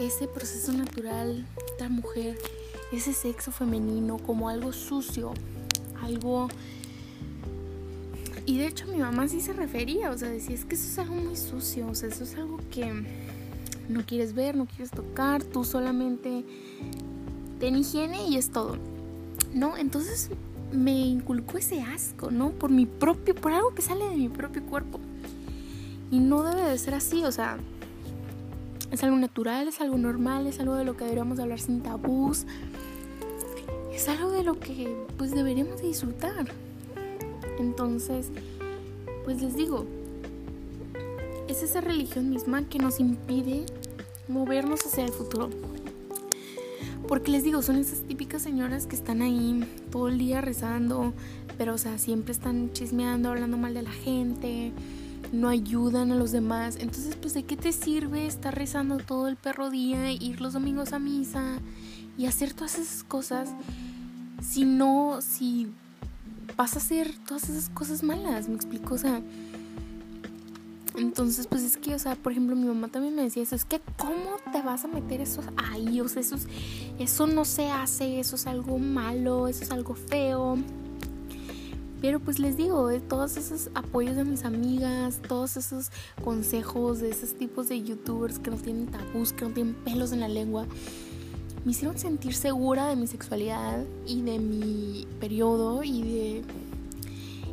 ese 0.00 0.26
proceso 0.28 0.72
natural 0.72 1.46
la 1.78 1.90
mujer, 1.90 2.38
ese 2.90 3.12
sexo 3.12 3.52
femenino 3.52 4.16
como 4.16 4.48
algo 4.48 4.72
sucio, 4.72 5.34
algo... 6.00 6.48
Y 8.46 8.56
de 8.56 8.68
hecho 8.68 8.86
mi 8.86 8.96
mamá 8.96 9.28
sí 9.28 9.42
se 9.42 9.52
refería, 9.52 10.10
o 10.10 10.16
sea, 10.16 10.30
decía, 10.30 10.54
es 10.54 10.64
que 10.64 10.76
eso 10.76 10.88
es 10.88 10.98
algo 10.98 11.14
muy 11.14 11.36
sucio, 11.36 11.86
o 11.88 11.94
sea, 11.94 12.08
eso 12.08 12.24
es 12.24 12.36
algo 12.36 12.58
que 12.70 12.90
no 13.90 14.06
quieres 14.06 14.32
ver, 14.32 14.56
no 14.56 14.64
quieres 14.64 14.90
tocar, 14.90 15.44
tú 15.44 15.64
solamente 15.64 16.46
ten 17.60 17.76
higiene 17.76 18.26
y 18.26 18.38
es 18.38 18.48
todo. 18.48 18.78
¿No? 19.52 19.76
Entonces 19.76 20.30
me 20.74 21.06
inculcó 21.06 21.58
ese 21.58 21.80
asco, 21.80 22.30
¿no? 22.30 22.50
Por 22.50 22.70
mi 22.70 22.86
propio, 22.86 23.34
por 23.34 23.52
algo 23.52 23.74
que 23.74 23.82
sale 23.82 24.08
de 24.08 24.16
mi 24.16 24.28
propio 24.28 24.62
cuerpo. 24.62 25.00
Y 26.10 26.18
no 26.18 26.42
debe 26.42 26.62
de 26.68 26.78
ser 26.78 26.94
así, 26.94 27.24
o 27.24 27.32
sea, 27.32 27.58
es 28.90 29.02
algo 29.02 29.16
natural, 29.16 29.68
es 29.68 29.80
algo 29.80 29.98
normal, 29.98 30.46
es 30.46 30.60
algo 30.60 30.74
de 30.74 30.84
lo 30.84 30.96
que 30.96 31.04
deberíamos 31.04 31.38
hablar 31.38 31.60
sin 31.60 31.82
tabús. 31.82 32.44
Es 33.92 34.08
algo 34.08 34.30
de 34.30 34.42
lo 34.42 34.58
que 34.58 34.96
pues 35.16 35.32
deberíamos 35.32 35.82
disfrutar. 35.82 36.46
Entonces, 37.58 38.30
pues 39.24 39.40
les 39.40 39.56
digo, 39.56 39.86
es 41.48 41.62
esa 41.62 41.80
religión 41.80 42.30
misma 42.30 42.62
que 42.68 42.78
nos 42.78 43.00
impide 43.00 43.66
movernos 44.28 44.84
hacia 44.86 45.04
el 45.04 45.12
futuro. 45.12 45.50
Porque 47.08 47.30
les 47.30 47.44
digo, 47.44 47.62
son 47.62 47.76
esas 47.76 48.00
típicas 48.00 48.42
señoras 48.42 48.86
que 48.86 48.96
están 48.96 49.22
ahí 49.22 49.64
todo 49.94 50.08
el 50.08 50.18
día 50.18 50.40
rezando, 50.40 51.14
pero 51.56 51.74
o 51.74 51.78
sea, 51.78 51.98
siempre 51.98 52.32
están 52.32 52.72
chismeando, 52.72 53.28
hablando 53.28 53.56
mal 53.56 53.74
de 53.74 53.82
la 53.82 53.92
gente, 53.92 54.72
no 55.30 55.48
ayudan 55.48 56.10
a 56.10 56.16
los 56.16 56.32
demás. 56.32 56.78
Entonces, 56.80 57.14
pues, 57.14 57.32
¿de 57.32 57.44
qué 57.44 57.56
te 57.56 57.70
sirve 57.70 58.26
estar 58.26 58.52
rezando 58.52 58.96
todo 58.96 59.28
el 59.28 59.36
perro 59.36 59.70
día, 59.70 60.10
ir 60.10 60.40
los 60.40 60.54
domingos 60.54 60.92
a 60.92 60.98
misa 60.98 61.60
y 62.18 62.26
hacer 62.26 62.54
todas 62.54 62.76
esas 62.76 63.04
cosas 63.04 63.50
si 64.42 64.64
no, 64.64 65.20
si 65.20 65.68
vas 66.56 66.74
a 66.74 66.78
hacer 66.78 67.14
todas 67.24 67.48
esas 67.48 67.68
cosas 67.68 68.02
malas? 68.02 68.48
¿Me 68.48 68.56
explico? 68.56 68.96
O 68.96 68.98
sea, 68.98 69.22
entonces, 70.96 71.48
pues 71.48 71.62
es 71.62 71.76
que, 71.76 71.94
o 71.94 71.98
sea, 71.98 72.14
por 72.14 72.32
ejemplo, 72.32 72.54
mi 72.54 72.66
mamá 72.66 72.88
también 72.88 73.16
me 73.16 73.22
decía 73.22 73.42
eso, 73.42 73.56
es 73.56 73.64
que 73.64 73.80
¿cómo 73.96 74.36
te 74.52 74.62
vas 74.62 74.84
a 74.84 74.88
meter 74.88 75.20
eso 75.20 75.42
ahí? 75.56 76.00
O 76.00 76.08
sea, 76.08 76.22
eso, 76.98 77.26
no 77.26 77.44
se 77.44 77.68
hace, 77.70 78.20
eso 78.20 78.36
es 78.36 78.46
algo 78.46 78.78
malo, 78.78 79.48
eso 79.48 79.64
es 79.64 79.70
algo 79.72 79.94
feo. 79.94 80.56
Pero 82.00 82.20
pues 82.20 82.38
les 82.38 82.56
digo, 82.56 82.90
eh, 82.90 83.00
todos 83.00 83.36
esos 83.36 83.70
apoyos 83.74 84.14
de 84.14 84.24
mis 84.24 84.44
amigas, 84.44 85.20
todos 85.26 85.56
esos 85.56 85.90
consejos 86.22 87.00
de 87.00 87.10
esos 87.10 87.34
tipos 87.34 87.68
de 87.68 87.82
youtubers 87.82 88.38
que 88.38 88.50
no 88.50 88.56
tienen 88.56 88.86
tabús, 88.86 89.32
que 89.32 89.46
no 89.46 89.50
tienen 89.52 89.74
pelos 89.74 90.12
en 90.12 90.20
la 90.20 90.28
lengua, 90.28 90.66
me 91.64 91.72
hicieron 91.72 91.98
sentir 91.98 92.34
segura 92.34 92.86
de 92.86 92.96
mi 92.96 93.06
sexualidad 93.06 93.84
y 94.06 94.22
de 94.22 94.38
mi 94.38 95.08
periodo 95.18 95.82
y 95.82 96.02
de... 96.02 96.44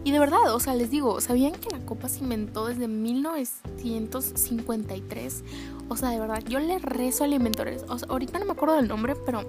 Y 0.04 0.12
de 0.12 0.20
verdad, 0.20 0.56
o 0.56 0.60
sea, 0.60 0.74
les 0.74 0.89
digo, 0.89 1.22
¿sabían 1.22 1.52
que 1.54 1.70
la 1.70 1.78
copa 1.86 2.10
se 2.10 2.24
inventó 2.24 2.66
desde 2.66 2.88
1953? 2.88 5.43
O 5.89 5.95
sea, 5.95 6.10
de 6.10 6.20
verdad, 6.20 6.43
yo 6.47 6.58
le 6.60 6.80
rezo 6.80 7.24
al 7.24 7.34
inventor. 7.34 7.70
O 7.88 7.99
sea, 7.99 8.08
ahorita 8.10 8.39
no 8.39 8.45
me 8.45 8.54
acuerdo 8.54 8.78
del 8.78 8.88
nombre, 8.88 9.16
pero 9.26 9.43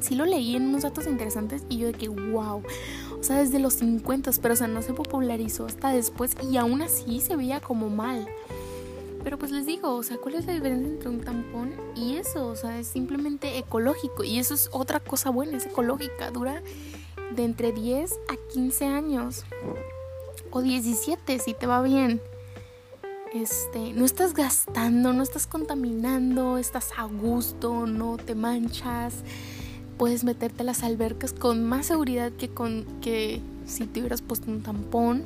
sí 0.00 0.16
lo 0.16 0.24
leí 0.24 0.56
en 0.56 0.68
unos 0.68 0.82
datos 0.82 1.06
interesantes 1.06 1.62
y 1.68 1.78
yo 1.78 1.86
de 1.86 1.92
que, 1.92 2.08
wow. 2.08 2.64
O 3.18 3.22
sea, 3.22 3.36
desde 3.36 3.60
los 3.60 3.74
50, 3.74 4.32
pero 4.42 4.54
o 4.54 4.56
sea, 4.56 4.66
no 4.66 4.82
se 4.82 4.92
popularizó 4.92 5.66
hasta 5.66 5.90
después 5.90 6.36
y 6.50 6.56
aún 6.56 6.82
así 6.82 7.20
se 7.20 7.36
veía 7.36 7.60
como 7.60 7.88
mal. 7.88 8.26
Pero 9.22 9.38
pues 9.38 9.50
les 9.50 9.66
digo, 9.66 9.94
o 9.94 10.02
sea, 10.02 10.18
¿cuál 10.18 10.34
es 10.36 10.46
la 10.46 10.52
diferencia 10.52 10.88
entre 10.88 11.08
un 11.08 11.20
tampón 11.20 11.72
y 11.96 12.16
eso? 12.16 12.46
O 12.46 12.54
sea, 12.54 12.78
es 12.78 12.86
simplemente 12.86 13.58
ecológico 13.58 14.22
y 14.22 14.38
eso 14.38 14.54
es 14.54 14.68
otra 14.72 15.00
cosa 15.00 15.30
buena, 15.30 15.56
es 15.56 15.66
ecológica, 15.66 16.30
dura 16.30 16.62
de 17.34 17.44
entre 17.44 17.72
10 17.72 18.12
a 18.28 18.52
15 18.52 18.84
años 18.86 19.44
o 20.50 20.62
17 20.62 21.38
si 21.38 21.54
te 21.54 21.66
va 21.66 21.82
bien. 21.82 22.20
Este, 23.34 23.92
no 23.92 24.04
estás 24.04 24.34
gastando, 24.34 25.12
no 25.12 25.22
estás 25.22 25.46
contaminando, 25.46 26.58
estás 26.58 26.92
a 26.96 27.04
gusto, 27.04 27.86
no 27.86 28.16
te 28.16 28.34
manchas 28.34 29.14
puedes 29.96 30.24
meterte 30.24 30.62
a 30.62 30.64
las 30.66 30.82
albercas 30.82 31.32
con 31.32 31.64
más 31.64 31.86
seguridad 31.86 32.32
que 32.32 32.48
con 32.48 32.84
que 33.00 33.40
si 33.66 33.86
te 33.86 34.00
hubieras 34.00 34.22
puesto 34.22 34.50
un 34.50 34.62
tampón. 34.62 35.24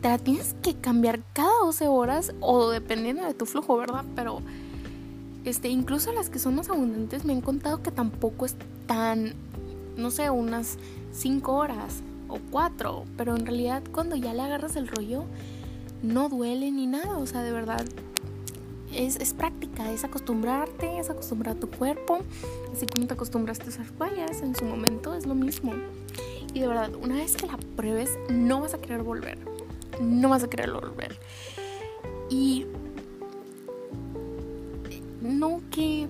Te 0.00 0.08
la 0.08 0.18
tienes 0.18 0.54
que 0.62 0.74
cambiar 0.74 1.20
cada 1.34 1.50
12 1.64 1.86
horas 1.88 2.32
o 2.40 2.70
dependiendo 2.70 3.24
de 3.24 3.34
tu 3.34 3.44
flujo, 3.44 3.76
¿verdad? 3.76 4.04
Pero 4.16 4.40
este, 5.44 5.68
incluso 5.68 6.12
las 6.12 6.30
que 6.30 6.38
son 6.38 6.54
más 6.54 6.70
abundantes 6.70 7.24
me 7.24 7.34
han 7.34 7.42
contado 7.42 7.82
que 7.82 7.90
tampoco 7.90 8.46
es 8.46 8.56
tan, 8.86 9.34
no 9.96 10.10
sé, 10.10 10.30
unas 10.30 10.78
5 11.12 11.52
horas 11.52 12.02
o 12.28 12.38
4, 12.50 13.04
pero 13.16 13.36
en 13.36 13.46
realidad 13.46 13.82
cuando 13.92 14.16
ya 14.16 14.34
le 14.34 14.42
agarras 14.42 14.76
el 14.76 14.88
rollo 14.88 15.24
no 16.02 16.28
duele 16.28 16.70
ni 16.70 16.86
nada, 16.86 17.18
o 17.18 17.26
sea, 17.26 17.42
de 17.42 17.52
verdad 17.52 17.84
es, 18.94 19.16
es, 19.16 19.34
práctica, 19.34 19.92
es 19.92 20.04
acostumbrarte, 20.04 20.98
es 20.98 21.10
acostumbrar 21.10 21.56
a 21.56 21.60
tu 21.60 21.70
cuerpo. 21.70 22.20
Así 22.72 22.86
como 22.86 23.06
te 23.06 23.14
acostumbraste 23.14 23.66
a 23.66 23.68
usar 23.68 23.86
toallas 23.90 24.42
en 24.42 24.54
su 24.54 24.64
momento, 24.64 25.14
es 25.14 25.26
lo 25.26 25.34
mismo. 25.34 25.74
Y 26.52 26.60
de 26.60 26.66
verdad, 26.66 26.94
una 26.94 27.16
vez 27.16 27.36
que 27.36 27.46
la 27.46 27.58
pruebes, 27.76 28.18
no 28.28 28.60
vas 28.60 28.74
a 28.74 28.78
querer 28.78 29.02
volver. 29.02 29.38
No 30.00 30.28
vas 30.28 30.42
a 30.42 30.50
querer 30.50 30.72
volver. 30.72 31.18
Y 32.28 32.66
no 35.20 35.60
que 35.70 36.08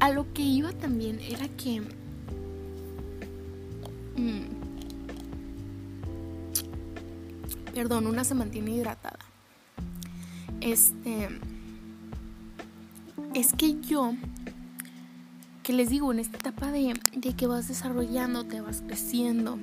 a 0.00 0.10
lo 0.10 0.26
que 0.34 0.42
iba 0.42 0.72
también 0.72 1.20
era 1.20 1.48
que 1.48 1.82
mm, 4.16 4.74
perdón, 7.74 8.06
una 8.06 8.24
se 8.24 8.34
mantiene 8.34 8.70
hidratada. 8.72 9.18
Este 10.60 11.28
es 13.34 13.52
que 13.52 13.80
yo, 13.80 14.14
que 15.62 15.72
les 15.72 15.90
digo, 15.90 16.12
en 16.12 16.20
esta 16.20 16.36
etapa 16.38 16.70
de, 16.70 16.94
que 17.36 17.46
vas 17.46 17.68
desarrollando, 17.68 18.44
te 18.44 18.60
vas 18.60 18.82
creciendo, 18.86 19.58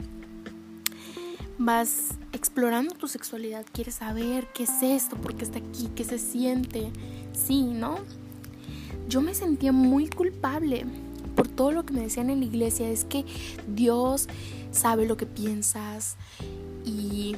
vas 1.58 2.10
explorando 2.34 2.94
tu 2.96 3.08
sexualidad, 3.08 3.66
quieres 3.72 3.96
saber 3.96 4.48
qué 4.54 4.64
es 4.64 4.84
esto, 4.84 5.16
por 5.16 5.36
qué 5.36 5.46
está 5.46 5.60
aquí, 5.60 5.90
qué 5.96 6.04
se 6.04 6.20
siente, 6.20 6.92
sí, 7.34 7.64
¿no? 7.64 8.00
Yo 9.08 9.22
me 9.22 9.34
sentía 9.34 9.72
muy 9.72 10.10
culpable 10.10 10.86
por 11.36 11.48
todo 11.48 11.72
lo 11.72 11.86
que 11.86 11.94
me 11.94 12.02
decían 12.02 12.30
en 12.30 12.40
la 12.40 12.46
iglesia, 12.46 12.90
es 12.90 13.06
que 13.06 13.26
Dios 13.68 14.28
sabe 14.72 15.06
lo 15.06 15.18
que 15.18 15.26
piensas 15.26 16.16
y 16.86 17.36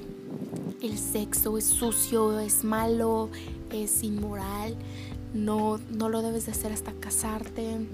el 0.81 0.97
sexo 0.97 1.57
es 1.57 1.65
sucio, 1.65 2.39
es 2.39 2.63
malo, 2.63 3.29
es 3.71 4.03
inmoral 4.03 4.75
no, 5.33 5.79
no 5.89 6.09
lo 6.09 6.21
debes 6.21 6.45
de 6.45 6.51
hacer 6.51 6.71
hasta 6.71 6.93
casarte, 6.93 7.87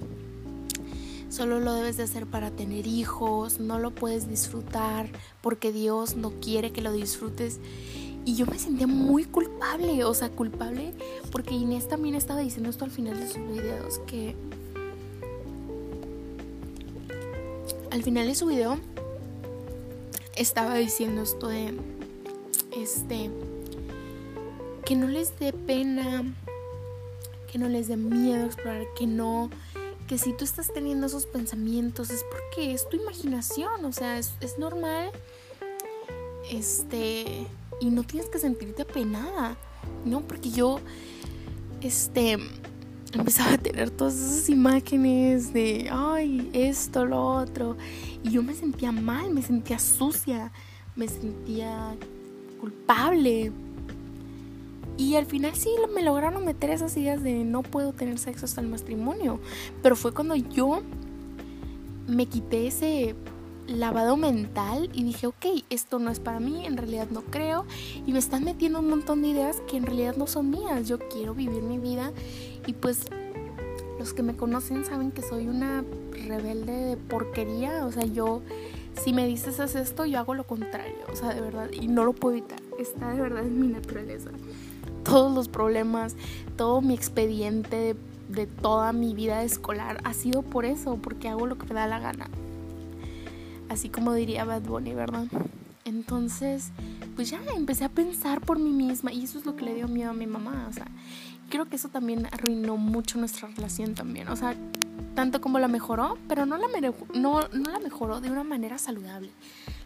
solo 1.29 1.59
lo 1.59 1.73
debes 1.73 1.97
de 1.97 2.03
hacer 2.03 2.27
para 2.27 2.51
tener 2.51 2.85
hijos, 2.85 3.59
no 3.59 3.79
lo 3.79 3.91
puedes 3.91 4.27
disfrutar 4.27 5.09
porque 5.41 5.71
Dios 5.71 6.15
no 6.15 6.31
quiere 6.41 6.71
que 6.71 6.81
lo 6.81 6.91
disfrutes. 6.91 7.59
Y 8.25 8.35
yo 8.35 8.45
me 8.45 8.59
sentía 8.59 8.85
muy 8.85 9.23
culpable, 9.23 10.03
o 10.03 10.13
sea, 10.13 10.29
culpable 10.29 10.93
porque 11.31 11.55
Inés 11.55 11.87
también 11.87 12.15
estaba 12.15 12.41
diciendo 12.41 12.69
esto 12.69 12.83
al 12.83 12.91
final 12.91 13.17
de 13.17 13.27
sus 13.27 13.37
videos, 13.37 13.99
que 14.05 14.35
al 17.91 18.03
final 18.03 18.27
de 18.27 18.35
su 18.35 18.47
video 18.47 18.79
estaba 20.35 20.75
diciendo 20.75 21.23
esto 21.23 21.47
de, 21.47 21.77
este, 22.77 23.29
que 24.85 24.95
no 24.95 25.07
les 25.07 25.37
dé 25.39 25.53
pena 25.53 26.23
que 27.51 27.57
no 27.57 27.67
les 27.67 27.87
dé 27.87 27.97
miedo 27.97 28.45
explorar, 28.45 28.85
que 28.95 29.07
no, 29.07 29.49
que 30.07 30.17
si 30.17 30.33
tú 30.33 30.45
estás 30.45 30.71
teniendo 30.73 31.07
esos 31.07 31.25
pensamientos 31.25 32.09
es 32.09 32.23
porque 32.31 32.73
es 32.73 32.87
tu 32.89 32.97
imaginación, 32.97 33.83
o 33.85 33.91
sea, 33.91 34.17
es, 34.17 34.33
normal, 34.57 35.09
este, 36.49 37.47
y 37.79 37.89
no 37.89 38.03
tienes 38.03 38.29
que 38.29 38.39
sentirte 38.39 38.83
apenada, 38.83 39.57
¿no? 40.05 40.21
Porque 40.21 40.51
yo, 40.51 40.79
este, 41.81 42.37
empezaba 43.17 43.53
a 43.53 43.57
tener 43.57 43.89
todas 43.89 44.15
esas 44.15 44.49
imágenes 44.49 45.51
de, 45.53 45.89
ay, 45.91 46.49
esto, 46.53 47.05
lo 47.05 47.25
otro, 47.25 47.77
y 48.23 48.31
yo 48.31 48.43
me 48.43 48.53
sentía 48.53 48.91
mal, 48.91 49.33
me 49.33 49.41
sentía 49.41 49.79
sucia, 49.79 50.51
me 50.95 51.07
sentía 51.07 51.95
culpable 52.59 53.51
y 54.99 55.15
al 55.15 55.25
final 55.25 55.55
sí 55.55 55.69
me 55.95 56.03
lograron 56.03 56.43
meter 56.43 56.71
esas 56.71 56.95
ideas 56.97 57.23
de 57.23 57.45
no 57.45 57.63
puedo 57.63 57.93
tener 57.93 58.19
sexo 58.19 58.45
hasta 58.45 58.59
el 58.59 58.67
matrimonio. 58.67 59.39
Pero 59.81 59.95
fue 59.95 60.13
cuando 60.13 60.35
yo 60.35 60.81
me 62.05 62.25
quité 62.25 62.67
ese 62.67 63.15
lavado 63.65 64.17
mental 64.17 64.89
y 64.93 65.05
dije, 65.05 65.27
ok, 65.27 65.45
esto 65.69 65.99
no 65.99 66.11
es 66.11 66.19
para 66.19 66.41
mí, 66.41 66.65
en 66.65 66.75
realidad 66.75 67.07
no 67.11 67.21
creo. 67.21 67.65
Y 68.05 68.11
me 68.11 68.19
están 68.19 68.43
metiendo 68.43 68.79
un 68.79 68.89
montón 68.89 69.21
de 69.21 69.29
ideas 69.29 69.61
que 69.69 69.77
en 69.77 69.85
realidad 69.85 70.17
no 70.17 70.27
son 70.27 70.49
mías. 70.49 70.89
Yo 70.89 70.99
quiero 70.99 71.33
vivir 71.33 71.61
mi 71.61 71.79
vida 71.79 72.11
y 72.69 72.73
pues 72.73 73.07
los 73.97 74.13
que 74.13 74.21
me 74.21 74.35
conocen 74.35 74.85
saben 74.85 75.11
que 75.11 75.23
soy 75.23 75.47
una 75.47 75.83
rebelde 76.11 76.71
de 76.71 76.97
porquería. 76.97 77.83
O 77.87 77.91
sea, 77.91 78.05
yo, 78.05 78.43
si 79.01 79.11
me 79.11 79.25
dices 79.25 79.59
haz 79.59 79.73
esto, 79.73 80.05
yo 80.05 80.19
hago 80.19 80.35
lo 80.35 80.45
contrario. 80.45 80.99
O 81.11 81.15
sea, 81.15 81.33
de 81.33 81.41
verdad, 81.41 81.71
y 81.71 81.87
no 81.87 82.05
lo 82.05 82.13
puedo 82.13 82.37
evitar. 82.37 82.59
Está 82.77 83.11
de 83.11 83.21
verdad 83.21 83.43
en 83.43 83.59
mi 83.59 83.67
naturaleza 83.67 84.29
todos 85.03 85.33
los 85.33 85.47
problemas, 85.47 86.15
todo 86.55 86.81
mi 86.81 86.93
expediente 86.93 87.95
de, 88.27 88.45
toda 88.45 88.93
mi 88.93 89.15
vida 89.15 89.43
escolar 89.43 89.99
ha 90.03 90.13
sido 90.13 90.43
por 90.43 90.65
eso, 90.65 90.97
porque 91.01 91.29
hago 91.29 91.47
lo 91.47 91.57
que 91.57 91.65
me 91.65 91.73
da 91.73 91.87
la 91.87 91.97
gana. 91.97 92.29
Así 93.69 93.89
como 93.89 94.13
diría 94.13 94.45
Bad 94.45 94.61
Bunny, 94.61 94.93
¿verdad? 94.93 95.25
Entonces, 95.85 96.71
pues 97.15 97.31
ya 97.31 97.41
empecé 97.55 97.85
a 97.85 97.89
pensar 97.89 98.41
por 98.41 98.59
mí 98.59 98.69
misma 98.69 99.11
y 99.11 99.23
eso 99.23 99.39
es 99.39 99.47
lo 99.47 99.55
que 99.55 99.65
le 99.65 99.73
dio 99.73 99.87
miedo 99.87 100.11
a 100.11 100.13
mi 100.13 100.27
mamá, 100.27 100.67
o 100.69 100.73
sea, 100.73 100.85
creo 101.49 101.65
que 101.65 101.75
eso 101.75 101.89
también 101.89 102.27
arruinó 102.27 102.77
mucho 102.77 103.17
nuestra 103.17 103.47
relación 103.49 103.95
también, 103.95 104.27
o 104.29 104.35
sea, 104.35 104.55
tanto 105.15 105.41
como 105.41 105.59
la 105.59 105.67
mejoró, 105.67 106.17
pero 106.27 106.45
no 106.45 106.57
la, 106.57 106.67
mejoró 107.79 108.21
de 108.21 108.31
una 108.31 108.43
manera 108.43 108.77
saludable, 108.77 109.29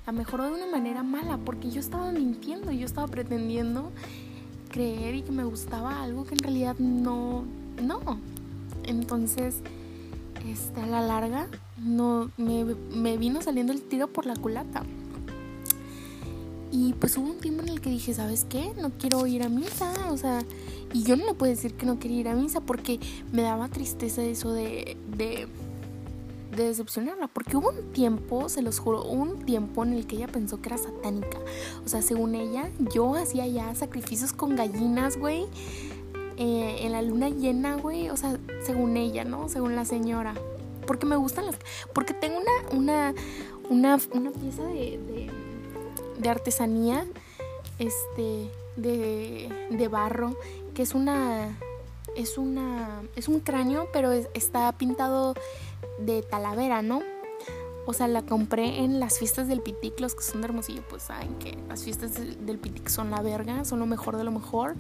la 0.06 0.14
mejoró 0.14 0.46
de 0.46 0.52
una 0.52 0.68
manera 0.68 1.02
mala, 1.04 1.38
porque 1.38 1.72
yo 1.72 1.80
estaba 1.80 2.12
mintiendo, 2.12 2.72
yo 2.72 2.86
estaba 2.86 3.08
pretendiendo 3.08 3.92
creer 4.70 5.16
y 5.16 5.22
que 5.22 5.32
me 5.32 5.44
gustaba 5.44 6.04
algo 6.04 6.26
que 6.26 6.36
en 6.36 6.44
realidad 6.44 6.76
no, 6.78 7.46
no. 7.82 8.20
Entonces, 8.86 9.62
este, 10.48 10.82
a 10.82 10.88
la 10.88 11.02
larga, 11.02 11.48
no, 11.78 12.32
me, 12.38 12.66
me 12.66 13.18
vino 13.18 13.42
saliendo 13.42 13.72
el 13.72 13.82
tiro 13.82 14.08
por 14.08 14.26
la 14.26 14.36
culata. 14.36 14.84
Y 16.72 16.94
pues 16.94 17.16
hubo 17.18 17.28
un 17.28 17.38
tiempo 17.38 17.62
en 17.62 17.70
el 17.70 17.82
que 17.82 17.92
dije, 17.92 18.14
¿sabes 18.16 18.46
qué? 18.50 18.74
No 18.82 18.90
quiero 18.92 19.26
ir 19.28 19.44
a 19.44 19.50
misa, 19.50 19.94
o 20.12 20.18
sea, 20.18 20.44
y 20.94 21.04
yo 21.04 21.16
no 21.16 21.26
le 21.26 21.34
puedo 21.34 21.52
decir 21.52 21.74
que 21.74 21.86
no 21.86 22.00
quería 22.00 22.20
ir 22.22 22.28
a 22.30 22.36
misa 22.36 22.62
porque 22.62 23.00
me 23.32 23.42
daba 23.42 23.68
tristeza 23.68 24.24
eso 24.24 24.54
de, 24.54 24.96
de 25.18 25.48
de 26.56 26.68
decepcionarla, 26.68 27.28
porque 27.28 27.58
hubo 27.58 27.70
un 27.70 27.92
tiempo, 27.92 28.48
se 28.50 28.62
los 28.62 28.80
juro, 28.80 29.04
un 29.04 29.40
tiempo 29.46 29.84
en 29.84 29.94
el 29.94 30.06
que 30.06 30.18
ella 30.18 30.28
pensó 30.28 30.62
que 30.62 30.70
era 30.70 30.78
satánica. 30.78 31.40
O 31.86 31.90
sea, 31.90 32.02
según 32.02 32.36
ella, 32.36 32.70
yo 32.94 33.16
hacía 33.16 33.48
ya 33.48 33.74
sacrificios 33.76 34.34
con 34.34 34.56
gallinas, 34.56 35.18
güey, 35.18 35.46
eh, 36.38 36.78
en 36.82 36.92
la 36.92 37.02
luna 37.02 37.30
llena, 37.30 37.76
güey, 37.76 38.10
o 38.10 38.18
sea, 38.18 38.38
según 38.64 38.98
ella, 38.98 39.24
¿no? 39.24 39.50
Según 39.50 39.76
la 39.76 39.86
señora. 39.86 40.36
Porque 40.86 41.06
me 41.06 41.16
gustan 41.16 41.46
las... 41.46 41.58
Porque 41.94 42.14
tengo 42.14 42.38
una, 42.38 42.78
una, 42.78 43.14
una, 43.70 44.00
una 44.14 44.32
pieza 44.32 44.64
de, 44.64 45.30
de 46.18 46.30
artesanía, 46.30 47.06
este, 47.80 48.52
de, 48.76 49.50
de 49.72 49.88
barro, 49.88 50.36
que 50.74 50.82
es 50.82 50.94
una 50.94 51.58
es 52.16 52.38
una 52.38 53.04
es 53.16 53.28
un 53.28 53.40
cráneo, 53.40 53.88
pero 53.92 54.12
está 54.12 54.72
pintado 54.74 55.36
de 56.00 56.22
talavera, 56.22 56.82
¿no? 56.82 57.02
O 57.86 57.94
sea, 57.94 58.08
la 58.08 58.22
compré 58.22 58.80
en 58.80 59.00
las 59.00 59.20
fiestas 59.20 59.48
del 59.48 59.62
Pitic, 59.62 60.00
los 60.00 60.16
que 60.16 60.24
son 60.24 60.42
de 60.42 60.48
Hermosillo, 60.48 60.84
pues 60.90 61.04
saben 61.04 61.36
que 61.40 61.58
las 61.68 61.84
fiestas 61.84 62.14
del 62.14 62.58
Pitic 62.58 62.88
son 62.88 63.12
la 63.12 63.22
verga, 63.22 63.66
son 63.66 63.80
lo 63.80 63.86
mejor 63.86 64.16
de 64.16 64.24
lo 64.24 64.32
mejor. 64.32 64.76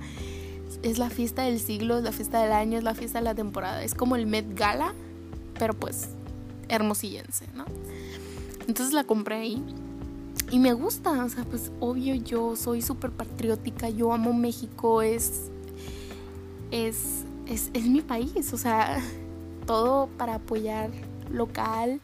Es 0.83 0.97
la 0.97 1.09
fiesta 1.09 1.43
del 1.43 1.59
siglo, 1.59 1.97
es 1.97 2.03
la 2.03 2.13
fiesta 2.13 2.41
del 2.41 2.53
año, 2.53 2.77
es 2.77 2.83
la 2.83 2.95
fiesta 2.95 3.19
de 3.19 3.25
la 3.25 3.35
temporada. 3.35 3.83
Es 3.83 3.93
como 3.93 4.15
el 4.15 4.25
Met 4.25 4.57
Gala, 4.57 4.93
pero 5.59 5.73
pues 5.73 6.09
hermosillense, 6.69 7.47
¿no? 7.53 7.65
Entonces 8.67 8.93
la 8.93 9.03
compré 9.03 9.35
ahí. 9.35 9.63
Y 10.51 10.59
me 10.59 10.73
gusta, 10.73 11.25
o 11.25 11.29
sea, 11.29 11.43
pues 11.43 11.71
obvio 11.79 12.15
yo 12.15 12.55
soy 12.55 12.81
súper 12.81 13.11
patriótica, 13.11 13.89
yo 13.89 14.13
amo 14.13 14.33
México, 14.33 15.01
es, 15.01 15.51
es, 16.73 17.23
es, 17.47 17.69
es 17.73 17.85
mi 17.85 18.01
país, 18.01 18.51
o 18.51 18.57
sea, 18.57 18.99
todo 19.67 20.07
para 20.17 20.35
apoyar 20.35 20.89
local 21.31 22.01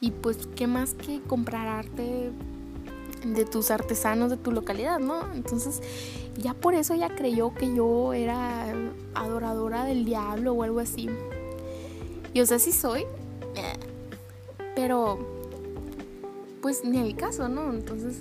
y 0.00 0.10
pues 0.10 0.46
qué 0.54 0.66
más 0.66 0.94
que 0.94 1.20
comprar 1.22 1.66
arte 1.66 2.30
de 3.24 3.44
tus 3.44 3.70
artesanos 3.70 4.30
de 4.30 4.36
tu 4.36 4.52
localidad, 4.52 4.98
¿no? 4.98 5.32
Entonces 5.32 5.80
ya 6.36 6.54
por 6.54 6.74
eso 6.74 6.92
ella 6.92 7.08
creyó 7.14 7.54
que 7.54 7.74
yo 7.74 8.12
era 8.12 8.74
adoradora 9.14 9.84
del 9.84 10.04
diablo 10.04 10.52
o 10.52 10.62
algo 10.62 10.80
así. 10.80 11.08
Y 12.34 12.40
o 12.40 12.46
sea, 12.46 12.58
sí 12.58 12.72
soy, 12.72 13.04
pero 14.74 15.18
pues 16.60 16.84
ni 16.84 16.98
el 16.98 17.16
caso, 17.16 17.48
¿no? 17.48 17.72
Entonces, 17.72 18.18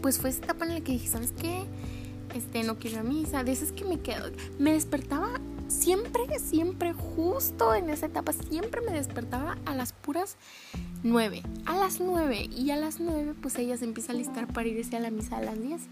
pues 0.00 0.18
fue 0.18 0.30
esta 0.30 0.46
etapa 0.46 0.66
en 0.66 0.74
la 0.74 0.80
que 0.80 0.92
dije, 0.92 1.08
¿sabes 1.08 1.32
qué? 1.32 1.64
Este, 2.34 2.62
no 2.62 2.78
quiero 2.78 3.00
a 3.00 3.02
misa, 3.02 3.44
de 3.44 3.52
esas 3.52 3.72
que 3.72 3.84
me 3.84 4.00
quedo, 4.00 4.30
me 4.58 4.72
despertaba 4.72 5.40
siempre, 5.70 6.38
siempre, 6.38 6.92
justo 6.92 7.74
en 7.74 7.90
esa 7.90 8.06
etapa, 8.06 8.32
siempre 8.32 8.80
me 8.80 8.92
despertaba 8.92 9.56
a 9.64 9.74
las 9.74 9.92
puras 9.92 10.36
nueve. 11.02 11.42
A 11.64 11.76
las 11.76 12.00
nueve. 12.00 12.48
Y 12.56 12.70
a 12.70 12.76
las 12.76 13.00
nueve, 13.00 13.34
pues 13.40 13.56
ella 13.56 13.76
se 13.76 13.84
empieza 13.84 14.12
a 14.12 14.16
listar 14.16 14.46
para 14.52 14.68
irse 14.68 14.96
a 14.96 15.00
la 15.00 15.10
misa 15.10 15.38
a 15.38 15.42
las 15.42 15.60
diez. 15.60 15.82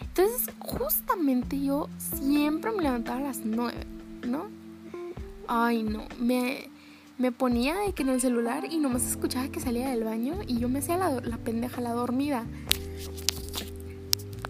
Entonces, 0.00 0.52
justamente 0.58 1.62
yo 1.62 1.88
siempre 1.98 2.72
me 2.72 2.82
levantaba 2.82 3.18
a 3.18 3.22
las 3.22 3.38
nueve, 3.44 3.86
¿no? 4.26 4.46
Ay, 5.46 5.82
no. 5.82 6.04
Me, 6.18 6.68
me 7.18 7.30
ponía 7.30 7.76
de 7.76 7.92
que 7.92 8.02
en 8.02 8.08
el 8.08 8.20
celular 8.20 8.66
y 8.70 8.78
nomás 8.78 9.06
escuchaba 9.06 9.48
que 9.48 9.60
salía 9.60 9.90
del 9.90 10.04
baño 10.04 10.40
y 10.46 10.58
yo 10.58 10.68
me 10.68 10.80
hacía 10.80 10.96
la, 10.96 11.20
la 11.20 11.36
pendeja, 11.36 11.80
la 11.80 11.92
dormida 11.92 12.44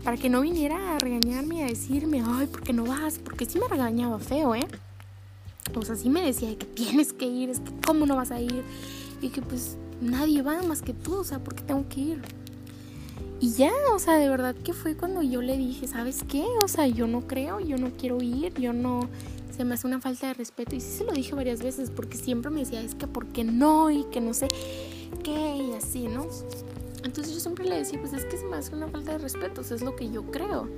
para 0.08 0.16
que 0.16 0.30
no 0.30 0.40
viniera 0.40 0.96
a 0.96 0.98
regañarme 0.98 1.62
a 1.62 1.66
decirme, 1.66 2.22
ay, 2.26 2.46
¿por 2.46 2.62
qué 2.62 2.72
no 2.72 2.86
vas? 2.86 3.18
Porque 3.18 3.44
sí 3.44 3.58
me 3.58 3.68
regañaba 3.68 4.18
feo, 4.18 4.54
¿eh? 4.54 4.66
O 5.74 5.82
sea, 5.82 5.96
sí 5.96 6.08
me 6.08 6.22
decía 6.22 6.56
que 6.56 6.64
tienes 6.64 7.12
que 7.12 7.26
ir, 7.26 7.50
es 7.50 7.60
que 7.60 7.70
cómo 7.86 8.06
no 8.06 8.16
vas 8.16 8.30
a 8.30 8.40
ir. 8.40 8.64
Y 9.20 9.28
que 9.28 9.42
pues 9.42 9.76
nadie 10.00 10.40
va 10.40 10.62
más 10.62 10.80
que 10.80 10.94
tú, 10.94 11.16
o 11.16 11.24
sea, 11.24 11.40
¿por 11.44 11.54
qué 11.54 11.62
tengo 11.62 11.86
que 11.90 12.00
ir? 12.00 12.22
Y 13.38 13.52
ya, 13.52 13.70
o 13.94 13.98
sea, 13.98 14.14
de 14.14 14.30
verdad 14.30 14.54
que 14.54 14.72
fue 14.72 14.96
cuando 14.96 15.20
yo 15.20 15.42
le 15.42 15.58
dije, 15.58 15.86
¿sabes 15.86 16.24
qué? 16.26 16.42
O 16.62 16.68
sea, 16.68 16.86
yo 16.86 17.06
no 17.06 17.26
creo, 17.26 17.60
yo 17.60 17.76
no 17.76 17.90
quiero 17.90 18.22
ir, 18.22 18.54
yo 18.54 18.72
no, 18.72 19.10
se 19.54 19.66
me 19.66 19.74
hace 19.74 19.86
una 19.86 20.00
falta 20.00 20.28
de 20.28 20.32
respeto. 20.32 20.74
Y 20.74 20.80
sí 20.80 20.90
se 20.90 21.04
lo 21.04 21.12
dije 21.12 21.34
varias 21.34 21.62
veces, 21.62 21.90
porque 21.90 22.16
siempre 22.16 22.50
me 22.50 22.60
decía, 22.60 22.80
es 22.80 22.94
que 22.94 23.06
¿por 23.06 23.26
qué 23.26 23.44
no? 23.44 23.90
Y 23.90 24.04
que 24.04 24.22
no 24.22 24.32
sé 24.32 24.48
qué, 25.22 25.56
y 25.70 25.72
así, 25.74 26.08
¿no? 26.08 26.28
Entonces 27.04 27.34
yo 27.34 27.40
siempre 27.40 27.64
le 27.64 27.76
decía, 27.76 28.00
pues 28.00 28.12
es 28.12 28.24
que 28.24 28.36
me 28.46 28.56
hace 28.56 28.74
una 28.74 28.88
falta 28.88 29.12
de 29.12 29.18
respeto, 29.18 29.60
es 29.60 29.82
lo 29.82 29.94
que 29.96 30.10
yo 30.10 30.24
creo. 30.30 30.68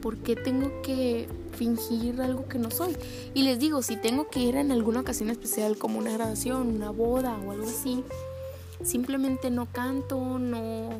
¿Por 0.00 0.18
qué 0.18 0.36
tengo 0.36 0.82
que 0.82 1.28
fingir 1.56 2.20
algo 2.20 2.48
que 2.48 2.58
no 2.58 2.70
soy? 2.70 2.96
Y 3.34 3.42
les 3.42 3.58
digo, 3.58 3.82
si 3.82 3.96
tengo 3.96 4.28
que 4.28 4.40
ir 4.40 4.56
en 4.56 4.70
alguna 4.70 5.00
ocasión 5.00 5.30
especial 5.30 5.78
como 5.78 5.98
una 5.98 6.12
graduación, 6.12 6.68
una 6.68 6.90
boda 6.90 7.38
o 7.44 7.50
algo 7.50 7.66
así, 7.66 8.04
simplemente 8.84 9.50
no 9.50 9.66
canto, 9.72 10.38
no, 10.38 10.90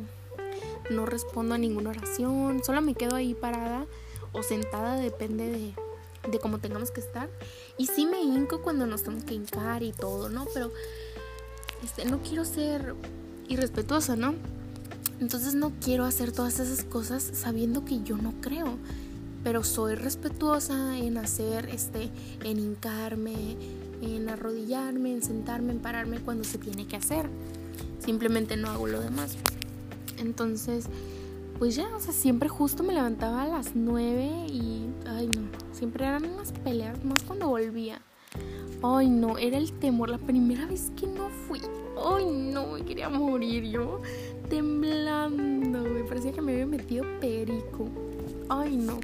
no 0.91 1.07
respondo 1.07 1.55
a 1.55 1.59
ninguna 1.59 1.91
oración, 1.91 2.65
solo 2.65 2.81
me 2.81 2.95
quedo 2.95 3.15
ahí 3.15 3.35
parada 3.35 3.87
o 4.33 4.43
sentada, 4.43 4.97
depende 4.97 5.51
de, 5.51 5.75
de 6.29 6.39
cómo 6.41 6.59
tengamos 6.59 6.91
que 6.91 7.01
estar. 7.01 7.29
Y 7.79 7.87
sí 7.87 8.07
me 8.07 8.21
hinco 8.21 8.63
cuando 8.63 8.87
nos 8.87 9.03
tenemos 9.03 9.25
que 9.25 9.35
hincar 9.35 9.83
y 9.83 9.93
todo, 9.93 10.29
¿no? 10.31 10.47
Pero 10.53 10.73
este, 11.85 12.05
no 12.07 12.21
quiero 12.23 12.45
ser 12.45 12.95
irrespetuosa, 13.49 14.17
¿no? 14.17 14.35
Entonces 15.21 15.55
no 15.55 15.73
quiero 15.81 16.05
hacer 16.05 16.33
todas 16.33 16.61
esas 16.61 16.85
cosas 16.85 17.23
sabiendo 17.33 17.85
que 17.85 18.03
yo 18.03 18.17
no 18.17 18.35
creo. 18.41 18.77
Pero 19.45 19.63
soy 19.63 19.95
respetuosa 19.95 20.99
en 20.99 21.19
hacer, 21.19 21.69
este, 21.69 22.11
en 22.43 22.59
hincarme, 22.59 23.57
en 24.03 24.29
arrodillarme, 24.29 25.13
en 25.13 25.23
sentarme, 25.23 25.73
en 25.73 25.79
pararme 25.79 26.19
cuando 26.19 26.45
se 26.45 26.59
tiene 26.59 26.87
que 26.87 26.97
hacer. 26.97 27.29
Simplemente 28.05 28.57
no 28.57 28.69
hago 28.69 28.89
lo 28.89 29.01
demás. 29.01 29.37
Entonces, 30.19 30.87
pues 31.59 31.77
ya, 31.77 31.89
o 31.95 32.01
sea, 32.01 32.13
siempre 32.13 32.49
justo 32.49 32.83
me 32.83 32.93
levantaba 32.93 33.43
a 33.43 33.49
las 33.49 33.75
nueve 33.75 34.47
y, 34.49 34.87
ay 35.07 35.29
no, 35.29 35.43
siempre 35.73 36.07
eran 36.07 36.25
unas 36.25 36.53
peleas, 36.53 37.03
más 37.05 37.23
cuando 37.23 37.49
volvía. 37.49 38.03
Ay 38.83 39.09
no, 39.09 39.39
era 39.39 39.57
el 39.59 39.73
temor, 39.73 40.11
la 40.11 40.19
primera 40.19 40.67
vez 40.67 40.93
que 40.99 41.07
no 41.07 41.29
fui. 41.49 41.61
Ay 42.05 42.27
no, 42.27 42.73
me 42.73 42.83
quería 42.85 43.09
morir 43.09 43.65
yo 43.65 44.01
temblando, 44.49 45.81
me 45.83 46.05
parecía 46.05 46.33
que 46.33 46.41
me 46.41 46.53
había 46.53 46.67
metido 46.67 47.05
perico. 47.21 47.89
Ay, 48.49 48.77
no. 48.77 48.99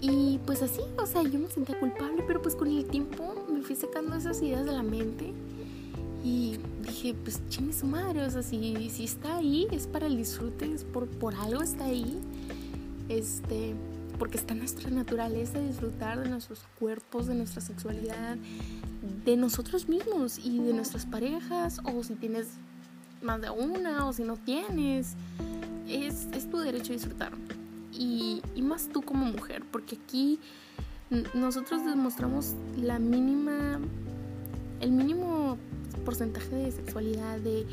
Y 0.00 0.38
pues 0.46 0.62
así, 0.62 0.80
o 0.96 1.06
sea, 1.06 1.22
yo 1.22 1.38
me 1.38 1.50
sentía 1.50 1.78
culpable, 1.78 2.24
pero 2.26 2.40
pues 2.40 2.56
con 2.56 2.68
el 2.68 2.86
tiempo 2.86 3.34
me 3.52 3.60
fui 3.62 3.76
sacando 3.76 4.16
esas 4.16 4.40
ideas 4.40 4.64
de 4.64 4.72
la 4.72 4.82
mente 4.82 5.32
y 6.24 6.58
dije, 6.82 7.14
pues 7.22 7.40
chingue 7.48 7.72
su 7.72 7.86
madre, 7.86 8.22
o 8.22 8.30
sea, 8.30 8.42
si, 8.42 8.88
si 8.90 9.04
está 9.04 9.36
ahí 9.36 9.66
es 9.70 9.86
para 9.86 10.06
el 10.06 10.16
disfrute, 10.16 10.72
es 10.72 10.84
por, 10.84 11.06
por 11.06 11.34
algo 11.34 11.62
está 11.62 11.84
ahí. 11.84 12.18
Este, 13.08 13.74
porque 14.20 14.36
está 14.36 14.54
nuestra 14.54 14.90
naturaleza 14.90 15.58
disfrutar 15.58 16.22
de 16.22 16.28
nuestros 16.28 16.60
cuerpos, 16.78 17.26
de 17.26 17.34
nuestra 17.34 17.62
sexualidad, 17.62 18.36
de 19.24 19.36
nosotros 19.38 19.88
mismos 19.88 20.38
y 20.38 20.58
de 20.58 20.74
nuestras 20.74 21.06
parejas, 21.06 21.80
o 21.84 22.04
si 22.04 22.16
tienes 22.16 22.48
más 23.22 23.40
de 23.40 23.48
una 23.48 24.06
o 24.06 24.12
si 24.12 24.22
no 24.22 24.36
tienes. 24.36 25.14
Es, 25.88 26.28
tu 26.50 26.58
derecho 26.58 26.92
a 26.92 26.96
disfrutar. 26.96 27.32
Y, 27.92 28.42
más 28.62 28.88
tú 28.88 29.00
como 29.00 29.24
mujer, 29.24 29.64
porque 29.72 29.96
aquí 29.96 30.38
nosotros 31.32 31.86
demostramos 31.86 32.54
la 32.76 32.98
mínima, 32.98 33.80
el 34.80 34.92
mínimo 34.92 35.56
porcentaje 36.04 36.56
de 36.56 36.72
sexualidad, 36.72 37.38
de, 37.38 37.64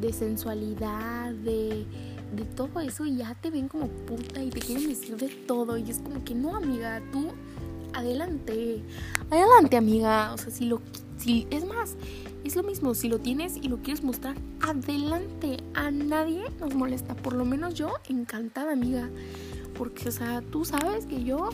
de, 0.00 0.12
sensualidad, 0.12 1.32
de, 1.32 1.86
de 2.34 2.44
todo 2.44 2.80
eso 2.80 3.06
y 3.06 3.16
ya 3.16 3.34
te 3.34 3.50
ven 3.50 3.68
como 3.68 3.88
puta 3.88 4.42
y 4.42 4.50
te 4.50 4.60
quieren 4.60 4.88
decir 4.88 5.16
de 5.16 5.28
todo 5.28 5.76
y 5.76 5.90
es 5.90 5.98
como 5.98 6.24
que 6.24 6.34
no 6.34 6.56
amiga, 6.56 7.02
tú 7.12 7.28
adelante, 7.94 8.82
adelante 9.30 9.76
amiga, 9.76 10.32
o 10.34 10.38
sea, 10.38 10.50
si 10.50 10.66
lo, 10.66 10.80
si, 11.16 11.46
es 11.50 11.64
más, 11.64 11.96
es 12.44 12.56
lo 12.56 12.62
mismo, 12.62 12.94
si 12.94 13.08
lo 13.08 13.18
tienes 13.18 13.56
y 13.56 13.68
lo 13.68 13.78
quieres 13.78 14.02
mostrar, 14.02 14.36
adelante. 14.60 15.58
A 15.74 15.90
nadie 15.90 16.44
nos 16.60 16.74
molesta. 16.74 17.14
Por 17.14 17.34
lo 17.34 17.44
menos 17.44 17.74
yo, 17.74 17.94
encantada, 18.08 18.72
amiga. 18.72 19.08
Porque, 19.76 20.08
o 20.08 20.12
sea, 20.12 20.42
tú 20.50 20.64
sabes 20.64 21.06
que 21.06 21.22
yo 21.22 21.50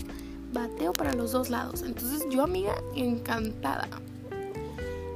bateo 0.52 0.92
para 0.92 1.12
los 1.14 1.32
dos 1.32 1.50
lados. 1.50 1.82
Entonces, 1.82 2.22
yo, 2.30 2.44
amiga, 2.44 2.74
encantada. 2.94 3.88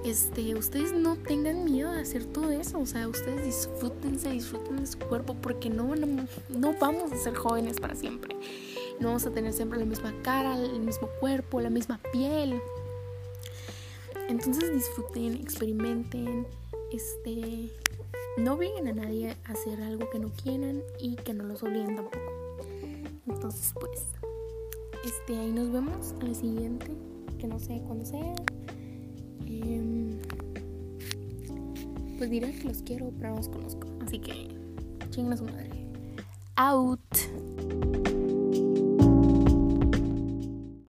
Este, 0.04 0.54
ustedes 0.54 0.92
no 0.92 1.16
tengan 1.16 1.64
miedo 1.64 1.92
de 1.92 2.00
hacer 2.00 2.24
todo 2.24 2.50
eso. 2.50 2.78
O 2.78 2.86
sea, 2.86 3.08
ustedes 3.08 3.44
disfrútense, 3.44 4.30
disfruten 4.30 4.76
de 4.76 4.86
su 4.86 4.98
cuerpo. 4.98 5.34
Porque 5.34 5.70
no, 5.70 5.94
no, 5.94 6.26
no 6.48 6.74
vamos 6.78 7.12
a 7.12 7.16
ser 7.16 7.34
jóvenes 7.34 7.80
para 7.80 7.94
siempre. 7.94 8.36
No 9.00 9.08
vamos 9.08 9.26
a 9.26 9.30
tener 9.30 9.52
siempre 9.52 9.78
la 9.78 9.84
misma 9.84 10.14
cara, 10.22 10.56
el 10.58 10.80
mismo 10.80 11.08
cuerpo, 11.20 11.60
la 11.60 11.70
misma 11.70 12.00
piel. 12.12 12.60
Entonces 14.28 14.72
disfruten, 14.72 15.34
experimenten, 15.36 16.46
este, 16.92 17.72
no 18.36 18.54
obliguen 18.54 18.88
a 18.88 18.92
nadie 18.92 19.36
a 19.44 19.52
hacer 19.52 19.80
algo 19.82 20.10
que 20.10 20.18
no 20.18 20.30
quieran 20.30 20.82
y 21.00 21.16
que 21.16 21.32
no 21.32 21.44
los 21.44 21.62
obliguen 21.62 21.96
tampoco. 21.96 22.18
Entonces, 23.26 23.72
pues, 23.80 24.04
este, 25.04 25.38
ahí 25.38 25.50
nos 25.50 25.72
vemos 25.72 26.14
al 26.20 26.34
siguiente, 26.34 26.88
que 27.38 27.46
no 27.46 27.58
sé 27.58 27.80
cuándo 27.86 28.04
sea. 28.04 28.34
Mm, 29.48 30.18
pues 32.18 32.30
diré 32.30 32.52
que 32.52 32.64
los 32.64 32.82
quiero, 32.82 33.12
pero 33.18 33.30
no 33.30 33.36
los 33.36 33.48
conozco. 33.48 33.88
Así 34.06 34.18
que, 34.18 34.48
chingas 35.10 35.42
madre. 35.42 35.86
Out. 36.56 37.00